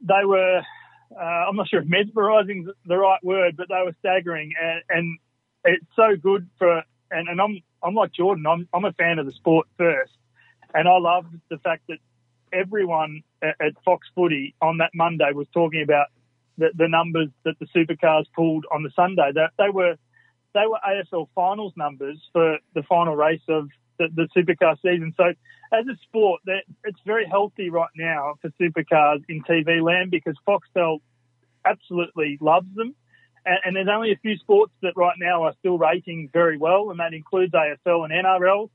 they 0.03 0.25
were, 0.25 0.61
uh, 1.19 1.25
I'm 1.49 1.57
not 1.57 1.69
sure 1.69 1.81
if 1.81 1.89
mesmerising 1.89 2.69
is 2.69 2.75
the 2.85 2.99
right 2.99 3.25
word, 3.25 3.57
but 3.57 3.69
they 3.71 3.83
were 3.83 3.95
staggering 4.01 4.53
and, 4.61 4.83
and 4.91 5.19
it's 5.65 5.87
so 5.97 6.15
good 6.17 6.47
for, 6.59 6.83
and, 7.11 7.29
and 7.29 7.41
I'm, 7.41 7.63
I'm 7.83 7.95
like 7.95 8.13
Jordan, 8.13 8.47
I'm, 8.47 8.69
I'm 8.75 8.85
a 8.85 8.93
fan 8.93 9.19
of 9.19 9.25
the 9.25 9.33
sport 9.33 9.67
first. 9.79 10.13
And 10.75 10.87
I 10.87 10.99
love 10.99 11.25
the 11.49 11.59
fact 11.59 11.85
that 11.89 11.99
everyone 12.53 13.23
at, 13.43 13.57
at 13.61 13.73
Fox 13.83 14.07
Footy 14.15 14.55
on 14.61 14.79
that 14.79 14.91
Monday 14.95 15.33
was 15.33 15.47
talking 15.55 15.83
about 15.83 16.09
the, 16.61 16.69
the 16.77 16.89
numbers 16.89 17.29
that 17.45 17.59
the 17.59 17.67
supercars 17.75 18.27
pulled 18.37 18.67
on 18.73 18.83
the 18.83 18.91
Sunday. 18.95 19.33
They, 19.35 19.47
they 19.59 19.71
were, 19.71 19.97
they 20.55 20.67
were 20.67 20.79
AFL 20.87 21.29
finals 21.35 21.73
numbers 21.77 22.19
for 22.33 22.59
the 22.75 22.83
final 22.85 23.17
race 23.17 23.43
of 23.49 23.69
the, 23.99 24.09
the 24.15 24.29
supercar 24.37 24.77
season. 24.83 25.15
So 25.17 25.25
as 25.73 25.87
a 25.87 25.97
sport, 26.03 26.43
it's 26.85 27.01
very 27.07 27.27
healthy 27.27 27.71
right 27.71 27.91
now 27.97 28.35
for 28.41 28.51
supercars 28.61 29.25
in 29.29 29.43
TV 29.43 29.83
land 29.83 30.11
because 30.11 30.37
Foxtel 30.47 30.99
absolutely 31.65 32.39
loves 32.41 32.69
them. 32.75 32.95
And, 33.47 33.59
and, 33.65 33.77
there's 33.77 33.89
only 33.91 34.13
a 34.13 34.17
few 34.17 34.37
sports 34.37 34.73
that 34.83 34.93
right 34.97 35.17
now 35.19 35.45
are 35.45 35.55
still 35.61 35.79
rating 35.79 36.29
very 36.31 36.59
well, 36.59 36.91
and 36.91 37.01
that 37.01 37.15
includes 37.15 37.55
AFL 37.55 38.05
and 38.05 38.13
NRL. 38.13 38.69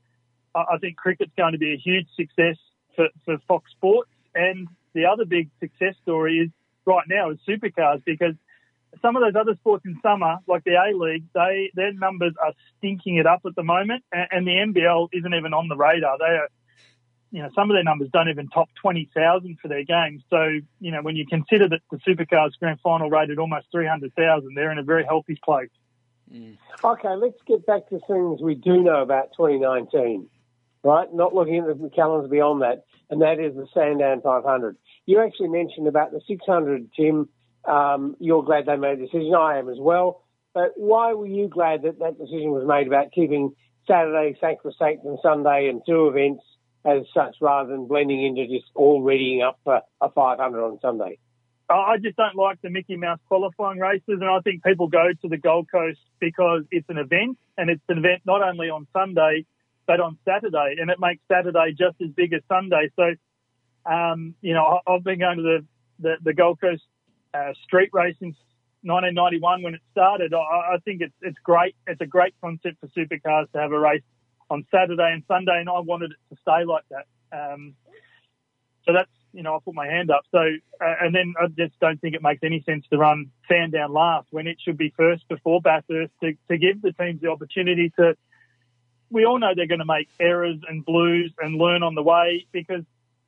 I, 0.56 0.64
I 0.74 0.78
think 0.80 0.98
cricket's 0.98 1.34
going 1.38 1.52
to 1.52 1.60
be 1.60 1.74
a 1.74 1.78
huge 1.78 2.08
success 2.16 2.58
for, 2.96 3.10
for 3.26 3.38
Fox 3.48 3.70
Sports. 3.72 4.10
And 4.34 4.68
the 4.94 5.06
other 5.06 5.26
big 5.26 5.50
success 5.60 5.94
story 6.02 6.40
is 6.40 6.50
right 6.86 7.06
now 7.08 7.32
is 7.32 7.38
supercars 7.48 8.04
because 8.06 8.36
some 9.02 9.16
of 9.16 9.22
those 9.22 9.40
other 9.40 9.56
sports 9.56 9.86
in 9.86 10.00
summer, 10.02 10.38
like 10.48 10.64
the 10.64 10.76
A 10.76 10.96
League, 10.96 11.26
they 11.34 11.72
their 11.76 11.94
numbers 11.94 12.34
are 12.44 12.54
stinking 12.78 13.18
it 13.18 13.26
up 13.26 13.42
at 13.46 13.56
the 13.56 13.64
moment, 13.64 14.04
and, 14.12 14.28
and 14.32 14.48
the 14.48 14.52
NBL 14.52 15.10
isn't 15.12 15.34
even 15.34 15.54
on 15.54 15.68
the 15.68 15.76
radar. 15.76 16.18
They 16.18 16.26
are 16.26 16.50
you 17.36 17.42
know, 17.42 17.50
some 17.54 17.70
of 17.70 17.76
their 17.76 17.84
numbers 17.84 18.08
don't 18.14 18.30
even 18.30 18.48
top 18.48 18.70
20,000 18.82 19.58
for 19.62 19.68
their 19.68 19.84
games. 19.84 20.24
So, 20.30 20.60
you 20.80 20.92
know, 20.92 21.02
when 21.02 21.18
you 21.18 21.26
consider 21.26 21.68
that 21.68 21.82
the 21.92 21.98
Supercars 21.98 22.52
Grand 22.60 22.80
Final 22.80 23.10
rated 23.10 23.40
almost 23.40 23.68
300,000, 23.74 24.56
they're 24.56 24.72
in 24.72 24.78
a 24.78 24.84
very 24.84 25.04
healthy 25.04 25.38
place. 25.44 25.70
Mm. 26.34 26.58
Okay, 26.82 27.10
let's 27.10 27.38
get 27.46 27.66
back 27.66 27.90
to 27.90 28.00
things 28.08 28.42
we 28.42 28.56
do 28.56 28.82
know 28.82 29.02
about 29.02 29.34
2019, 29.36 30.30
right? 30.86 31.12
Not 31.12 31.34
looking 31.34 31.66
at 31.68 31.82
the 31.82 31.90
calendars 31.90 32.30
beyond 32.30 32.62
that, 32.62 32.86
and 33.10 33.22
that 33.22 33.40
is 33.40 33.56
the 33.56 33.66
Sandown 33.74 34.22
500. 34.22 34.78
You 35.08 35.20
actually 35.20 35.50
mentioned 35.50 35.88
about 35.88 36.12
the 36.12 36.22
600, 36.28 36.92
Tim. 36.96 37.28
Um, 37.68 38.16
you're 38.20 38.44
glad 38.44 38.68
they 38.68 38.76
made 38.76 39.00
a 39.00 39.06
decision. 39.06 39.34
I 39.34 39.58
am 39.58 39.68
as 39.68 39.80
well. 39.80 40.24
But 40.54 40.74
why 40.78 41.14
were 41.14 41.28
you 41.28 41.50
glad 41.50 41.82
that 41.82 42.00
that 42.00 42.20
decision 42.20 42.52
was 42.52 42.66
made 42.68 42.88
about 42.88 43.12
keeping 43.12 43.56
Saturday, 43.88 44.38
Sanctus 44.40 44.76
and 44.80 45.18
Sunday 45.22 45.68
and 45.70 45.82
two 45.86 46.08
events 46.08 46.44
as 46.86 47.02
such 47.14 47.36
rather 47.42 47.72
than 47.72 47.88
blending 47.88 48.24
into 48.24 48.46
just 48.46 48.70
all 48.76 49.02
readying 49.02 49.42
up 49.42 49.60
for 49.64 49.82
a 50.02 50.10
500 50.10 50.64
on 50.64 50.80
Sunday? 50.82 51.18
I 51.68 51.98
just 52.00 52.16
don't 52.16 52.36
like 52.36 52.62
the 52.62 52.70
Mickey 52.70 52.96
Mouse 52.96 53.18
qualifying 53.28 53.80
races, 53.80 54.20
and 54.22 54.26
I 54.26 54.40
think 54.42 54.64
people 54.64 54.88
go 54.88 55.08
to 55.24 55.28
the 55.28 55.38
Gold 55.38 55.68
Coast 55.72 56.00
because 56.20 56.62
it's 56.70 56.88
an 56.90 57.00
event, 57.00 57.40
and 57.58 57.72
it's 57.72 57.82
an 57.90 57.98
event 57.98 58.22
not 58.24 58.44
only 58.44 58.70
on 58.70 58.86
Sunday 58.94 59.48
but 59.88 60.00
on 60.00 60.18
Saturday, 60.26 60.76
and 60.80 60.90
it 60.90 61.00
makes 61.00 61.22
Saturday 61.32 61.72
just 61.78 62.02
as 62.02 62.10
big 62.10 62.34
as 62.34 62.42
Sunday. 62.48 62.90
So, 62.96 63.16
um, 63.92 64.36
you 64.42 64.54
know, 64.54 64.80
I've 64.88 65.04
been 65.04 65.20
going 65.20 65.38
to 65.38 65.44
the 65.44 65.66
the, 66.00 66.16
the 66.24 66.34
Gold 66.34 66.60
Coast 66.60 66.84
uh, 67.34 67.54
street 67.64 67.90
race 67.94 68.16
since 68.20 68.36
1991 68.82 69.64
when 69.64 69.74
it 69.76 69.82
started. 69.92 70.34
I, 70.34 70.76
I 70.76 70.78
think 70.84 71.02
it's 71.02 71.14
it's 71.22 71.38
great. 71.44 71.76
It's 71.88 72.02
a 72.02 72.06
great 72.06 72.34
concept 72.42 72.78
for 72.80 72.88
supercars 72.88 73.52
to 73.54 73.60
have 73.60 73.72
a 73.72 73.80
race 73.80 74.04
on 74.50 74.66
Saturday 74.72 75.12
and 75.12 75.24
Sunday, 75.28 75.60
and 75.60 75.70
I 75.70 75.80
wanted 75.80 76.12
it 76.12 76.36
to 76.36 76.42
stay 76.42 76.66
like 76.66 76.84
that. 76.90 77.06
Um, 77.32 77.76
so 78.86 78.94
that's 78.94 79.10
you 79.34 79.44
know 79.44 79.56
I 79.56 79.60
put 79.64 79.74
my 79.74 79.88
hand 79.88 80.12
up. 80.12 80.24
So 80.32 80.40
uh, 80.40 80.96
and 81.02 81.14
then 81.14 81.34
I 81.42 81.48
just 81.48 81.80
don't 81.80 82.00
think 82.00 82.16
it 82.16 82.22
makes 82.22 82.44
any 82.44 82.64
sense 82.66 82.86
to 82.92 82.98
run 82.98 83.32
Sandown 83.50 83.92
last 83.92 84.28
when 84.32 84.48
it 84.48 84.58
should 84.64 84.78
be 84.78 84.94
first 84.96 85.28
before 85.28 85.62
Bathurst 85.62 86.14
to, 86.22 86.34
to 86.50 86.58
give 86.58 86.82
the 86.82 86.94
teams 86.94 87.22
the 87.22 87.30
opportunity 87.30 87.92
to. 87.98 88.16
We 89.16 89.24
all 89.24 89.40
know 89.40 89.54
they're 89.56 89.66
going 89.66 89.80
to 89.80 89.86
make 89.86 90.10
errors 90.20 90.58
and 90.68 90.84
blues 90.84 91.32
and 91.40 91.56
learn 91.56 91.84
on 91.84 91.96
the 91.96 92.04
way 92.04 92.46
because 92.52 92.84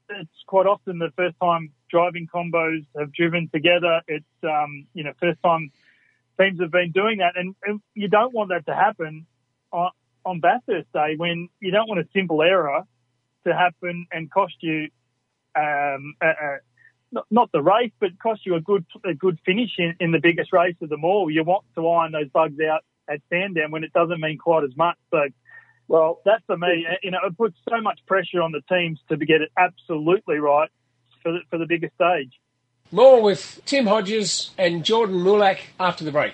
it's 0.10 0.44
quite 0.46 0.66
often 0.66 1.00
the 1.00 1.14
first 1.16 1.38
time 1.42 1.72
driving 1.90 2.28
combos 2.28 2.86
have 3.00 3.14
driven 3.14 3.48
together. 3.54 4.02
It's 4.06 4.26
um, 4.44 4.88
you 4.94 5.06
know 5.06 5.14
first 5.22 5.42
time 5.42 5.72
teams 6.38 6.60
have 6.60 6.72
been 6.72 6.92
doing 6.92 7.20
that, 7.20 7.38
and, 7.38 7.56
and 7.66 7.80
you 7.94 8.10
don't 8.10 8.34
want 8.34 8.50
that 8.50 8.66
to 8.66 8.76
happen 8.76 9.28
on, 9.72 9.92
on 10.26 10.42
Bathurst 10.42 10.92
Day 10.92 11.16
when 11.16 11.48
you 11.62 11.72
don't 11.72 11.88
want 11.88 12.02
a 12.02 12.08
simple 12.14 12.42
error 12.42 12.84
to 13.46 13.56
happen 13.56 14.08
and 14.12 14.30
cost 14.30 14.56
you 14.60 14.90
um, 15.56 16.16
a, 16.22 16.28
a, 16.28 16.58
not, 17.32 17.50
the 17.54 17.62
race, 17.62 17.94
but 18.02 18.10
cost 18.22 18.46
you 18.46 18.56
a 18.56 18.62
good 18.62 18.86
a 19.06 19.14
good 19.14 19.40
finish 19.46 19.72
in, 19.78 19.96
in, 20.02 20.12
the 20.12 20.20
biggest 20.20 20.52
race 20.52 20.76
of 20.82 20.90
them 20.90 21.06
all. 21.06 21.32
You 21.32 21.46
want 21.46 21.64
to 21.76 21.88
iron 21.88 22.12
those 22.12 22.28
bugs 22.28 22.60
out 22.60 22.84
at 23.08 23.22
Sandown 23.30 23.72
when 23.72 23.86
it 23.86 23.94
doesn't 23.94 24.20
mean 24.20 24.38
quite 24.38 24.66
as 24.66 24.76
much. 24.76 24.98
So, 25.12 25.30
well, 25.88 26.22
that 26.26 26.42
for 26.46 26.58
me, 26.58 26.86
you 27.04 27.12
know, 27.12 27.20
it 27.26 27.38
puts 27.38 27.58
so 27.70 27.82
much 27.82 28.00
pressure 28.06 28.42
on 28.42 28.52
the 28.52 28.62
teams 28.70 29.00
to 29.10 29.18
get 29.18 29.42
it 29.42 29.52
absolutely 29.58 30.38
right 30.38 30.70
for 31.24 31.32
the, 31.32 31.40
for 31.50 31.58
the 31.58 31.66
biggest 31.66 31.94
stage. 31.96 32.32
More 32.92 33.22
with 33.22 33.62
Tim 33.66 33.86
Hodges 33.86 34.52
and 34.58 34.84
Jordan 34.86 35.18
Mulak 35.18 35.60
after 35.80 36.06
the 36.06 36.12
break. 36.12 36.34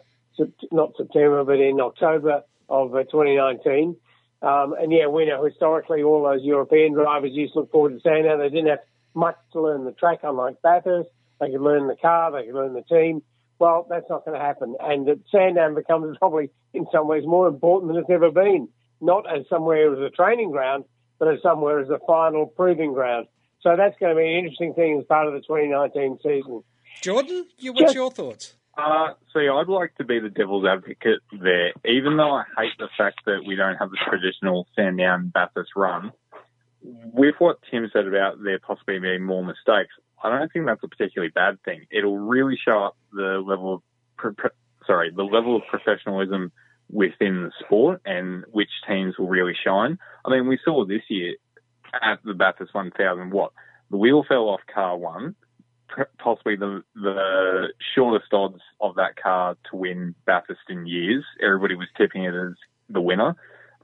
not 0.70 0.98
September, 0.98 1.46
but 1.46 1.62
in 1.62 1.80
October 1.80 2.43
of 2.68 2.93
uh, 2.93 3.04
2019. 3.04 3.96
Um, 4.41 4.76
and 4.78 4.91
yeah, 4.91 5.08
we 5.08 5.26
know 5.26 5.46
historically 5.46 6.04
all 6.04 6.24
those 6.24 6.43
European 6.43 6.91
drivers 6.93 7.32
used 7.32 7.54
to 7.54 7.60
look 7.60 7.72
forward 7.72 7.93
to 7.93 8.02
Sandown. 8.02 8.39
They 8.39 8.50
didn't 8.50 8.68
have 8.68 8.84
much 9.14 9.38
to 9.54 9.62
learn 9.62 9.86
the 9.86 9.93
track, 9.93 10.20
unlike 10.24 10.62
Bathurst. 10.62 11.08
they 11.39 11.52
could 11.52 11.62
learn 11.62 11.88
the 11.88 11.96
car, 11.96 12.34
they 12.34 12.48
could 12.48 12.56
learn 12.56 12.74
the 12.74 12.82
team. 12.82 13.22
Well, 13.60 13.88
that's 13.89 14.10
not 14.10 14.26
going 14.26 14.38
to 14.38 14.45
happen. 14.45 14.76
And 14.80 15.08
that 15.08 15.20
Sandown 15.32 15.76
becomes 15.76 16.18
probably, 16.20 16.49
in 16.74 16.86
some 16.91 17.08
ways, 17.08 17.24
more 17.26 17.47
important 17.47 17.93
than 17.93 18.01
it's 18.01 18.10
ever 18.10 18.32
been. 18.32 18.68
Not 19.01 19.26
as 19.30 19.45
somewhere 19.49 19.93
as 19.93 19.99
a 19.99 20.10
training 20.10 20.51
ground, 20.51 20.86
but 21.20 21.28
as 21.28 21.41
somewhere 21.41 21.80
as 21.80 21.89
a 21.89 21.99
final 22.08 22.47
proving 22.47 22.93
ground. 22.93 23.28
So 23.62 23.76
that's 23.76 23.97
going 23.99 24.16
to 24.16 24.20
be 24.20 24.28
an 24.28 24.38
interesting 24.38 24.74
thing 24.74 24.99
as 24.99 25.06
part 25.06 25.28
of 25.28 25.34
the 25.34 25.41
2019 25.41 26.20
season. 26.24 26.64
Jordan, 27.01 27.45
you, 27.58 27.74
what's 27.74 27.84
Just- 27.84 27.95
your 27.95 28.12
thoughts? 28.12 28.56
Uh, 28.78 29.14
see, 29.34 29.47
I'd 29.47 29.70
like 29.70 29.95
to 29.95 30.03
be 30.03 30.20
the 30.20 30.30
devil's 30.30 30.66
advocate 30.66 31.22
there. 31.32 31.72
Even 31.86 32.18
though 32.18 32.32
I 32.32 32.43
hate 32.58 32.74
the 32.78 32.89
fact 32.97 33.22
that 33.26 33.43
we 33.47 33.56
don't 33.56 33.78
have 33.78 33.89
the 33.89 33.97
traditional 34.10 34.68
Sandown 34.76 35.32
Bathurst 35.34 35.72
run, 35.78 36.12
with 36.82 37.36
what 37.39 37.60
Tim 37.72 37.89
said 37.93 38.06
about 38.06 38.43
there 38.43 38.60
possibly 38.60 38.99
being 38.99 39.24
more 39.24 39.45
mistakes, 39.45 39.93
I 40.26 40.39
don't 40.39 40.51
think 40.51 40.65
that's 40.65 40.84
a 40.84 40.88
particularly 40.88 41.32
bad 41.34 41.61
thing. 41.63 41.86
It'll 41.91 42.17
really 42.17 42.57
show 42.63 42.84
up 42.84 42.97
the 43.11 43.43
level 43.45 43.84
of, 44.19 44.36
sorry, 44.88 45.11
the 45.15 45.23
level 45.23 45.55
of 45.55 45.61
professionalism 45.69 46.51
within 46.91 47.43
the 47.43 47.51
sport 47.63 48.01
and 48.05 48.43
which 48.51 48.69
teams 48.88 49.17
will 49.17 49.28
really 49.28 49.55
shine. 49.63 49.97
I 50.26 50.32
mean, 50.32 50.47
we 50.47 50.59
saw 50.63 50.86
this 50.86 51.03
year 51.09 51.36
at 52.01 52.19
the 52.23 52.34
Bathurst 52.34 52.73
1000 52.73 53.32
what? 53.32 53.51
The 53.91 53.97
wheel 53.97 54.26
fell 54.28 54.49
off 54.49 54.61
car 54.73 54.97
one, 54.97 55.36
possibly 56.17 56.55
the 56.55 56.84
the 56.95 57.67
shortest 57.93 58.34
odds 58.34 58.61
of 58.82 58.95
that 58.95 59.15
car 59.15 59.55
to 59.69 59.78
win 59.78 60.15
Bathurst 60.26 60.61
in 60.69 60.88
years. 60.88 61.23
Everybody 61.41 61.76
was 61.76 61.88
tipping 61.95 62.23
it 62.23 62.34
as 62.34 62.53
the 62.89 63.01
winner. 63.01 63.36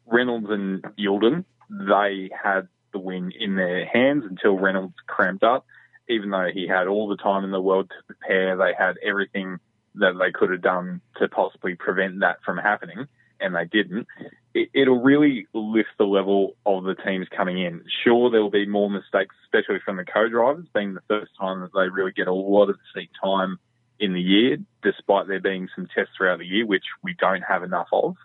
Reynolds 0.07 0.47
and 0.49 0.83
Youlden, 0.97 1.45
they 1.69 2.31
had 2.31 2.67
the 2.91 2.99
win 2.99 3.31
in 3.39 3.55
their 3.55 3.85
hands 3.85 4.23
until 4.27 4.57
Reynolds 4.57 4.95
cramped 5.07 5.43
up. 5.43 5.65
Even 6.09 6.29
though 6.29 6.49
he 6.53 6.67
had 6.67 6.87
all 6.87 7.07
the 7.07 7.17
time 7.17 7.43
in 7.43 7.51
the 7.51 7.61
world 7.61 7.89
to 7.89 8.03
prepare, 8.05 8.57
they 8.57 8.73
had 8.77 8.95
everything 9.03 9.59
that 9.95 10.13
they 10.19 10.31
could 10.31 10.49
have 10.51 10.61
done 10.61 11.01
to 11.17 11.27
possibly 11.27 11.75
prevent 11.75 12.19
that 12.21 12.37
from 12.43 12.57
happening, 12.57 13.07
and 13.39 13.55
they 13.55 13.65
didn't. 13.65 14.07
It, 14.53 14.69
it'll 14.73 15.01
really 15.01 15.47
lift 15.53 15.89
the 15.97 16.05
level 16.05 16.55
of 16.65 16.83
the 16.83 16.95
teams 16.95 17.27
coming 17.35 17.61
in. 17.61 17.83
Sure, 18.03 18.29
there 18.29 18.41
will 18.41 18.49
be 18.49 18.65
more 18.65 18.89
mistakes, 18.89 19.35
especially 19.45 19.79
from 19.83 19.97
the 19.97 20.05
co-drivers, 20.05 20.65
being 20.73 20.93
the 20.93 21.01
first 21.07 21.31
time 21.39 21.61
that 21.61 21.71
they 21.73 21.89
really 21.89 22.11
get 22.11 22.27
a 22.27 22.33
lot 22.33 22.69
of 22.69 22.77
seat 22.93 23.09
time 23.21 23.57
in 23.99 24.13
the 24.13 24.21
year, 24.21 24.57
despite 24.81 25.27
there 25.27 25.39
being 25.39 25.69
some 25.75 25.87
tests 25.93 26.13
throughout 26.17 26.39
the 26.39 26.45
year, 26.45 26.65
which 26.65 26.85
we 27.03 27.15
don't 27.19 27.43
have 27.43 27.63
enough 27.63 27.87
of. 27.93 28.15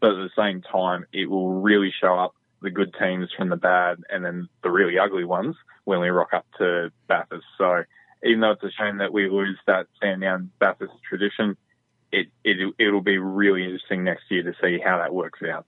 But 0.00 0.12
at 0.12 0.16
the 0.16 0.30
same 0.36 0.62
time, 0.62 1.06
it 1.12 1.28
will 1.28 1.60
really 1.60 1.92
show 2.00 2.18
up 2.18 2.34
the 2.64 2.70
good 2.70 2.94
teams 2.98 3.28
from 3.36 3.50
the 3.50 3.56
bad 3.56 3.98
and 4.10 4.24
then 4.24 4.48
the 4.62 4.70
really 4.70 4.98
ugly 4.98 5.24
ones 5.24 5.54
when 5.84 6.00
we 6.00 6.08
rock 6.08 6.32
up 6.32 6.46
to 6.58 6.90
Bathurst. 7.06 7.46
So 7.56 7.84
even 8.24 8.40
though 8.40 8.52
it's 8.52 8.64
a 8.64 8.70
shame 8.70 8.98
that 8.98 9.12
we 9.12 9.28
lose 9.28 9.58
that 9.66 9.86
Sandown 10.02 10.50
Bathurst 10.58 10.94
tradition, 11.08 11.56
it, 12.10 12.28
it, 12.42 12.74
it'll 12.78 13.02
be 13.02 13.18
really 13.18 13.64
interesting 13.64 14.04
next 14.04 14.24
year 14.30 14.42
to 14.42 14.54
see 14.62 14.80
how 14.84 14.98
that 14.98 15.14
works 15.14 15.40
out. 15.42 15.66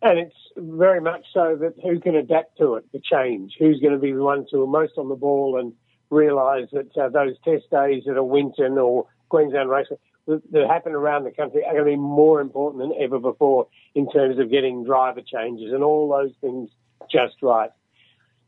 And 0.00 0.18
it's 0.18 0.36
very 0.56 1.00
much 1.00 1.26
so 1.34 1.56
that 1.60 1.74
who 1.82 2.00
can 2.00 2.14
adapt 2.14 2.58
to 2.58 2.76
it, 2.76 2.84
the 2.92 3.00
change, 3.00 3.56
who's 3.58 3.80
going 3.80 3.92
to 3.92 3.98
be 3.98 4.12
the 4.12 4.22
ones 4.22 4.48
who 4.50 4.62
are 4.62 4.66
most 4.66 4.92
on 4.96 5.08
the 5.08 5.16
ball 5.16 5.58
and 5.58 5.72
realise 6.10 6.68
that 6.72 6.96
uh, 6.96 7.08
those 7.08 7.34
test 7.44 7.64
days 7.70 8.04
at 8.08 8.16
a 8.16 8.22
Winton 8.24 8.78
or 8.78 9.06
Queensland 9.28 9.68
race 9.68 9.88
that, 10.28 10.42
that 10.52 10.68
happen 10.68 10.92
around 10.92 11.24
the 11.24 11.30
country 11.30 11.64
are 11.64 11.72
going 11.72 11.84
to 11.84 11.90
be 11.90 11.96
more 11.96 12.40
important 12.40 12.82
than 12.82 13.02
ever 13.02 13.18
before 13.18 13.66
in 13.94 14.08
terms 14.10 14.38
of 14.38 14.50
getting 14.50 14.84
driver 14.84 15.22
changes 15.22 15.72
and 15.72 15.82
all 15.82 16.08
those 16.08 16.32
things 16.40 16.70
just 17.10 17.34
right. 17.42 17.70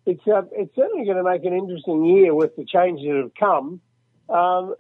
It's 0.06 0.20
uh, 0.26 0.42
it's 0.52 0.74
certainly 0.76 1.04
going 1.04 1.16
to 1.16 1.24
make 1.24 1.44
an 1.44 1.52
interesting 1.52 2.04
year 2.04 2.34
with 2.34 2.54
the 2.56 2.64
changes 2.64 3.06
that 3.06 3.16
have 3.16 3.34
come. 3.34 3.80
Um, 4.28 4.74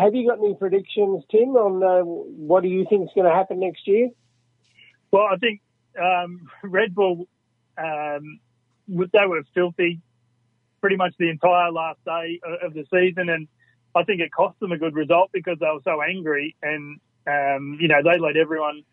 have 0.00 0.14
you 0.14 0.28
got 0.28 0.38
any 0.38 0.54
predictions, 0.54 1.24
Tim, 1.30 1.50
on 1.50 1.82
uh, 1.82 2.04
what 2.04 2.62
do 2.62 2.68
you 2.68 2.86
think 2.88 3.02
is 3.02 3.14
going 3.14 3.28
to 3.28 3.34
happen 3.34 3.60
next 3.60 3.86
year? 3.86 4.08
Well, 5.10 5.28
I 5.30 5.36
think 5.36 5.60
um, 6.00 6.48
Red 6.62 6.94
Bull, 6.94 7.28
um, 7.76 8.40
they 8.88 9.26
were 9.26 9.42
filthy 9.54 10.00
pretty 10.80 10.96
much 10.96 11.14
the 11.18 11.30
entire 11.30 11.70
last 11.70 11.98
day 12.04 12.40
of 12.62 12.74
the 12.74 12.84
season, 12.92 13.28
and 13.28 13.48
I 13.94 14.02
think 14.04 14.20
it 14.20 14.32
cost 14.32 14.58
them 14.60 14.72
a 14.72 14.78
good 14.78 14.94
result 14.94 15.30
because 15.32 15.58
they 15.60 15.66
were 15.66 15.80
so 15.84 16.02
angry, 16.02 16.56
and 16.62 17.00
um, 17.26 17.78
you 17.80 17.88
know 17.88 18.02
they 18.02 18.18
let 18.18 18.36
everyone 18.36 18.84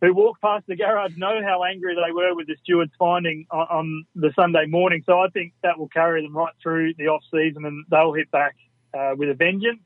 who 0.00 0.12
walked 0.12 0.42
past 0.42 0.66
the 0.66 0.76
garage 0.76 1.16
know 1.16 1.40
how 1.44 1.62
angry 1.62 1.94
they 1.94 2.12
were 2.12 2.34
with 2.34 2.48
the 2.48 2.56
stewards 2.62 2.92
finding 2.98 3.46
on, 3.50 3.66
on 3.70 4.06
the 4.16 4.32
Sunday 4.34 4.66
morning. 4.66 5.02
So 5.06 5.20
I 5.20 5.28
think 5.28 5.52
that 5.62 5.78
will 5.78 5.88
carry 5.88 6.22
them 6.22 6.36
right 6.36 6.52
through 6.60 6.94
the 6.94 7.08
off 7.08 7.22
season, 7.32 7.64
and 7.64 7.84
they'll 7.90 8.12
hit 8.12 8.30
back 8.30 8.56
uh, 8.94 9.14
with 9.16 9.30
a 9.30 9.34
vengeance. 9.34 9.80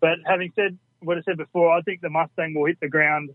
But 0.00 0.18
having 0.26 0.52
said 0.54 0.78
what 1.00 1.18
I 1.18 1.22
said 1.22 1.36
before, 1.36 1.72
I 1.72 1.80
think 1.82 2.00
the 2.00 2.10
Mustang 2.10 2.54
will 2.54 2.66
hit 2.66 2.80
the 2.80 2.88
ground 2.88 3.30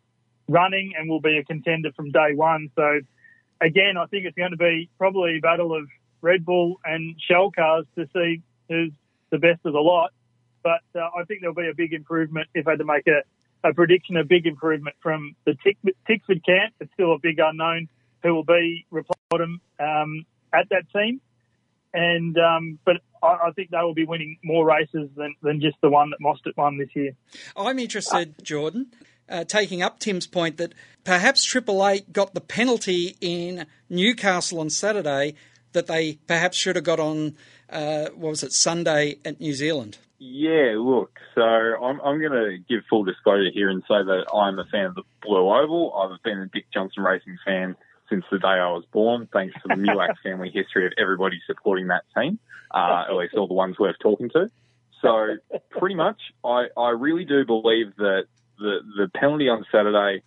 running 0.48 0.94
and 0.98 1.10
will 1.10 1.22
be 1.22 1.38
a 1.38 1.44
contender 1.44 1.92
from 1.96 2.12
day 2.12 2.34
one. 2.36 2.70
So 2.76 3.02
again, 3.60 3.98
I 3.98 4.06
think 4.08 4.26
it's 4.26 4.38
going 4.38 4.52
to 4.52 4.58
be 4.58 4.90
probably 4.98 5.38
a 5.38 5.40
battle 5.40 5.76
of 5.76 5.88
Red 6.22 6.46
Bull 6.46 6.80
and 6.84 7.16
Shell 7.20 7.52
cars 7.52 7.86
to 7.98 8.08
see 8.14 8.42
who's 8.70 8.92
the 9.32 9.38
best 9.38 9.62
of 9.66 9.74
the 9.74 9.80
lot. 9.80 10.12
But 10.64 10.84
uh, 10.96 11.10
I 11.18 11.24
think 11.28 11.42
there'll 11.42 11.56
be 11.56 11.70
a 11.70 11.76
big 11.76 11.94
improvement 11.94 12.48
if 12.54 12.68
I 12.68 12.72
had 12.72 12.80
to 12.80 12.86
make 12.86 13.08
a, 13.08 13.24
a 13.68 13.74
prediction, 13.74 14.18
a 14.18 14.24
big 14.24 14.46
improvement 14.46 14.96
from 15.02 15.36
the 15.46 15.56
Tick, 15.64 15.78
Tickford 16.06 16.46
camp. 16.46 16.76
It's 16.80 16.94
still 16.94 17.14
a 17.14 17.20
big 17.20 17.40
unknown 17.40 17.90
who 18.22 18.36
will 18.36 18.44
be 18.44 18.86
replacing 18.92 19.60
um, 19.80 20.26
at 20.54 20.70
that 20.70 20.84
team. 20.94 21.22
And 21.94 22.38
um, 22.38 22.80
but 22.86 22.98
I, 23.24 23.48
I 23.48 23.52
think 23.56 23.72
they 23.72 23.78
will 23.78 23.94
be 23.94 24.06
winning 24.06 24.38
more 24.44 24.66
races 24.66 25.10
than, 25.16 25.36
than 25.42 25.60
just 25.60 25.78
the 25.82 25.90
one 25.90 26.12
that 26.12 26.20
Mostert 26.22 26.56
won 26.56 26.78
this 26.78 26.90
year. 26.96 27.14
I'm 27.56 27.80
interested, 27.80 28.36
Jordan, 28.44 28.94
uh, 29.28 29.44
taking 29.44 29.82
up 29.82 30.00
Tim's 30.00 30.28
point 30.28 30.58
that 30.58 30.74
perhaps 31.04 31.44
Triple 31.44 31.86
Eight 31.86 32.14
got 32.14 32.34
the 32.34 32.42
penalty 32.42 33.18
in 33.20 33.66
Newcastle 33.90 34.60
on 34.60 34.70
Saturday 34.70 35.36
that 35.74 35.88
they 35.88 36.20
perhaps 36.28 36.58
should 36.58 36.76
have 36.76 36.86
got 36.86 37.00
on, 37.00 37.36
uh, 37.72 38.10
what 38.16 38.30
was 38.30 38.44
it, 38.44 38.54
Sunday 38.54 39.18
at 39.26 39.40
New 39.40 39.54
Zealand. 39.54 39.98
Yeah, 40.20 40.76
look, 40.78 41.18
so 41.34 41.42
I'm, 41.42 42.00
I'm 42.02 42.20
going 42.20 42.32
to 42.32 42.58
give 42.70 42.84
full 42.90 43.04
disclosure 43.04 43.50
here 43.52 43.70
and 43.70 43.82
say 43.84 44.04
that 44.04 44.26
I'm 44.32 44.60
a 44.60 44.66
fan 44.66 44.86
of 44.86 44.96
the 44.96 45.04
Blue 45.24 45.52
Oval. 45.52 45.94
I've 45.96 46.22
been 46.22 46.40
a 46.40 46.48
Dick 46.48 46.66
Johnson 46.72 47.02
Racing 47.04 47.40
fan 47.44 47.76
since 48.08 48.24
the 48.30 48.38
day 48.38 48.48
I 48.48 48.70
was 48.70 48.84
born, 48.92 49.28
thanks 49.34 49.56
to 49.56 49.62
the 49.70 49.76
Mulak 49.76 50.16
family 50.24 50.52
history 50.54 50.86
of 50.86 50.94
everybody 51.00 51.42
supporting 51.48 51.88
that 51.88 52.04
team, 52.16 52.38
uh, 52.70 53.06
at 53.10 53.16
least 53.16 53.34
all 53.36 53.48
the 53.48 53.54
ones 53.54 53.80
worth 53.80 53.96
talking 54.00 54.30
to. 54.32 54.52
So 55.02 55.38
pretty 55.72 55.96
much, 55.96 56.22
I, 56.46 56.68
I 56.78 56.90
really 56.90 57.26
do 57.26 57.46
believe 57.46 57.96
that 57.98 58.26
the, 58.60 58.80
the 58.98 59.10
penalty 59.16 59.50
on 59.50 59.66
Saturday, 59.72 60.22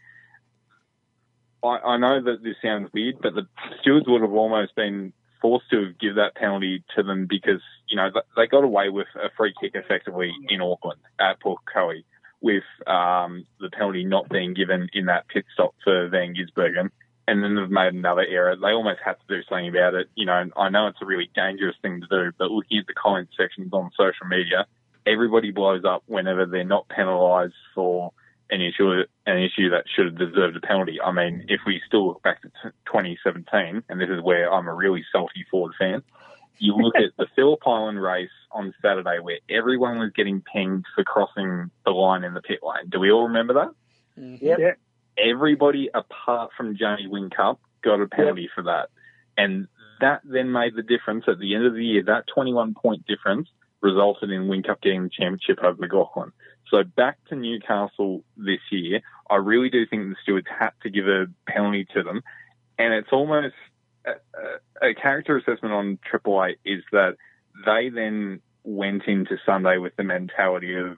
I, 1.62 1.68
I 1.68 1.96
know 1.98 2.22
that 2.22 2.42
this 2.42 2.56
sounds 2.62 2.90
weird, 2.92 3.16
but 3.22 3.34
the 3.34 3.46
stewards 3.80 4.06
would 4.08 4.22
have 4.22 4.32
almost 4.32 4.74
been 4.74 5.12
forced 5.44 5.68
to 5.68 5.92
give 6.00 6.14
that 6.14 6.34
penalty 6.34 6.82
to 6.96 7.02
them 7.02 7.26
because, 7.28 7.60
you 7.86 7.96
know, 7.98 8.08
they 8.34 8.46
got 8.46 8.64
away 8.64 8.88
with 8.88 9.08
a 9.14 9.28
free 9.36 9.52
kick 9.60 9.72
effectively 9.74 10.32
in 10.48 10.62
Auckland 10.62 11.00
at 11.20 11.38
Port 11.38 11.60
Coe 11.70 11.92
with 12.40 12.62
um, 12.86 13.44
the 13.60 13.68
penalty 13.68 14.04
not 14.04 14.26
being 14.30 14.54
given 14.54 14.88
in 14.94 15.04
that 15.04 15.28
pit 15.28 15.44
stop 15.52 15.74
for 15.84 16.08
Van 16.08 16.34
Gisbergen. 16.34 16.88
And 17.28 17.44
then 17.44 17.56
they've 17.56 17.68
made 17.68 17.92
another 17.92 18.24
error. 18.26 18.56
They 18.56 18.68
almost 18.68 19.00
had 19.04 19.16
to 19.20 19.36
do 19.36 19.42
something 19.46 19.68
about 19.68 19.92
it. 19.92 20.08
You 20.14 20.24
know, 20.24 20.46
I 20.56 20.70
know 20.70 20.86
it's 20.86 21.02
a 21.02 21.06
really 21.06 21.28
dangerous 21.34 21.76
thing 21.82 22.00
to 22.00 22.06
do, 22.06 22.32
but 22.38 22.50
looking 22.50 22.78
at 22.78 22.86
the 22.86 22.94
comment 22.94 23.28
sections 23.36 23.70
on 23.74 23.90
social 23.98 24.26
media, 24.26 24.64
everybody 25.06 25.50
blows 25.50 25.84
up 25.84 26.04
whenever 26.06 26.46
they're 26.46 26.64
not 26.64 26.88
penalised 26.88 27.52
for 27.74 28.12
an 28.50 28.60
issue 28.60 29.04
an 29.26 29.38
issue 29.38 29.70
that 29.70 29.84
should 29.94 30.06
have 30.06 30.18
deserved 30.18 30.56
a 30.56 30.60
penalty. 30.60 31.00
I 31.00 31.12
mean, 31.12 31.46
if 31.48 31.60
we 31.66 31.80
still 31.86 32.08
look 32.08 32.22
back 32.22 32.42
to 32.42 32.48
t- 32.48 32.76
2017, 32.86 33.82
and 33.88 34.00
this 34.00 34.10
is 34.10 34.22
where 34.22 34.52
I'm 34.52 34.68
a 34.68 34.74
really 34.74 35.04
salty 35.10 35.44
Ford 35.50 35.72
fan, 35.78 36.02
you 36.58 36.76
look 36.76 36.94
at 36.96 37.16
the 37.16 37.26
Phillip 37.36 37.60
Island 37.66 38.00
race 38.02 38.30
on 38.52 38.74
Saturday 38.80 39.18
where 39.20 39.38
everyone 39.50 39.98
was 39.98 40.10
getting 40.14 40.42
pinged 40.42 40.84
for 40.94 41.04
crossing 41.04 41.70
the 41.84 41.90
line 41.90 42.24
in 42.24 42.34
the 42.34 42.42
pit 42.42 42.60
lane. 42.62 42.88
Do 42.90 43.00
we 43.00 43.10
all 43.10 43.26
remember 43.26 43.54
that? 43.54 43.70
Mm-hmm. 44.20 44.44
Yep. 44.44 44.58
Yeah. 44.58 44.72
Everybody 45.18 45.90
apart 45.92 46.50
from 46.56 46.76
Johnny 46.76 47.08
Whincup 47.10 47.58
got 47.82 48.00
a 48.00 48.06
penalty 48.06 48.48
for 48.54 48.64
that. 48.64 48.88
And 49.36 49.68
that 50.00 50.20
then 50.24 50.52
made 50.52 50.74
the 50.76 50.82
difference 50.82 51.24
at 51.28 51.38
the 51.38 51.54
end 51.54 51.66
of 51.66 51.74
the 51.74 51.84
year. 51.84 52.02
That 52.04 52.24
21 52.32 52.74
point 52.74 53.06
difference 53.06 53.48
resulted 53.80 54.30
in 54.30 54.48
Whincup 54.48 54.80
getting 54.80 55.04
the 55.04 55.10
championship 55.10 55.58
over 55.62 55.80
McLaughlin. 55.80 56.32
So 56.70 56.82
back 56.82 57.18
to 57.28 57.36
Newcastle 57.36 58.24
this 58.36 58.60
year, 58.70 59.00
I 59.30 59.36
really 59.36 59.70
do 59.70 59.86
think 59.86 60.08
the 60.08 60.16
stewards 60.22 60.46
had 60.48 60.70
to 60.82 60.90
give 60.90 61.06
a 61.06 61.26
penalty 61.46 61.86
to 61.94 62.02
them. 62.02 62.22
And 62.78 62.92
it's 62.92 63.10
almost 63.12 63.54
a, 64.06 64.10
a, 64.82 64.90
a 64.90 64.94
character 64.94 65.36
assessment 65.36 65.74
on 65.74 65.98
Triple 66.04 66.44
Eight 66.44 66.58
is 66.64 66.82
that 66.92 67.16
they 67.64 67.90
then 67.90 68.40
went 68.64 69.04
into 69.06 69.36
Sunday 69.46 69.78
with 69.78 69.94
the 69.96 70.04
mentality 70.04 70.74
of, 70.74 70.96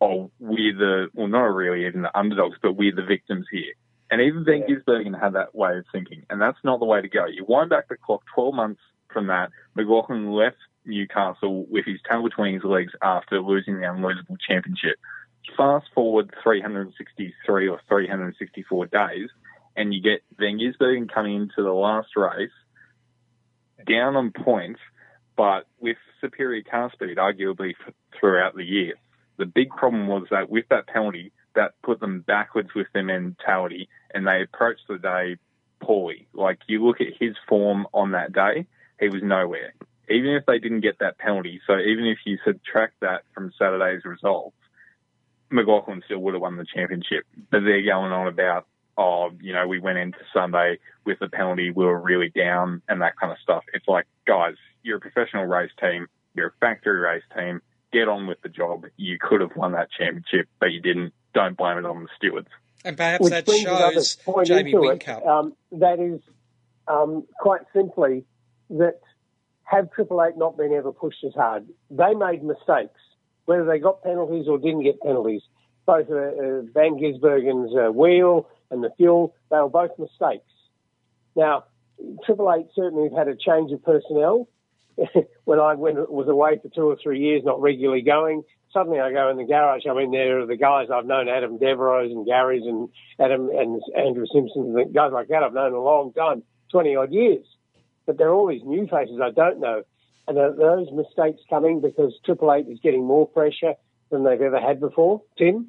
oh, 0.00 0.30
we're 0.40 0.74
the, 0.76 1.08
well, 1.14 1.28
not 1.28 1.44
really 1.44 1.86
even 1.86 2.02
the 2.02 2.18
underdogs, 2.18 2.56
but 2.62 2.72
we're 2.72 2.94
the 2.94 3.04
victims 3.04 3.46
here. 3.50 3.74
And 4.10 4.20
even 4.20 4.44
Van 4.44 4.62
Gisbergen 4.62 5.18
had 5.18 5.34
that 5.34 5.54
way 5.54 5.78
of 5.78 5.84
thinking, 5.90 6.26
and 6.28 6.40
that's 6.40 6.58
not 6.64 6.80
the 6.80 6.84
way 6.84 7.00
to 7.00 7.08
go. 7.08 7.26
You 7.26 7.46
wind 7.48 7.70
back 7.70 7.88
the 7.88 7.96
clock 7.96 8.22
12 8.34 8.54
months 8.54 8.80
from 9.10 9.28
that, 9.28 9.50
McLaughlin 9.74 10.32
left 10.32 10.56
Newcastle 10.84 11.66
with 11.68 11.84
his 11.84 12.00
tail 12.08 12.22
between 12.22 12.54
his 12.54 12.64
legs 12.64 12.92
after 13.02 13.40
losing 13.40 13.80
the 13.80 13.86
unlosable 13.86 14.36
championship. 14.46 14.96
Fast 15.56 15.86
forward 15.94 16.32
363 16.42 17.68
or 17.68 17.80
364 17.88 18.86
days, 18.86 19.28
and 19.76 19.92
you 19.92 20.00
get 20.00 20.22
Van 20.38 20.58
Gisbergen 20.58 21.12
coming 21.12 21.36
into 21.36 21.62
the 21.62 21.72
last 21.72 22.16
race 22.16 22.50
down 23.86 24.16
on 24.16 24.30
points, 24.32 24.80
but 25.36 25.66
with 25.80 25.96
superior 26.20 26.62
car 26.62 26.90
speed, 26.92 27.16
arguably 27.16 27.74
throughout 28.18 28.54
the 28.54 28.64
year. 28.64 28.94
The 29.38 29.46
big 29.46 29.70
problem 29.70 30.06
was 30.06 30.26
that 30.30 30.50
with 30.50 30.66
that 30.70 30.86
penalty, 30.86 31.32
that 31.54 31.72
put 31.82 32.00
them 32.00 32.20
backwards 32.20 32.70
with 32.74 32.86
their 32.94 33.02
mentality, 33.02 33.88
and 34.14 34.26
they 34.26 34.42
approached 34.42 34.82
the 34.88 34.98
day 34.98 35.36
poorly. 35.80 36.28
Like 36.32 36.60
you 36.66 36.84
look 36.84 37.00
at 37.00 37.08
his 37.18 37.34
form 37.48 37.86
on 37.92 38.12
that 38.12 38.32
day, 38.32 38.66
he 39.00 39.08
was 39.08 39.22
nowhere. 39.22 39.74
Even 40.12 40.30
if 40.32 40.46
they 40.46 40.58
didn't 40.58 40.80
get 40.80 40.98
that 41.00 41.18
penalty, 41.18 41.60
so 41.66 41.78
even 41.78 42.06
if 42.06 42.18
you 42.24 42.38
subtract 42.44 43.00
that 43.00 43.22
from 43.34 43.52
Saturday's 43.58 44.04
results, 44.04 44.56
McLaughlin 45.50 46.02
still 46.04 46.18
would 46.18 46.34
have 46.34 46.42
won 46.42 46.56
the 46.56 46.66
championship. 46.74 47.24
But 47.50 47.60
they're 47.60 47.84
going 47.84 48.12
on 48.12 48.26
about, 48.28 48.66
oh, 48.96 49.30
you 49.40 49.52
know, 49.52 49.66
we 49.66 49.78
went 49.78 49.98
into 49.98 50.18
Sunday 50.32 50.78
with 51.04 51.18
the 51.18 51.28
penalty, 51.28 51.70
we 51.70 51.84
were 51.84 52.00
really 52.00 52.28
down, 52.28 52.82
and 52.88 53.02
that 53.02 53.16
kind 53.18 53.32
of 53.32 53.38
stuff. 53.42 53.64
It's 53.72 53.88
like, 53.88 54.06
guys, 54.26 54.54
you're 54.82 54.98
a 54.98 55.00
professional 55.00 55.44
race 55.44 55.70
team, 55.80 56.06
you're 56.34 56.48
a 56.48 56.52
factory 56.60 57.00
race 57.00 57.24
team, 57.36 57.60
get 57.92 58.08
on 58.08 58.26
with 58.26 58.40
the 58.42 58.48
job. 58.48 58.86
You 58.96 59.18
could 59.20 59.40
have 59.40 59.54
won 59.56 59.72
that 59.72 59.88
championship, 59.90 60.48
but 60.58 60.72
you 60.72 60.80
didn't. 60.80 61.12
Don't 61.34 61.56
blame 61.56 61.78
it 61.78 61.86
on 61.86 62.02
the 62.02 62.08
stewards. 62.16 62.48
And 62.84 62.96
perhaps 62.96 63.22
Which 63.22 63.30
that 63.30 63.48
shows 63.48 64.18
Jamie 64.44 64.72
into. 64.72 65.26
Um, 65.26 65.54
that 65.72 65.98
is 65.98 66.20
um, 66.88 67.26
quite 67.38 67.62
simply 67.72 68.24
that 68.70 69.00
have 69.72 69.90
Triple 69.90 70.22
Eight 70.22 70.36
not 70.36 70.56
been 70.56 70.72
ever 70.72 70.92
pushed 70.92 71.24
as 71.24 71.32
hard, 71.34 71.66
they 71.90 72.14
made 72.14 72.44
mistakes, 72.44 73.00
whether 73.46 73.64
they 73.64 73.78
got 73.78 74.02
penalties 74.02 74.46
or 74.46 74.58
didn't 74.58 74.82
get 74.82 75.00
penalties. 75.00 75.42
Both 75.86 76.10
uh, 76.10 76.14
uh, 76.14 76.62
Van 76.74 76.98
Gisbergen's 76.98 77.74
uh, 77.74 77.90
wheel 77.90 78.48
and 78.70 78.84
the 78.84 78.90
fuel, 78.96 79.34
they 79.50 79.56
were 79.56 79.68
both 79.68 79.90
mistakes. 79.98 80.44
Now, 81.34 81.64
Triple 82.24 82.52
Eight 82.52 82.66
certainly 82.74 83.08
had 83.16 83.28
a 83.28 83.34
change 83.34 83.72
of 83.72 83.82
personnel. 83.82 84.48
when 85.44 85.58
I 85.58 85.74
went, 85.74 86.12
was 86.12 86.28
away 86.28 86.60
for 86.62 86.68
two 86.68 86.82
or 86.82 86.98
three 87.02 87.18
years, 87.18 87.42
not 87.44 87.62
regularly 87.62 88.02
going, 88.02 88.42
suddenly 88.72 89.00
I 89.00 89.10
go 89.10 89.30
in 89.30 89.38
the 89.38 89.44
garage. 89.44 89.84
I 89.88 89.94
mean, 89.94 90.10
there 90.12 90.40
are 90.40 90.46
the 90.46 90.56
guys 90.56 90.88
I've 90.92 91.06
known, 91.06 91.30
Adam 91.30 91.58
Devereaux 91.58 92.04
and 92.04 92.26
Gary's 92.26 92.64
and 92.66 92.90
Adam 93.18 93.48
and 93.48 93.80
Andrew 93.96 94.26
Simpson, 94.30 94.74
and 94.76 94.94
guys 94.94 95.12
like 95.12 95.28
that 95.28 95.42
I've 95.42 95.54
known 95.54 95.72
a 95.72 95.80
long 95.80 96.12
time, 96.12 96.42
20 96.70 96.94
odd 96.94 97.12
years. 97.12 97.46
But 98.06 98.18
there 98.18 98.28
are 98.28 98.34
all 98.34 98.48
these 98.48 98.64
new 98.64 98.86
faces 98.86 99.20
I 99.22 99.30
don't 99.30 99.60
know. 99.60 99.82
And 100.28 100.38
are 100.38 100.54
those 100.54 100.88
mistakes 100.92 101.40
coming 101.50 101.80
because 101.80 102.14
Triple 102.24 102.52
Eight 102.52 102.68
is 102.68 102.78
getting 102.82 103.04
more 103.04 103.26
pressure 103.26 103.74
than 104.10 104.24
they've 104.24 104.40
ever 104.40 104.60
had 104.60 104.80
before? 104.80 105.22
Tim? 105.36 105.68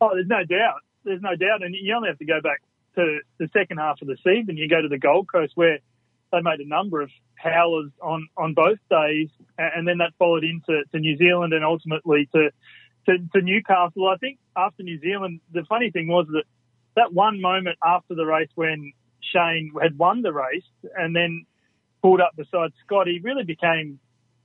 Oh, 0.00 0.10
there's 0.12 0.26
no 0.26 0.44
doubt. 0.44 0.80
There's 1.04 1.22
no 1.22 1.36
doubt. 1.36 1.62
And 1.62 1.74
you 1.80 1.94
only 1.94 2.08
have 2.08 2.18
to 2.18 2.24
go 2.24 2.40
back 2.40 2.62
to 2.96 3.18
the 3.38 3.48
second 3.52 3.78
half 3.78 4.02
of 4.02 4.08
the 4.08 4.16
season. 4.24 4.56
You 4.56 4.68
go 4.68 4.82
to 4.82 4.88
the 4.88 4.98
Gold 4.98 5.28
Coast 5.30 5.52
where 5.54 5.78
they 6.32 6.40
made 6.42 6.60
a 6.60 6.68
number 6.68 7.00
of 7.00 7.10
howlers 7.36 7.90
on, 8.02 8.28
on 8.36 8.54
both 8.54 8.78
days, 8.90 9.28
and 9.58 9.86
then 9.86 9.98
that 9.98 10.12
followed 10.18 10.44
into 10.44 10.82
to 10.92 10.98
New 10.98 11.16
Zealand 11.16 11.52
and 11.52 11.64
ultimately 11.64 12.28
to, 12.32 12.50
to, 13.06 13.18
to 13.34 13.42
Newcastle. 13.42 14.08
I 14.08 14.16
think 14.16 14.38
after 14.56 14.82
New 14.82 15.00
Zealand, 15.00 15.40
the 15.52 15.64
funny 15.68 15.90
thing 15.90 16.08
was 16.08 16.26
that 16.32 16.44
that 16.96 17.12
one 17.12 17.40
moment 17.40 17.78
after 17.84 18.14
the 18.14 18.26
race 18.26 18.50
when 18.56 18.92
Shane 19.32 19.72
had 19.80 19.98
won 19.98 20.22
the 20.22 20.32
race 20.32 20.62
and 20.96 21.14
then 21.14 21.46
pulled 22.02 22.20
up 22.20 22.36
beside 22.36 22.72
Scotty 22.84 23.20
really 23.22 23.44
became 23.44 23.98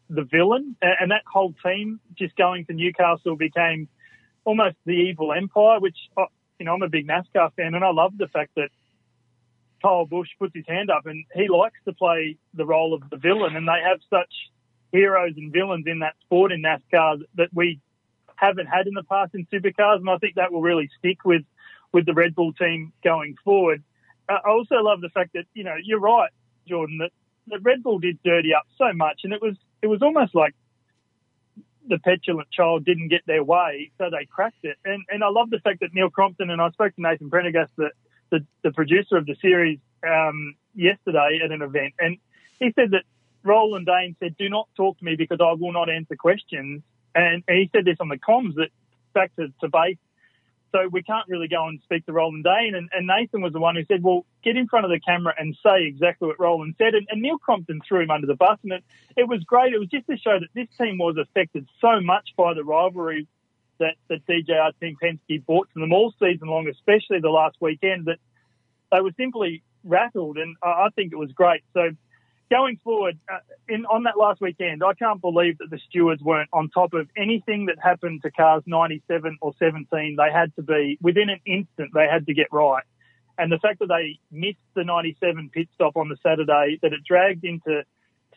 the 0.09 0.23
villain, 0.23 0.75
and, 0.81 1.11
that 1.11 1.23
whole 1.25 1.53
team 1.65 1.99
just 2.17 2.35
going 2.35 2.65
to 2.65 2.73
Newcastle 2.73 3.35
became 3.35 3.87
almost 4.43 4.75
the 4.85 4.93
evil 4.93 5.33
empire. 5.33 5.79
Which 5.79 5.97
uh, 6.15 6.25
you 6.59 6.65
know, 6.65 6.73
I'm 6.73 6.81
a 6.83 6.89
big 6.89 7.07
NASCAR 7.07 7.53
fan, 7.55 7.73
and 7.73 7.83
I 7.83 7.91
love 7.91 8.13
the 8.17 8.27
fact 8.27 8.51
that 8.55 8.69
Kyle 9.81 10.05
Busch 10.05 10.29
puts 10.39 10.55
his 10.55 10.65
hand 10.67 10.89
up 10.89 11.05
and 11.05 11.25
he 11.33 11.47
likes 11.47 11.77
to 11.85 11.93
play 11.93 12.37
the 12.53 12.65
role 12.65 12.93
of 12.93 13.09
the 13.09 13.17
villain, 13.17 13.55
and 13.55 13.67
they 13.67 13.81
have 13.83 13.99
such 14.09 14.33
heroes 14.91 15.33
and 15.35 15.51
villains 15.51 15.85
in 15.87 15.99
that 15.99 16.13
sport 16.21 16.51
in 16.51 16.61
NASCAR 16.61 17.21
that 17.35 17.49
we 17.53 17.79
haven't 18.35 18.67
had 18.67 18.87
in 18.87 18.93
the 18.93 19.03
past 19.03 19.33
in 19.33 19.45
supercars, 19.47 19.97
and 19.97 20.09
I 20.09 20.17
think 20.17 20.35
that 20.35 20.51
will 20.51 20.61
really 20.61 20.89
stick 20.99 21.25
with 21.25 21.43
with 21.91 22.05
the 22.05 22.13
Red 22.13 22.35
Bull 22.35 22.51
team 22.53 22.91
going 23.03 23.35
forward. 23.43 23.83
I 24.29 24.39
also 24.47 24.75
love 24.75 25.01
the 25.01 25.09
fact 25.09 25.33
that 25.33 25.45
you 25.53 25.63
know 25.63 25.75
you're 25.83 25.99
right, 25.99 26.31
Jordan, 26.67 26.97
that, 26.99 27.11
that 27.47 27.59
Red 27.63 27.83
Bull 27.83 27.99
did 27.99 28.19
dirty 28.23 28.53
up 28.53 28.65
so 28.77 28.91
much, 28.93 29.21
and 29.23 29.33
it 29.33 29.41
was 29.41 29.55
it 29.81 29.87
was 29.87 30.01
almost 30.01 30.35
like 30.35 30.55
the 31.87 31.99
petulant 31.99 32.49
child 32.51 32.85
didn't 32.85 33.09
get 33.09 33.21
their 33.27 33.43
way, 33.43 33.91
so 33.97 34.09
they 34.09 34.25
cracked 34.25 34.63
it. 34.63 34.77
And 34.85 35.03
and 35.09 35.23
I 35.23 35.29
love 35.29 35.49
the 35.49 35.59
fact 35.59 35.81
that 35.81 35.93
Neil 35.93 36.09
Crompton 36.09 36.49
and 36.49 36.61
I 36.61 36.69
spoke 36.71 36.95
to 36.95 37.01
Nathan 37.01 37.29
Prendergast, 37.29 37.71
the 37.77 37.91
the, 38.31 38.45
the 38.63 38.71
producer 38.71 39.17
of 39.17 39.27
the 39.27 39.35
series, 39.39 39.79
um, 40.07 40.55
yesterday 40.73 41.39
at 41.43 41.51
an 41.51 41.61
event, 41.61 41.93
and 41.99 42.17
he 42.59 42.71
said 42.73 42.91
that 42.91 43.03
Roland 43.43 43.85
Dane 43.85 44.15
said, 44.19 44.35
"Do 44.37 44.49
not 44.49 44.67
talk 44.75 44.97
to 44.97 45.05
me 45.05 45.15
because 45.15 45.39
I 45.41 45.53
will 45.53 45.73
not 45.73 45.89
answer 45.89 46.15
questions." 46.15 46.81
And, 47.13 47.43
and 47.47 47.57
he 47.57 47.69
said 47.73 47.85
this 47.85 47.97
on 48.01 48.09
the 48.09 48.17
comms 48.17 48.55
that 48.55 48.69
back 49.13 49.33
to, 49.37 49.47
to 49.61 49.69
base 49.69 49.97
so 50.75 50.89
we 50.91 51.03
can't 51.03 51.27
really 51.29 51.47
go 51.47 51.67
and 51.67 51.79
speak 51.83 52.05
to 52.05 52.11
Roland 52.11 52.43
Dane. 52.43 52.75
And, 52.75 52.89
and, 52.91 53.07
Nathan 53.07 53.41
was 53.41 53.53
the 53.53 53.59
one 53.59 53.75
who 53.75 53.85
said, 53.85 54.03
well, 54.03 54.25
get 54.43 54.57
in 54.57 54.67
front 54.67 54.83
of 54.83 54.91
the 54.91 54.99
camera 54.99 55.33
and 55.37 55.55
say 55.63 55.85
exactly 55.85 56.27
what 56.27 56.39
Roland 56.39 56.75
said. 56.77 56.93
And, 56.95 57.07
and, 57.09 57.21
Neil 57.21 57.37
Crompton 57.37 57.79
threw 57.87 58.01
him 58.01 58.11
under 58.11 58.27
the 58.27 58.35
bus. 58.35 58.59
And 58.63 58.73
it, 58.73 58.83
it 59.15 59.27
was 59.27 59.41
great. 59.43 59.73
It 59.73 59.79
was 59.79 59.87
just 59.87 60.05
to 60.07 60.17
show 60.17 60.37
that 60.37 60.49
this 60.53 60.67
team 60.77 60.97
was 60.97 61.15
affected 61.17 61.67
so 61.79 62.01
much 62.01 62.29
by 62.35 62.53
the 62.53 62.63
rivalry 62.63 63.27
that, 63.79 63.95
that 64.09 64.25
DJR 64.27 64.71
Team 64.81 64.97
Penske 65.01 65.45
brought 65.45 65.69
to 65.73 65.79
them 65.79 65.93
all 65.93 66.13
season 66.19 66.49
long, 66.49 66.67
especially 66.67 67.19
the 67.21 67.29
last 67.29 67.55
weekend, 67.61 68.05
that 68.05 68.19
they 68.91 68.99
were 68.99 69.13
simply 69.17 69.63
rattled. 69.85 70.37
And 70.37 70.57
I, 70.61 70.67
I 70.67 70.87
think 70.95 71.13
it 71.13 71.17
was 71.17 71.31
great. 71.31 71.63
So 71.73 71.91
going 72.49 72.79
forward, 72.83 73.17
uh, 73.31 73.39
in, 73.67 73.85
on 73.85 74.03
that 74.03 74.17
last 74.17 74.41
weekend, 74.41 74.83
I 74.83 74.93
can't 74.93 75.21
believe 75.21 75.57
that 75.59 75.69
the 75.69 75.79
stewards 75.89 76.21
weren't 76.21 76.49
on 76.53 76.69
top 76.69 76.93
of 76.93 77.09
anything 77.17 77.65
that 77.67 77.77
happened 77.81 78.21
to 78.23 78.31
cars 78.31 78.63
97 78.65 79.37
or 79.41 79.53
17. 79.57 80.15
They 80.17 80.31
had 80.31 80.55
to 80.55 80.61
be, 80.61 80.97
within 81.01 81.29
an 81.29 81.39
instant, 81.45 81.91
they 81.93 82.07
had 82.11 82.25
to 82.27 82.33
get 82.33 82.47
right. 82.51 82.83
And 83.37 83.51
the 83.51 83.59
fact 83.59 83.79
that 83.79 83.87
they 83.87 84.19
missed 84.31 84.59
the 84.75 84.83
97 84.83 85.49
pit 85.53 85.67
stop 85.73 85.97
on 85.97 86.07
the 86.07 86.17
Saturday, 86.23 86.79
that 86.81 86.93
it 86.93 87.03
dragged 87.05 87.43
into 87.43 87.83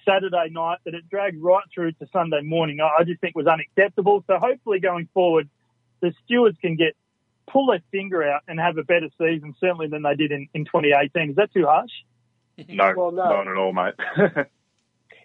Saturday 0.04 0.48
night, 0.50 0.78
that 0.84 0.94
it 0.94 1.08
dragged 1.08 1.40
right 1.40 1.64
through 1.72 1.92
to 1.92 2.08
Sunday 2.12 2.40
morning, 2.42 2.80
I 2.80 3.04
just 3.04 3.20
think 3.20 3.36
was 3.36 3.46
unacceptable. 3.46 4.24
So 4.26 4.38
hopefully 4.38 4.80
going 4.80 5.08
forward, 5.14 5.48
the 6.00 6.12
stewards 6.24 6.56
can 6.60 6.76
get 6.76 6.96
pull 7.50 7.66
their 7.66 7.82
finger 7.90 8.22
out 8.22 8.42
and 8.46 8.60
have 8.60 8.76
a 8.76 8.82
better 8.82 9.08
season, 9.18 9.54
certainly 9.58 9.88
than 9.88 10.02
they 10.02 10.14
did 10.14 10.32
in, 10.32 10.48
in 10.54 10.64
2018. 10.64 11.30
Is 11.30 11.36
that 11.36 11.52
too 11.52 11.66
harsh? 11.66 11.90
No, 12.68 12.92
Well, 12.96 13.12
no. 13.12 13.24
not 13.24 13.48
at 13.48 13.56
all, 13.56 13.72
mate. 13.72 13.94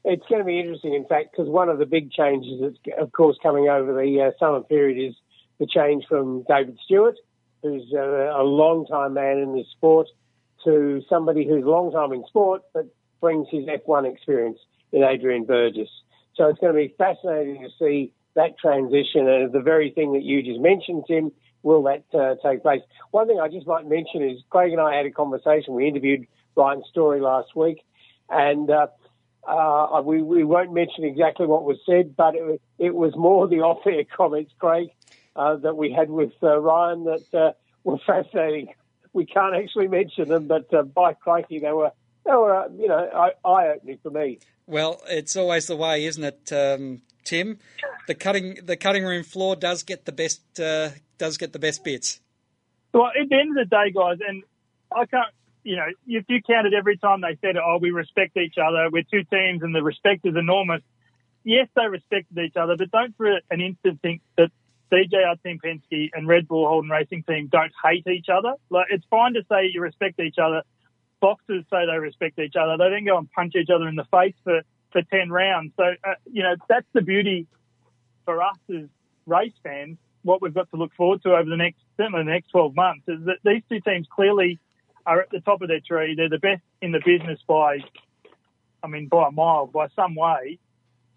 It's 0.05 0.25
going 0.27 0.39
to 0.39 0.45
be 0.45 0.59
interesting, 0.59 0.93
in 0.93 1.05
fact, 1.05 1.29
because 1.31 1.47
one 1.49 1.69
of 1.69 1.77
the 1.79 1.85
big 1.85 2.11
changes 2.11 2.59
that's, 2.61 2.97
of 2.99 3.13
course, 3.13 3.37
coming 3.41 3.69
over 3.69 3.93
the 3.93 4.21
uh, 4.21 4.31
summer 4.37 4.59
period 4.59 4.97
is 5.11 5.15
the 5.59 5.65
change 5.65 6.03
from 6.09 6.43
David 6.45 6.77
Stewart, 6.83 7.15
who's 7.61 7.83
uh, 7.93 8.37
a 8.37 8.43
long 8.43 8.85
time 8.85 9.13
man 9.13 9.37
in 9.37 9.55
this 9.55 9.67
sport, 9.71 10.07
to 10.65 11.01
somebody 11.09 11.47
who's 11.47 11.63
long 11.63 11.91
time 11.91 12.11
in 12.11 12.25
sport 12.27 12.63
but 12.73 12.85
brings 13.21 13.47
his 13.49 13.65
F1 13.65 14.11
experience 14.11 14.59
in 14.91 15.03
Adrian 15.03 15.45
Burgess. 15.45 15.89
So 16.35 16.47
it's 16.47 16.59
going 16.59 16.73
to 16.73 16.77
be 16.77 16.93
fascinating 16.97 17.61
to 17.63 17.69
see 17.79 18.11
that 18.35 18.57
transition 18.59 19.29
and 19.29 19.53
the 19.53 19.61
very 19.61 19.91
thing 19.91 20.13
that 20.13 20.23
you 20.23 20.43
just 20.43 20.59
mentioned, 20.59 21.05
Tim, 21.07 21.31
will 21.61 21.83
that 21.83 22.03
uh, 22.13 22.35
take 22.45 22.61
place? 22.61 22.81
One 23.11 23.27
thing 23.27 23.39
I 23.39 23.47
just 23.47 23.67
might 23.67 23.87
mention 23.87 24.21
is 24.21 24.41
Craig 24.49 24.73
and 24.73 24.81
I 24.81 24.95
had 24.95 25.05
a 25.05 25.11
conversation. 25.11 25.75
We 25.75 25.87
interviewed 25.87 26.27
Ryan 26.55 26.83
Story 26.89 27.21
last 27.21 27.55
week, 27.55 27.83
and 28.29 28.69
uh, 28.69 28.87
uh, 29.47 30.01
we, 30.03 30.21
we 30.21 30.43
won't 30.43 30.73
mention 30.73 31.03
exactly 31.03 31.45
what 31.45 31.63
was 31.63 31.77
said, 31.85 32.15
but 32.15 32.35
it, 32.35 32.61
it 32.79 32.95
was 32.95 33.15
more 33.15 33.47
the 33.47 33.57
off-air 33.61 34.03
comments, 34.15 34.53
Craig, 34.59 34.89
uh, 35.35 35.55
that 35.57 35.75
we 35.75 35.91
had 35.91 36.09
with 36.09 36.33
uh, 36.41 36.57
Ryan 36.59 37.05
that 37.05 37.33
uh, 37.33 37.51
were 37.83 37.97
fascinating. 38.05 38.69
We 39.13 39.25
can't 39.25 39.55
actually 39.55 39.87
mention 39.87 40.29
them, 40.29 40.47
but 40.47 40.73
uh, 40.73 40.83
by 40.83 41.13
crikey, 41.13 41.59
they 41.59 41.71
were 41.71 41.91
they 42.25 42.31
were 42.31 42.55
uh, 42.55 42.69
you 42.75 42.87
know 42.87 43.31
eye-opening 43.45 43.99
for 44.01 44.09
me. 44.09 44.39
Well, 44.65 45.01
it's 45.09 45.35
always 45.35 45.67
the 45.67 45.75
way, 45.75 46.05
isn't 46.05 46.23
it, 46.23 46.51
um, 46.53 47.01
Tim? 47.23 47.59
The 48.07 48.15
cutting 48.15 48.59
the 48.63 48.77
cutting 48.77 49.03
room 49.03 49.23
floor 49.23 49.55
does 49.55 49.83
get 49.83 50.05
the 50.05 50.11
best 50.11 50.59
uh, 50.59 50.89
does 51.17 51.37
get 51.37 51.53
the 51.53 51.59
best 51.59 51.83
bits. 51.83 52.21
Well, 52.93 53.07
at 53.07 53.29
the 53.29 53.35
end 53.35 53.57
of 53.57 53.69
the 53.69 53.75
day, 53.75 53.91
guys, 53.91 54.17
and 54.27 54.43
I 54.95 55.05
can't, 55.05 55.33
you 55.63 55.75
know, 55.75 55.87
if 56.07 56.25
you 56.27 56.41
counted 56.41 56.73
every 56.73 56.97
time 56.97 57.21
they 57.21 57.37
said, 57.41 57.55
oh, 57.57 57.77
we 57.81 57.91
respect 57.91 58.37
each 58.37 58.55
other, 58.57 58.89
we're 58.91 59.03
two 59.03 59.23
teams 59.23 59.63
and 59.63 59.73
the 59.73 59.83
respect 59.83 60.25
is 60.25 60.35
enormous. 60.35 60.81
Yes, 61.43 61.67
they 61.75 61.87
respected 61.87 62.37
each 62.37 62.55
other, 62.55 62.75
but 62.77 62.91
don't 62.91 63.15
for 63.17 63.39
an 63.49 63.61
instant 63.61 64.01
think 64.01 64.21
that 64.37 64.51
DJR 64.91 65.41
Team 65.43 65.59
Penske 65.63 66.09
and 66.13 66.27
Red 66.27 66.47
Bull 66.47 66.67
Holden 66.67 66.89
Racing 66.89 67.23
Team 67.23 67.47
don't 67.51 67.71
hate 67.83 68.05
each 68.07 68.27
other. 68.29 68.53
Like, 68.69 68.87
it's 68.91 69.05
fine 69.09 69.33
to 69.33 69.41
say 69.49 69.69
you 69.73 69.81
respect 69.81 70.19
each 70.19 70.37
other, 70.37 70.61
boxers 71.19 71.63
say 71.71 71.85
they 71.85 71.97
respect 71.97 72.37
each 72.39 72.55
other. 72.55 72.77
They 72.77 72.89
then 72.89 73.05
go 73.05 73.17
and 73.17 73.31
punch 73.31 73.55
each 73.55 73.69
other 73.73 73.87
in 73.87 73.95
the 73.95 74.05
face 74.05 74.35
for, 74.43 74.61
for 74.91 75.01
10 75.01 75.29
rounds. 75.31 75.73
So, 75.77 75.83
uh, 75.83 76.13
you 76.31 76.43
know, 76.43 76.55
that's 76.69 76.87
the 76.93 77.01
beauty 77.01 77.47
for 78.25 78.41
us 78.41 78.57
as 78.69 78.87
race 79.25 79.53
fans. 79.63 79.97
What 80.23 80.41
we've 80.41 80.53
got 80.53 80.69
to 80.71 80.77
look 80.77 80.93
forward 80.93 81.23
to 81.23 81.35
over 81.35 81.49
the 81.49 81.57
next, 81.57 81.79
certainly 81.97 82.23
the 82.23 82.31
next 82.31 82.49
12 82.51 82.75
months 82.75 83.03
is 83.07 83.25
that 83.25 83.37
these 83.43 83.63
two 83.69 83.81
teams 83.81 84.07
clearly 84.13 84.59
are 85.05 85.21
at 85.21 85.29
the 85.31 85.41
top 85.41 85.61
of 85.61 85.67
their 85.67 85.79
tree. 85.79 86.15
They're 86.15 86.29
the 86.29 86.39
best 86.39 86.61
in 86.81 86.91
the 86.91 87.01
business 87.03 87.39
by, 87.47 87.79
I 88.83 88.87
mean, 88.87 89.07
by 89.07 89.27
a 89.27 89.31
mile, 89.31 89.67
by 89.67 89.87
some 89.95 90.15
way. 90.15 90.59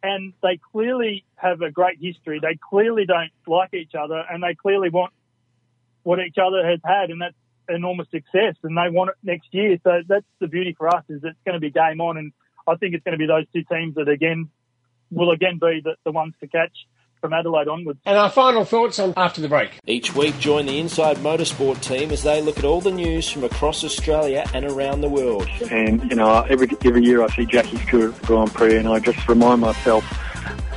And 0.03 0.33
they 0.43 0.61
clearly 0.73 1.25
have 1.37 1.63
a 1.63 1.71
great 1.71 1.99
history. 2.01 2.39
They 2.41 2.59
clearly 2.69 3.07
don't 3.07 3.33
like 3.47 3.75
each 3.75 3.95
other 3.95 4.23
and 4.31 4.43
they 4.43 4.55
clearly 4.55 4.91
want 4.91 5.13
what 6.07 6.21
each 6.21 6.37
other 6.39 6.65
has 6.65 6.79
had, 6.85 7.11
and 7.11 7.21
that's 7.21 7.35
enormous 7.69 8.07
success, 8.13 8.55
and 8.63 8.77
they 8.79 8.89
want 8.89 9.11
it 9.11 9.17
next 9.25 9.49
year. 9.51 9.77
So 9.83 10.03
that's 10.07 10.25
the 10.39 10.47
beauty 10.47 10.73
for 10.79 10.89
us 10.89 11.03
is 11.09 11.21
it's 11.25 11.37
going 11.45 11.55
to 11.55 11.61
be 11.61 11.71
game 11.71 12.01
on, 12.01 12.17
and 12.17 12.33
I 12.65 12.77
think 12.77 12.95
it's 12.95 13.03
going 13.03 13.19
to 13.19 13.19
be 13.19 13.27
those 13.27 13.45
two 13.53 13.65
teams 13.65 13.97
that 13.97 14.09
again 14.09 14.49
will 15.11 15.33
again 15.33 15.59
be 15.61 15.81
the, 15.83 15.97
the 16.05 16.13
ones 16.13 16.35
to 16.41 16.47
catch 16.47 16.73
from 17.27 17.33
Adelaide 17.33 17.67
onwards. 17.67 17.99
And 18.07 18.17
our 18.17 18.31
final 18.31 18.65
thoughts 18.65 19.01
on 19.01 19.13
after 19.17 19.41
the 19.41 19.49
break. 19.49 19.71
Each 19.87 20.15
week, 20.15 20.39
join 20.39 20.67
the 20.67 20.79
Inside 20.79 21.17
Motorsport 21.19 21.81
team 21.81 22.13
as 22.13 22.23
they 22.23 22.41
look 22.41 22.59
at 22.59 22.65
all 22.65 22.81
the 22.81 22.93
news 22.93 23.29
from 23.29 23.43
across 23.43 23.83
Australia 23.83 24.49
and 24.55 24.65
around 24.65 25.01
the 25.01 25.09
world. 25.09 25.49
And 25.71 26.09
you 26.09 26.17
know, 26.17 26.43
every 26.43 26.69
every 26.85 27.05
year 27.05 27.23
I 27.23 27.29
see 27.29 27.45
Jackie's 27.45 27.83
Stewart 27.83 28.15
at 28.15 28.21
the 28.21 28.27
Grand 28.27 28.55
Prix, 28.55 28.77
and 28.77 28.89
I 28.89 29.01
just 29.01 29.29
remind 29.29 29.61
myself 29.61 30.05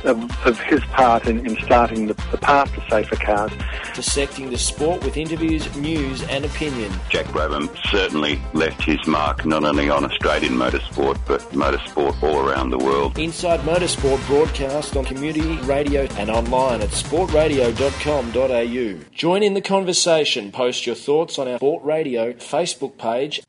of, 0.04 0.46
of 0.46 0.60
his 0.60 0.80
part 0.84 1.26
in, 1.26 1.44
in 1.46 1.56
starting 1.64 2.06
the, 2.06 2.14
the, 2.30 2.38
path 2.38 2.72
to 2.74 2.80
safer 2.88 3.16
cars. 3.16 3.50
Dissecting 3.94 4.50
the 4.50 4.58
sport 4.58 5.02
with 5.04 5.16
interviews, 5.16 5.74
news, 5.76 6.22
and 6.24 6.44
opinion. 6.44 6.92
Jack 7.08 7.24
Brabham 7.26 7.70
certainly 7.90 8.42
left 8.54 8.82
his 8.82 9.06
mark 9.06 9.46
not 9.46 9.62
only 9.64 9.90
on 9.90 10.04
Australian 10.04 10.54
motorsport 10.54 11.18
but 11.26 11.40
motorsport 11.50 12.22
all 12.22 12.46
around 12.46 12.70
the 12.70 12.78
world. 12.78 13.18
Inside 13.18 13.58
Motorsport 13.60 14.24
broadcast 14.26 14.96
on 14.96 15.04
community 15.04 15.56
radio 15.62 16.02
and 16.16 16.30
online 16.30 16.80
at 16.80 16.88
sportradio.com.au. 16.90 19.14
Join 19.14 19.42
in 19.42 19.54
the 19.54 19.60
conversation. 19.60 20.52
Post 20.52 20.86
your 20.86 20.94
thoughts 20.94 21.36
on 21.38 21.48
our 21.48 21.58
Sport 21.58 21.84
Radio 21.84 22.32
Facebook 22.34 22.96
page. 22.98 23.42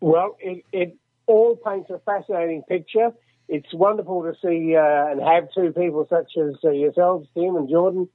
Well, 0.00 0.36
it, 0.40 0.64
it 0.72 0.96
all 1.26 1.56
paints 1.56 1.90
a 1.90 1.98
fascinating 2.00 2.62
picture 2.68 3.12
it's 3.48 3.72
wonderful 3.72 4.22
to 4.22 4.34
see 4.42 4.76
uh, 4.76 5.10
and 5.10 5.20
have 5.20 5.48
two 5.54 5.72
people 5.72 6.06
such 6.08 6.32
as 6.36 6.54
uh, 6.64 6.70
yourselves, 6.70 7.28
Tim 7.34 7.56
and 7.56 7.68
Jordan, 7.68 8.08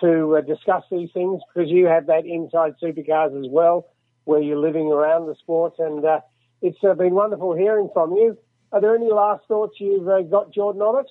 to 0.00 0.36
uh, 0.36 0.40
discuss 0.40 0.84
these 0.90 1.10
things 1.12 1.40
because 1.52 1.70
you 1.70 1.86
have 1.86 2.06
that 2.06 2.26
inside 2.26 2.74
supercars 2.82 3.38
as 3.38 3.50
well, 3.50 3.86
where 4.24 4.40
you're 4.40 4.58
living 4.58 4.86
around 4.86 5.26
the 5.26 5.34
sport, 5.36 5.74
and 5.78 6.04
uh, 6.04 6.20
it's 6.62 6.78
uh, 6.82 6.94
been 6.94 7.14
wonderful 7.14 7.54
hearing 7.54 7.90
from 7.92 8.12
you. 8.12 8.36
Are 8.72 8.80
there 8.80 8.94
any 8.94 9.10
last 9.10 9.44
thoughts 9.48 9.76
you've 9.78 10.08
uh, 10.08 10.22
got, 10.22 10.52
Jordan, 10.52 10.82
on 10.82 11.04
it? 11.04 11.10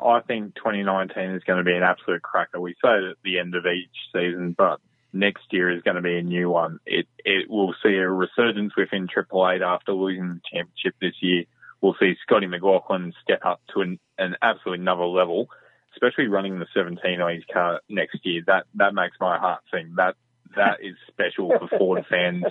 I 0.00 0.20
think 0.20 0.54
2019 0.54 1.30
is 1.32 1.42
going 1.44 1.58
to 1.58 1.64
be 1.64 1.74
an 1.74 1.82
absolute 1.82 2.22
cracker. 2.22 2.60
We 2.60 2.74
say 2.74 2.98
it 2.98 3.10
at 3.10 3.16
the 3.24 3.38
end 3.38 3.54
of 3.54 3.66
each 3.66 3.90
season, 4.12 4.54
but 4.56 4.80
next 5.12 5.44
year 5.50 5.70
is 5.70 5.82
going 5.82 5.96
to 5.96 6.02
be 6.02 6.18
a 6.18 6.22
new 6.22 6.50
one. 6.50 6.78
It 6.86 7.08
it 7.24 7.50
will 7.50 7.74
see 7.82 7.94
a 7.96 8.08
resurgence 8.08 8.76
within 8.76 9.08
Triple 9.08 9.48
Eight 9.48 9.62
after 9.62 9.92
losing 9.92 10.28
the 10.28 10.40
championship 10.52 10.94
this 11.00 11.14
year 11.20 11.44
we'll 11.80 11.96
see 12.00 12.16
Scotty 12.22 12.46
McLaughlin 12.46 13.12
step 13.22 13.44
up 13.44 13.60
to 13.74 13.80
an, 13.80 13.98
an 14.18 14.36
absolutely 14.42 14.82
another 14.82 15.04
level, 15.04 15.48
especially 15.92 16.28
running 16.28 16.58
the 16.58 16.66
17 16.74 17.20
on 17.20 17.34
his 17.34 17.44
car 17.52 17.80
next 17.88 18.18
year. 18.24 18.42
That 18.46 18.66
that 18.74 18.94
makes 18.94 19.16
my 19.20 19.38
heart 19.38 19.62
sing. 19.72 19.94
That 19.96 20.16
that 20.56 20.78
is 20.82 20.96
special 21.08 21.50
for 21.50 21.68
Ford 21.78 22.04
fans 22.08 22.44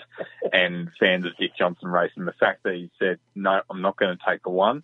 and 0.52 0.90
fans 1.00 1.26
of 1.26 1.36
Dick 1.38 1.52
Johnson 1.58 1.90
Racing. 1.90 2.26
The 2.26 2.34
fact 2.34 2.64
that 2.64 2.76
he 2.76 2.90
said, 3.00 3.20
"No, 3.36 3.62
I'm 3.70 3.82
not 3.82 3.98
going 3.98 4.18
to 4.18 4.24
take 4.28 4.44
the 4.44 4.50
one. 4.50 4.84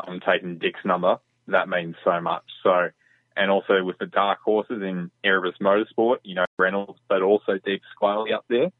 I'm 0.00 0.20
taking 0.20 0.58
Dick's 0.58 0.84
number." 0.84 1.18
That 1.48 1.68
means 1.68 1.94
so 2.04 2.20
much. 2.20 2.44
So, 2.62 2.88
and 3.36 3.50
also 3.50 3.84
with 3.84 3.98
the 3.98 4.06
dark 4.06 4.40
horses 4.40 4.82
in 4.82 5.10
Erebus 5.22 5.56
Motorsport, 5.60 6.18
you 6.24 6.34
know 6.34 6.46
Reynolds, 6.58 6.98
but 7.08 7.22
also 7.22 7.58
De 7.64 7.78
Pasquale 7.78 8.32
up 8.32 8.44
there. 8.48 8.70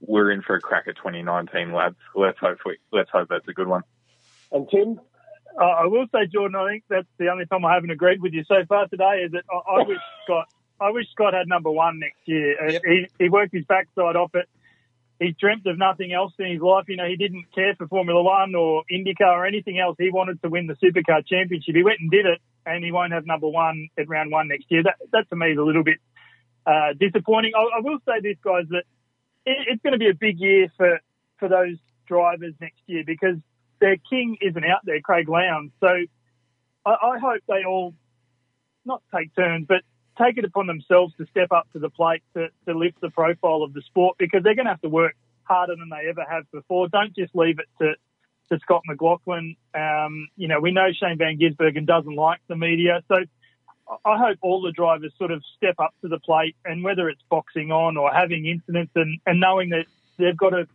We're 0.00 0.30
in 0.32 0.42
for 0.42 0.54
a 0.56 0.60
cracker 0.60 0.92
2019, 0.92 1.72
lads. 1.72 1.96
Let's 2.14 2.38
hope 2.38 2.58
we, 2.66 2.76
let's 2.92 3.10
hope 3.10 3.28
that's 3.30 3.48
a 3.48 3.54
good 3.54 3.68
one. 3.68 3.82
And 4.54 4.68
Tim? 4.70 5.00
Uh, 5.60 5.64
I 5.64 5.86
will 5.86 6.06
say, 6.12 6.26
Jordan, 6.32 6.56
I 6.56 6.70
think 6.70 6.84
that's 6.88 7.06
the 7.18 7.28
only 7.28 7.44
time 7.46 7.64
I 7.64 7.74
haven't 7.74 7.90
agreed 7.90 8.22
with 8.22 8.32
you 8.32 8.44
so 8.48 8.64
far 8.68 8.88
today 8.88 9.22
is 9.26 9.32
that 9.32 9.44
I, 9.50 9.80
I 9.80 9.86
wish 9.86 9.98
Scott, 10.24 10.48
I 10.80 10.90
wish 10.90 11.06
Scott 11.10 11.34
had 11.34 11.46
number 11.46 11.70
one 11.70 11.98
next 11.98 12.20
year. 12.24 12.56
Uh, 12.60 12.72
yep. 12.72 12.82
He, 12.84 13.06
he 13.18 13.28
worked 13.28 13.52
his 13.52 13.64
backside 13.66 14.16
off 14.16 14.30
it. 14.34 14.48
He 15.20 15.34
dreamt 15.38 15.66
of 15.66 15.78
nothing 15.78 16.12
else 16.12 16.32
in 16.38 16.50
his 16.50 16.60
life. 16.60 16.86
You 16.88 16.96
know, 16.96 17.06
he 17.06 17.16
didn't 17.16 17.46
care 17.54 17.74
for 17.76 17.86
Formula 17.86 18.20
One 18.20 18.54
or 18.54 18.82
IndyCar 18.90 19.30
or 19.30 19.46
anything 19.46 19.78
else. 19.78 19.96
He 19.98 20.10
wanted 20.10 20.42
to 20.42 20.48
win 20.48 20.66
the 20.66 20.74
Supercar 20.74 21.24
Championship. 21.26 21.74
He 21.74 21.84
went 21.84 22.00
and 22.00 22.10
did 22.10 22.26
it, 22.26 22.40
and 22.66 22.84
he 22.84 22.90
won't 22.90 23.12
have 23.12 23.24
number 23.24 23.48
one 23.48 23.88
at 23.96 24.08
round 24.08 24.32
one 24.32 24.48
next 24.48 24.66
year. 24.70 24.82
That, 24.82 24.96
that 25.12 25.28
to 25.30 25.36
me 25.36 25.52
is 25.52 25.58
a 25.58 25.62
little 25.62 25.84
bit 25.84 25.98
uh, 26.66 26.94
disappointing. 26.98 27.52
I, 27.56 27.78
I, 27.78 27.80
will 27.80 27.98
say 28.06 28.20
this, 28.22 28.36
guys, 28.42 28.64
that 28.70 28.84
it, 29.46 29.56
it's 29.68 29.82
going 29.82 29.92
to 29.92 29.98
be 29.98 30.08
a 30.08 30.14
big 30.14 30.40
year 30.40 30.66
for, 30.76 30.98
for 31.38 31.48
those 31.48 31.76
drivers 32.06 32.54
next 32.60 32.80
year 32.86 33.04
because 33.06 33.36
their 33.84 33.98
king 33.98 34.38
isn't 34.40 34.64
out 34.64 34.80
there, 34.84 35.00
Craig 35.02 35.28
Lowndes. 35.28 35.72
So 35.78 35.88
I, 36.86 36.90
I 36.90 37.18
hope 37.18 37.42
they 37.46 37.64
all 37.68 37.92
not 38.86 39.02
take 39.14 39.34
turns, 39.36 39.66
but 39.68 39.82
take 40.18 40.38
it 40.38 40.44
upon 40.46 40.66
themselves 40.66 41.12
to 41.18 41.26
step 41.26 41.52
up 41.52 41.70
to 41.74 41.78
the 41.78 41.90
plate 41.90 42.22
to, 42.34 42.48
to 42.66 42.72
lift 42.72 42.98
the 43.02 43.10
profile 43.10 43.62
of 43.62 43.74
the 43.74 43.82
sport 43.82 44.16
because 44.18 44.42
they're 44.42 44.54
going 44.54 44.64
to 44.64 44.70
have 44.70 44.80
to 44.80 44.88
work 44.88 45.14
harder 45.42 45.76
than 45.76 45.90
they 45.90 46.08
ever 46.08 46.24
have 46.26 46.50
before. 46.50 46.88
Don't 46.88 47.14
just 47.14 47.34
leave 47.34 47.58
it 47.58 47.66
to, 47.78 47.92
to 48.50 48.58
Scott 48.60 48.80
McLaughlin. 48.86 49.54
Um, 49.74 50.28
you 50.34 50.48
know, 50.48 50.60
we 50.60 50.72
know 50.72 50.88
Shane 50.98 51.18
Van 51.18 51.38
Gisbergen 51.38 51.86
doesn't 51.86 52.14
like 52.14 52.40
the 52.48 52.56
media. 52.56 53.02
So 53.08 53.16
I 54.02 54.16
hope 54.16 54.38
all 54.40 54.62
the 54.62 54.72
drivers 54.72 55.12
sort 55.18 55.30
of 55.30 55.42
step 55.58 55.74
up 55.78 55.94
to 56.00 56.08
the 56.08 56.20
plate 56.20 56.56
and 56.64 56.82
whether 56.82 57.10
it's 57.10 57.22
boxing 57.28 57.70
on 57.70 57.98
or 57.98 58.10
having 58.10 58.46
incidents 58.46 58.92
and, 58.94 59.20
and 59.26 59.40
knowing 59.40 59.68
that 59.70 59.84
they've 60.16 60.36
got 60.36 60.50
to, 60.50 60.66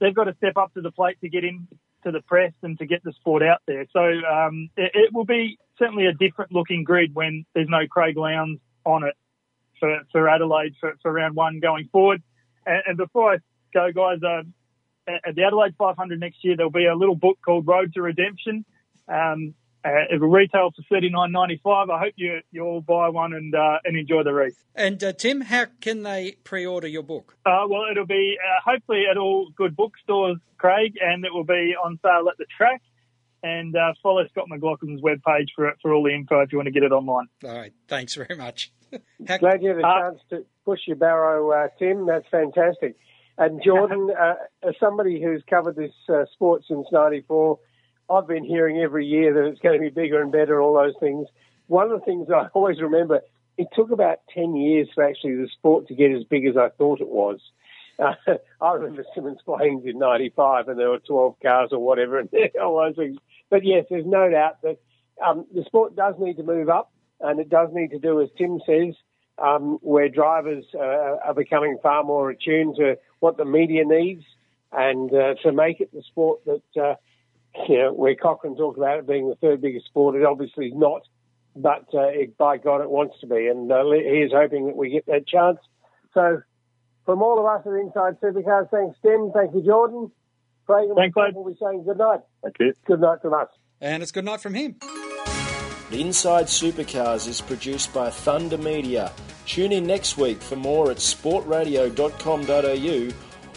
they've 0.00 0.14
got 0.14 0.24
to 0.24 0.34
step 0.36 0.56
up 0.56 0.72
to 0.72 0.80
the 0.80 0.92
plate 0.92 1.18
to 1.20 1.28
get 1.28 1.44
in 1.44 1.68
to 2.04 2.10
the 2.10 2.20
press 2.22 2.52
and 2.62 2.78
to 2.78 2.86
get 2.86 3.02
the 3.04 3.12
sport 3.12 3.42
out 3.42 3.60
there. 3.66 3.86
So 3.92 4.00
um, 4.00 4.68
it, 4.76 4.90
it, 4.94 5.14
will 5.14 5.24
be 5.24 5.58
certainly 5.78 6.06
a 6.06 6.12
different 6.12 6.52
looking 6.52 6.84
grid 6.84 7.14
when 7.14 7.44
there's 7.54 7.68
no 7.68 7.86
Craig 7.88 8.16
Lowndes 8.16 8.60
on 8.84 9.04
it 9.04 9.14
for, 9.78 10.00
for 10.10 10.28
Adelaide 10.28 10.74
for, 10.80 10.94
for 11.02 11.12
round 11.12 11.34
one 11.34 11.60
going 11.60 11.88
forward. 11.90 12.22
And, 12.66 12.82
and 12.86 12.96
before 12.96 13.34
I 13.34 13.36
go, 13.72 13.90
guys, 13.92 14.18
uh, 14.22 14.42
at 15.26 15.34
the 15.34 15.44
Adelaide 15.44 15.74
500 15.76 16.20
next 16.20 16.44
year, 16.44 16.56
there'll 16.56 16.70
be 16.70 16.86
a 16.86 16.94
little 16.94 17.16
book 17.16 17.38
called 17.44 17.66
Road 17.66 17.92
to 17.94 18.02
Redemption. 18.02 18.64
Um, 19.08 19.54
uh, 19.84 19.90
it 20.10 20.20
will 20.20 20.28
retail 20.28 20.70
for 20.74 20.82
thirty 20.90 21.08
nine 21.10 21.32
ninety 21.32 21.60
five. 21.62 21.90
I 21.90 21.98
hope 21.98 22.12
you 22.16 22.40
you 22.50 22.62
all 22.64 22.80
buy 22.80 23.08
one 23.08 23.32
and 23.32 23.54
uh, 23.54 23.78
and 23.84 23.96
enjoy 23.96 24.22
the 24.22 24.32
race. 24.32 24.54
And 24.74 25.02
uh, 25.02 25.12
Tim, 25.12 25.40
how 25.40 25.66
can 25.80 26.02
they 26.02 26.36
pre 26.44 26.64
order 26.66 26.86
your 26.86 27.02
book? 27.02 27.36
Uh, 27.44 27.66
well, 27.68 27.82
it'll 27.90 28.06
be 28.06 28.36
uh, 28.38 28.70
hopefully 28.70 29.04
at 29.10 29.16
all 29.18 29.48
good 29.56 29.74
bookstores, 29.76 30.38
Craig, 30.58 30.94
and 31.00 31.24
it 31.24 31.32
will 31.34 31.44
be 31.44 31.74
on 31.82 31.98
sale 32.02 32.28
at 32.30 32.38
the 32.38 32.46
track. 32.56 32.80
And 33.44 33.74
uh, 33.74 33.92
follow 34.02 34.24
Scott 34.28 34.46
McLaughlin's 34.48 35.02
webpage 35.02 35.48
for 35.56 35.72
for 35.82 35.92
all 35.92 36.04
the 36.04 36.14
info 36.14 36.40
if 36.40 36.52
you 36.52 36.58
want 36.58 36.66
to 36.68 36.72
get 36.72 36.84
it 36.84 36.92
online. 36.92 37.26
All 37.44 37.56
right, 37.56 37.72
thanks 37.88 38.14
very 38.14 38.36
much. 38.36 38.70
how- 39.26 39.38
Glad 39.38 39.62
you 39.62 39.70
had 39.70 39.78
a 39.78 39.82
chance 39.82 40.20
to 40.30 40.46
push 40.64 40.80
your 40.86 40.96
barrow, 40.96 41.68
Tim. 41.78 42.06
That's 42.06 42.28
fantastic. 42.30 42.96
And 43.36 43.60
Jordan, 43.64 44.10
as 44.62 44.74
somebody 44.78 45.20
who's 45.20 45.42
covered 45.50 45.74
this 45.74 45.90
sport 46.34 46.62
since 46.68 46.86
'94 46.92 47.58
I've 48.12 48.26
been 48.26 48.44
hearing 48.44 48.78
every 48.78 49.06
year 49.06 49.32
that 49.32 49.46
it's 49.46 49.60
going 49.60 49.74
to 49.74 49.80
be 49.80 49.90
bigger 49.90 50.20
and 50.20 50.30
better, 50.30 50.60
all 50.60 50.74
those 50.74 50.94
things. 51.00 51.26
One 51.66 51.90
of 51.90 52.00
the 52.00 52.04
things 52.04 52.28
I 52.30 52.46
always 52.54 52.80
remember, 52.80 53.20
it 53.56 53.68
took 53.74 53.90
about 53.90 54.18
10 54.34 54.54
years 54.56 54.88
for 54.94 55.04
actually 55.04 55.36
the 55.36 55.48
sport 55.52 55.88
to 55.88 55.94
get 55.94 56.12
as 56.12 56.24
big 56.24 56.46
as 56.46 56.56
I 56.56 56.68
thought 56.70 57.00
it 57.00 57.08
was. 57.08 57.40
Uh, 57.98 58.14
I 58.60 58.72
remember 58.72 59.04
Symmons 59.16 59.42
Plains 59.44 59.84
in 59.86 59.98
95 59.98 60.68
and 60.68 60.78
there 60.78 60.90
were 60.90 60.98
12 60.98 61.36
cars 61.42 61.70
or 61.72 61.78
whatever 61.78 62.18
and 62.18 62.28
all 62.62 62.82
those 62.82 62.96
things. 62.96 63.18
But 63.50 63.64
yes, 63.64 63.86
there's 63.88 64.06
no 64.06 64.30
doubt 64.30 64.62
that 64.62 64.78
um, 65.24 65.46
the 65.54 65.64
sport 65.64 65.96
does 65.96 66.14
need 66.18 66.36
to 66.36 66.42
move 66.42 66.68
up 66.68 66.92
and 67.20 67.40
it 67.40 67.48
does 67.48 67.70
need 67.72 67.90
to 67.90 67.98
do, 67.98 68.20
as 68.20 68.28
Tim 68.36 68.60
says, 68.66 68.94
um, 69.38 69.78
where 69.80 70.08
drivers 70.08 70.64
uh, 70.74 71.16
are 71.24 71.34
becoming 71.34 71.78
far 71.82 72.04
more 72.04 72.30
attuned 72.30 72.76
to 72.76 72.98
what 73.20 73.36
the 73.36 73.44
media 73.44 73.84
needs 73.84 74.24
and 74.72 75.12
uh, 75.12 75.34
to 75.42 75.52
make 75.52 75.80
it 75.80 75.92
the 75.92 76.02
sport 76.02 76.40
that 76.44 76.82
uh, 76.82 76.94
you 77.68 77.78
know, 77.78 77.92
where 77.92 78.14
Cochrane 78.14 78.56
talked 78.56 78.78
about 78.78 78.98
it 78.98 79.06
being 79.06 79.28
the 79.28 79.36
third 79.36 79.60
biggest 79.60 79.86
sport, 79.86 80.16
it 80.16 80.24
obviously 80.24 80.68
is 80.68 80.74
not, 80.74 81.02
but 81.54 81.86
uh, 81.94 82.08
it, 82.08 82.36
by 82.36 82.56
God, 82.56 82.80
it 82.80 82.90
wants 82.90 83.20
to 83.20 83.26
be, 83.26 83.46
and 83.46 83.70
uh, 83.70 83.84
he 83.90 84.22
is 84.22 84.32
hoping 84.32 84.66
that 84.66 84.76
we 84.76 84.90
get 84.90 85.06
that 85.06 85.26
chance. 85.26 85.58
So, 86.14 86.42
from 87.04 87.22
all 87.22 87.38
of 87.38 87.46
us 87.46 87.66
at 87.66 87.72
Inside 87.72 88.20
Supercars, 88.20 88.70
thanks 88.70 88.96
Tim, 89.02 89.32
thank 89.34 89.54
you 89.54 89.62
Jordan, 89.62 90.10
Craig, 90.66 90.88
and 90.88 90.96
thanks, 90.96 91.14
we'll 91.34 91.52
be 91.52 91.58
saying 91.60 91.84
good 91.84 91.98
night. 91.98 92.20
Thank 92.42 92.56
you. 92.60 92.72
Good 92.86 93.00
night 93.00 93.20
from 93.22 93.34
us. 93.34 93.48
And 93.80 94.02
it's 94.02 94.12
good 94.12 94.24
night 94.24 94.40
from 94.40 94.54
him. 94.54 94.76
Inside 95.90 96.46
Supercars 96.46 97.28
is 97.28 97.42
produced 97.42 97.92
by 97.92 98.08
Thunder 98.08 98.56
Media. 98.56 99.12
Tune 99.44 99.72
in 99.72 99.86
next 99.86 100.16
week 100.16 100.40
for 100.40 100.56
more 100.56 100.90
at 100.90 100.96
sportradio.com.au 100.98 103.31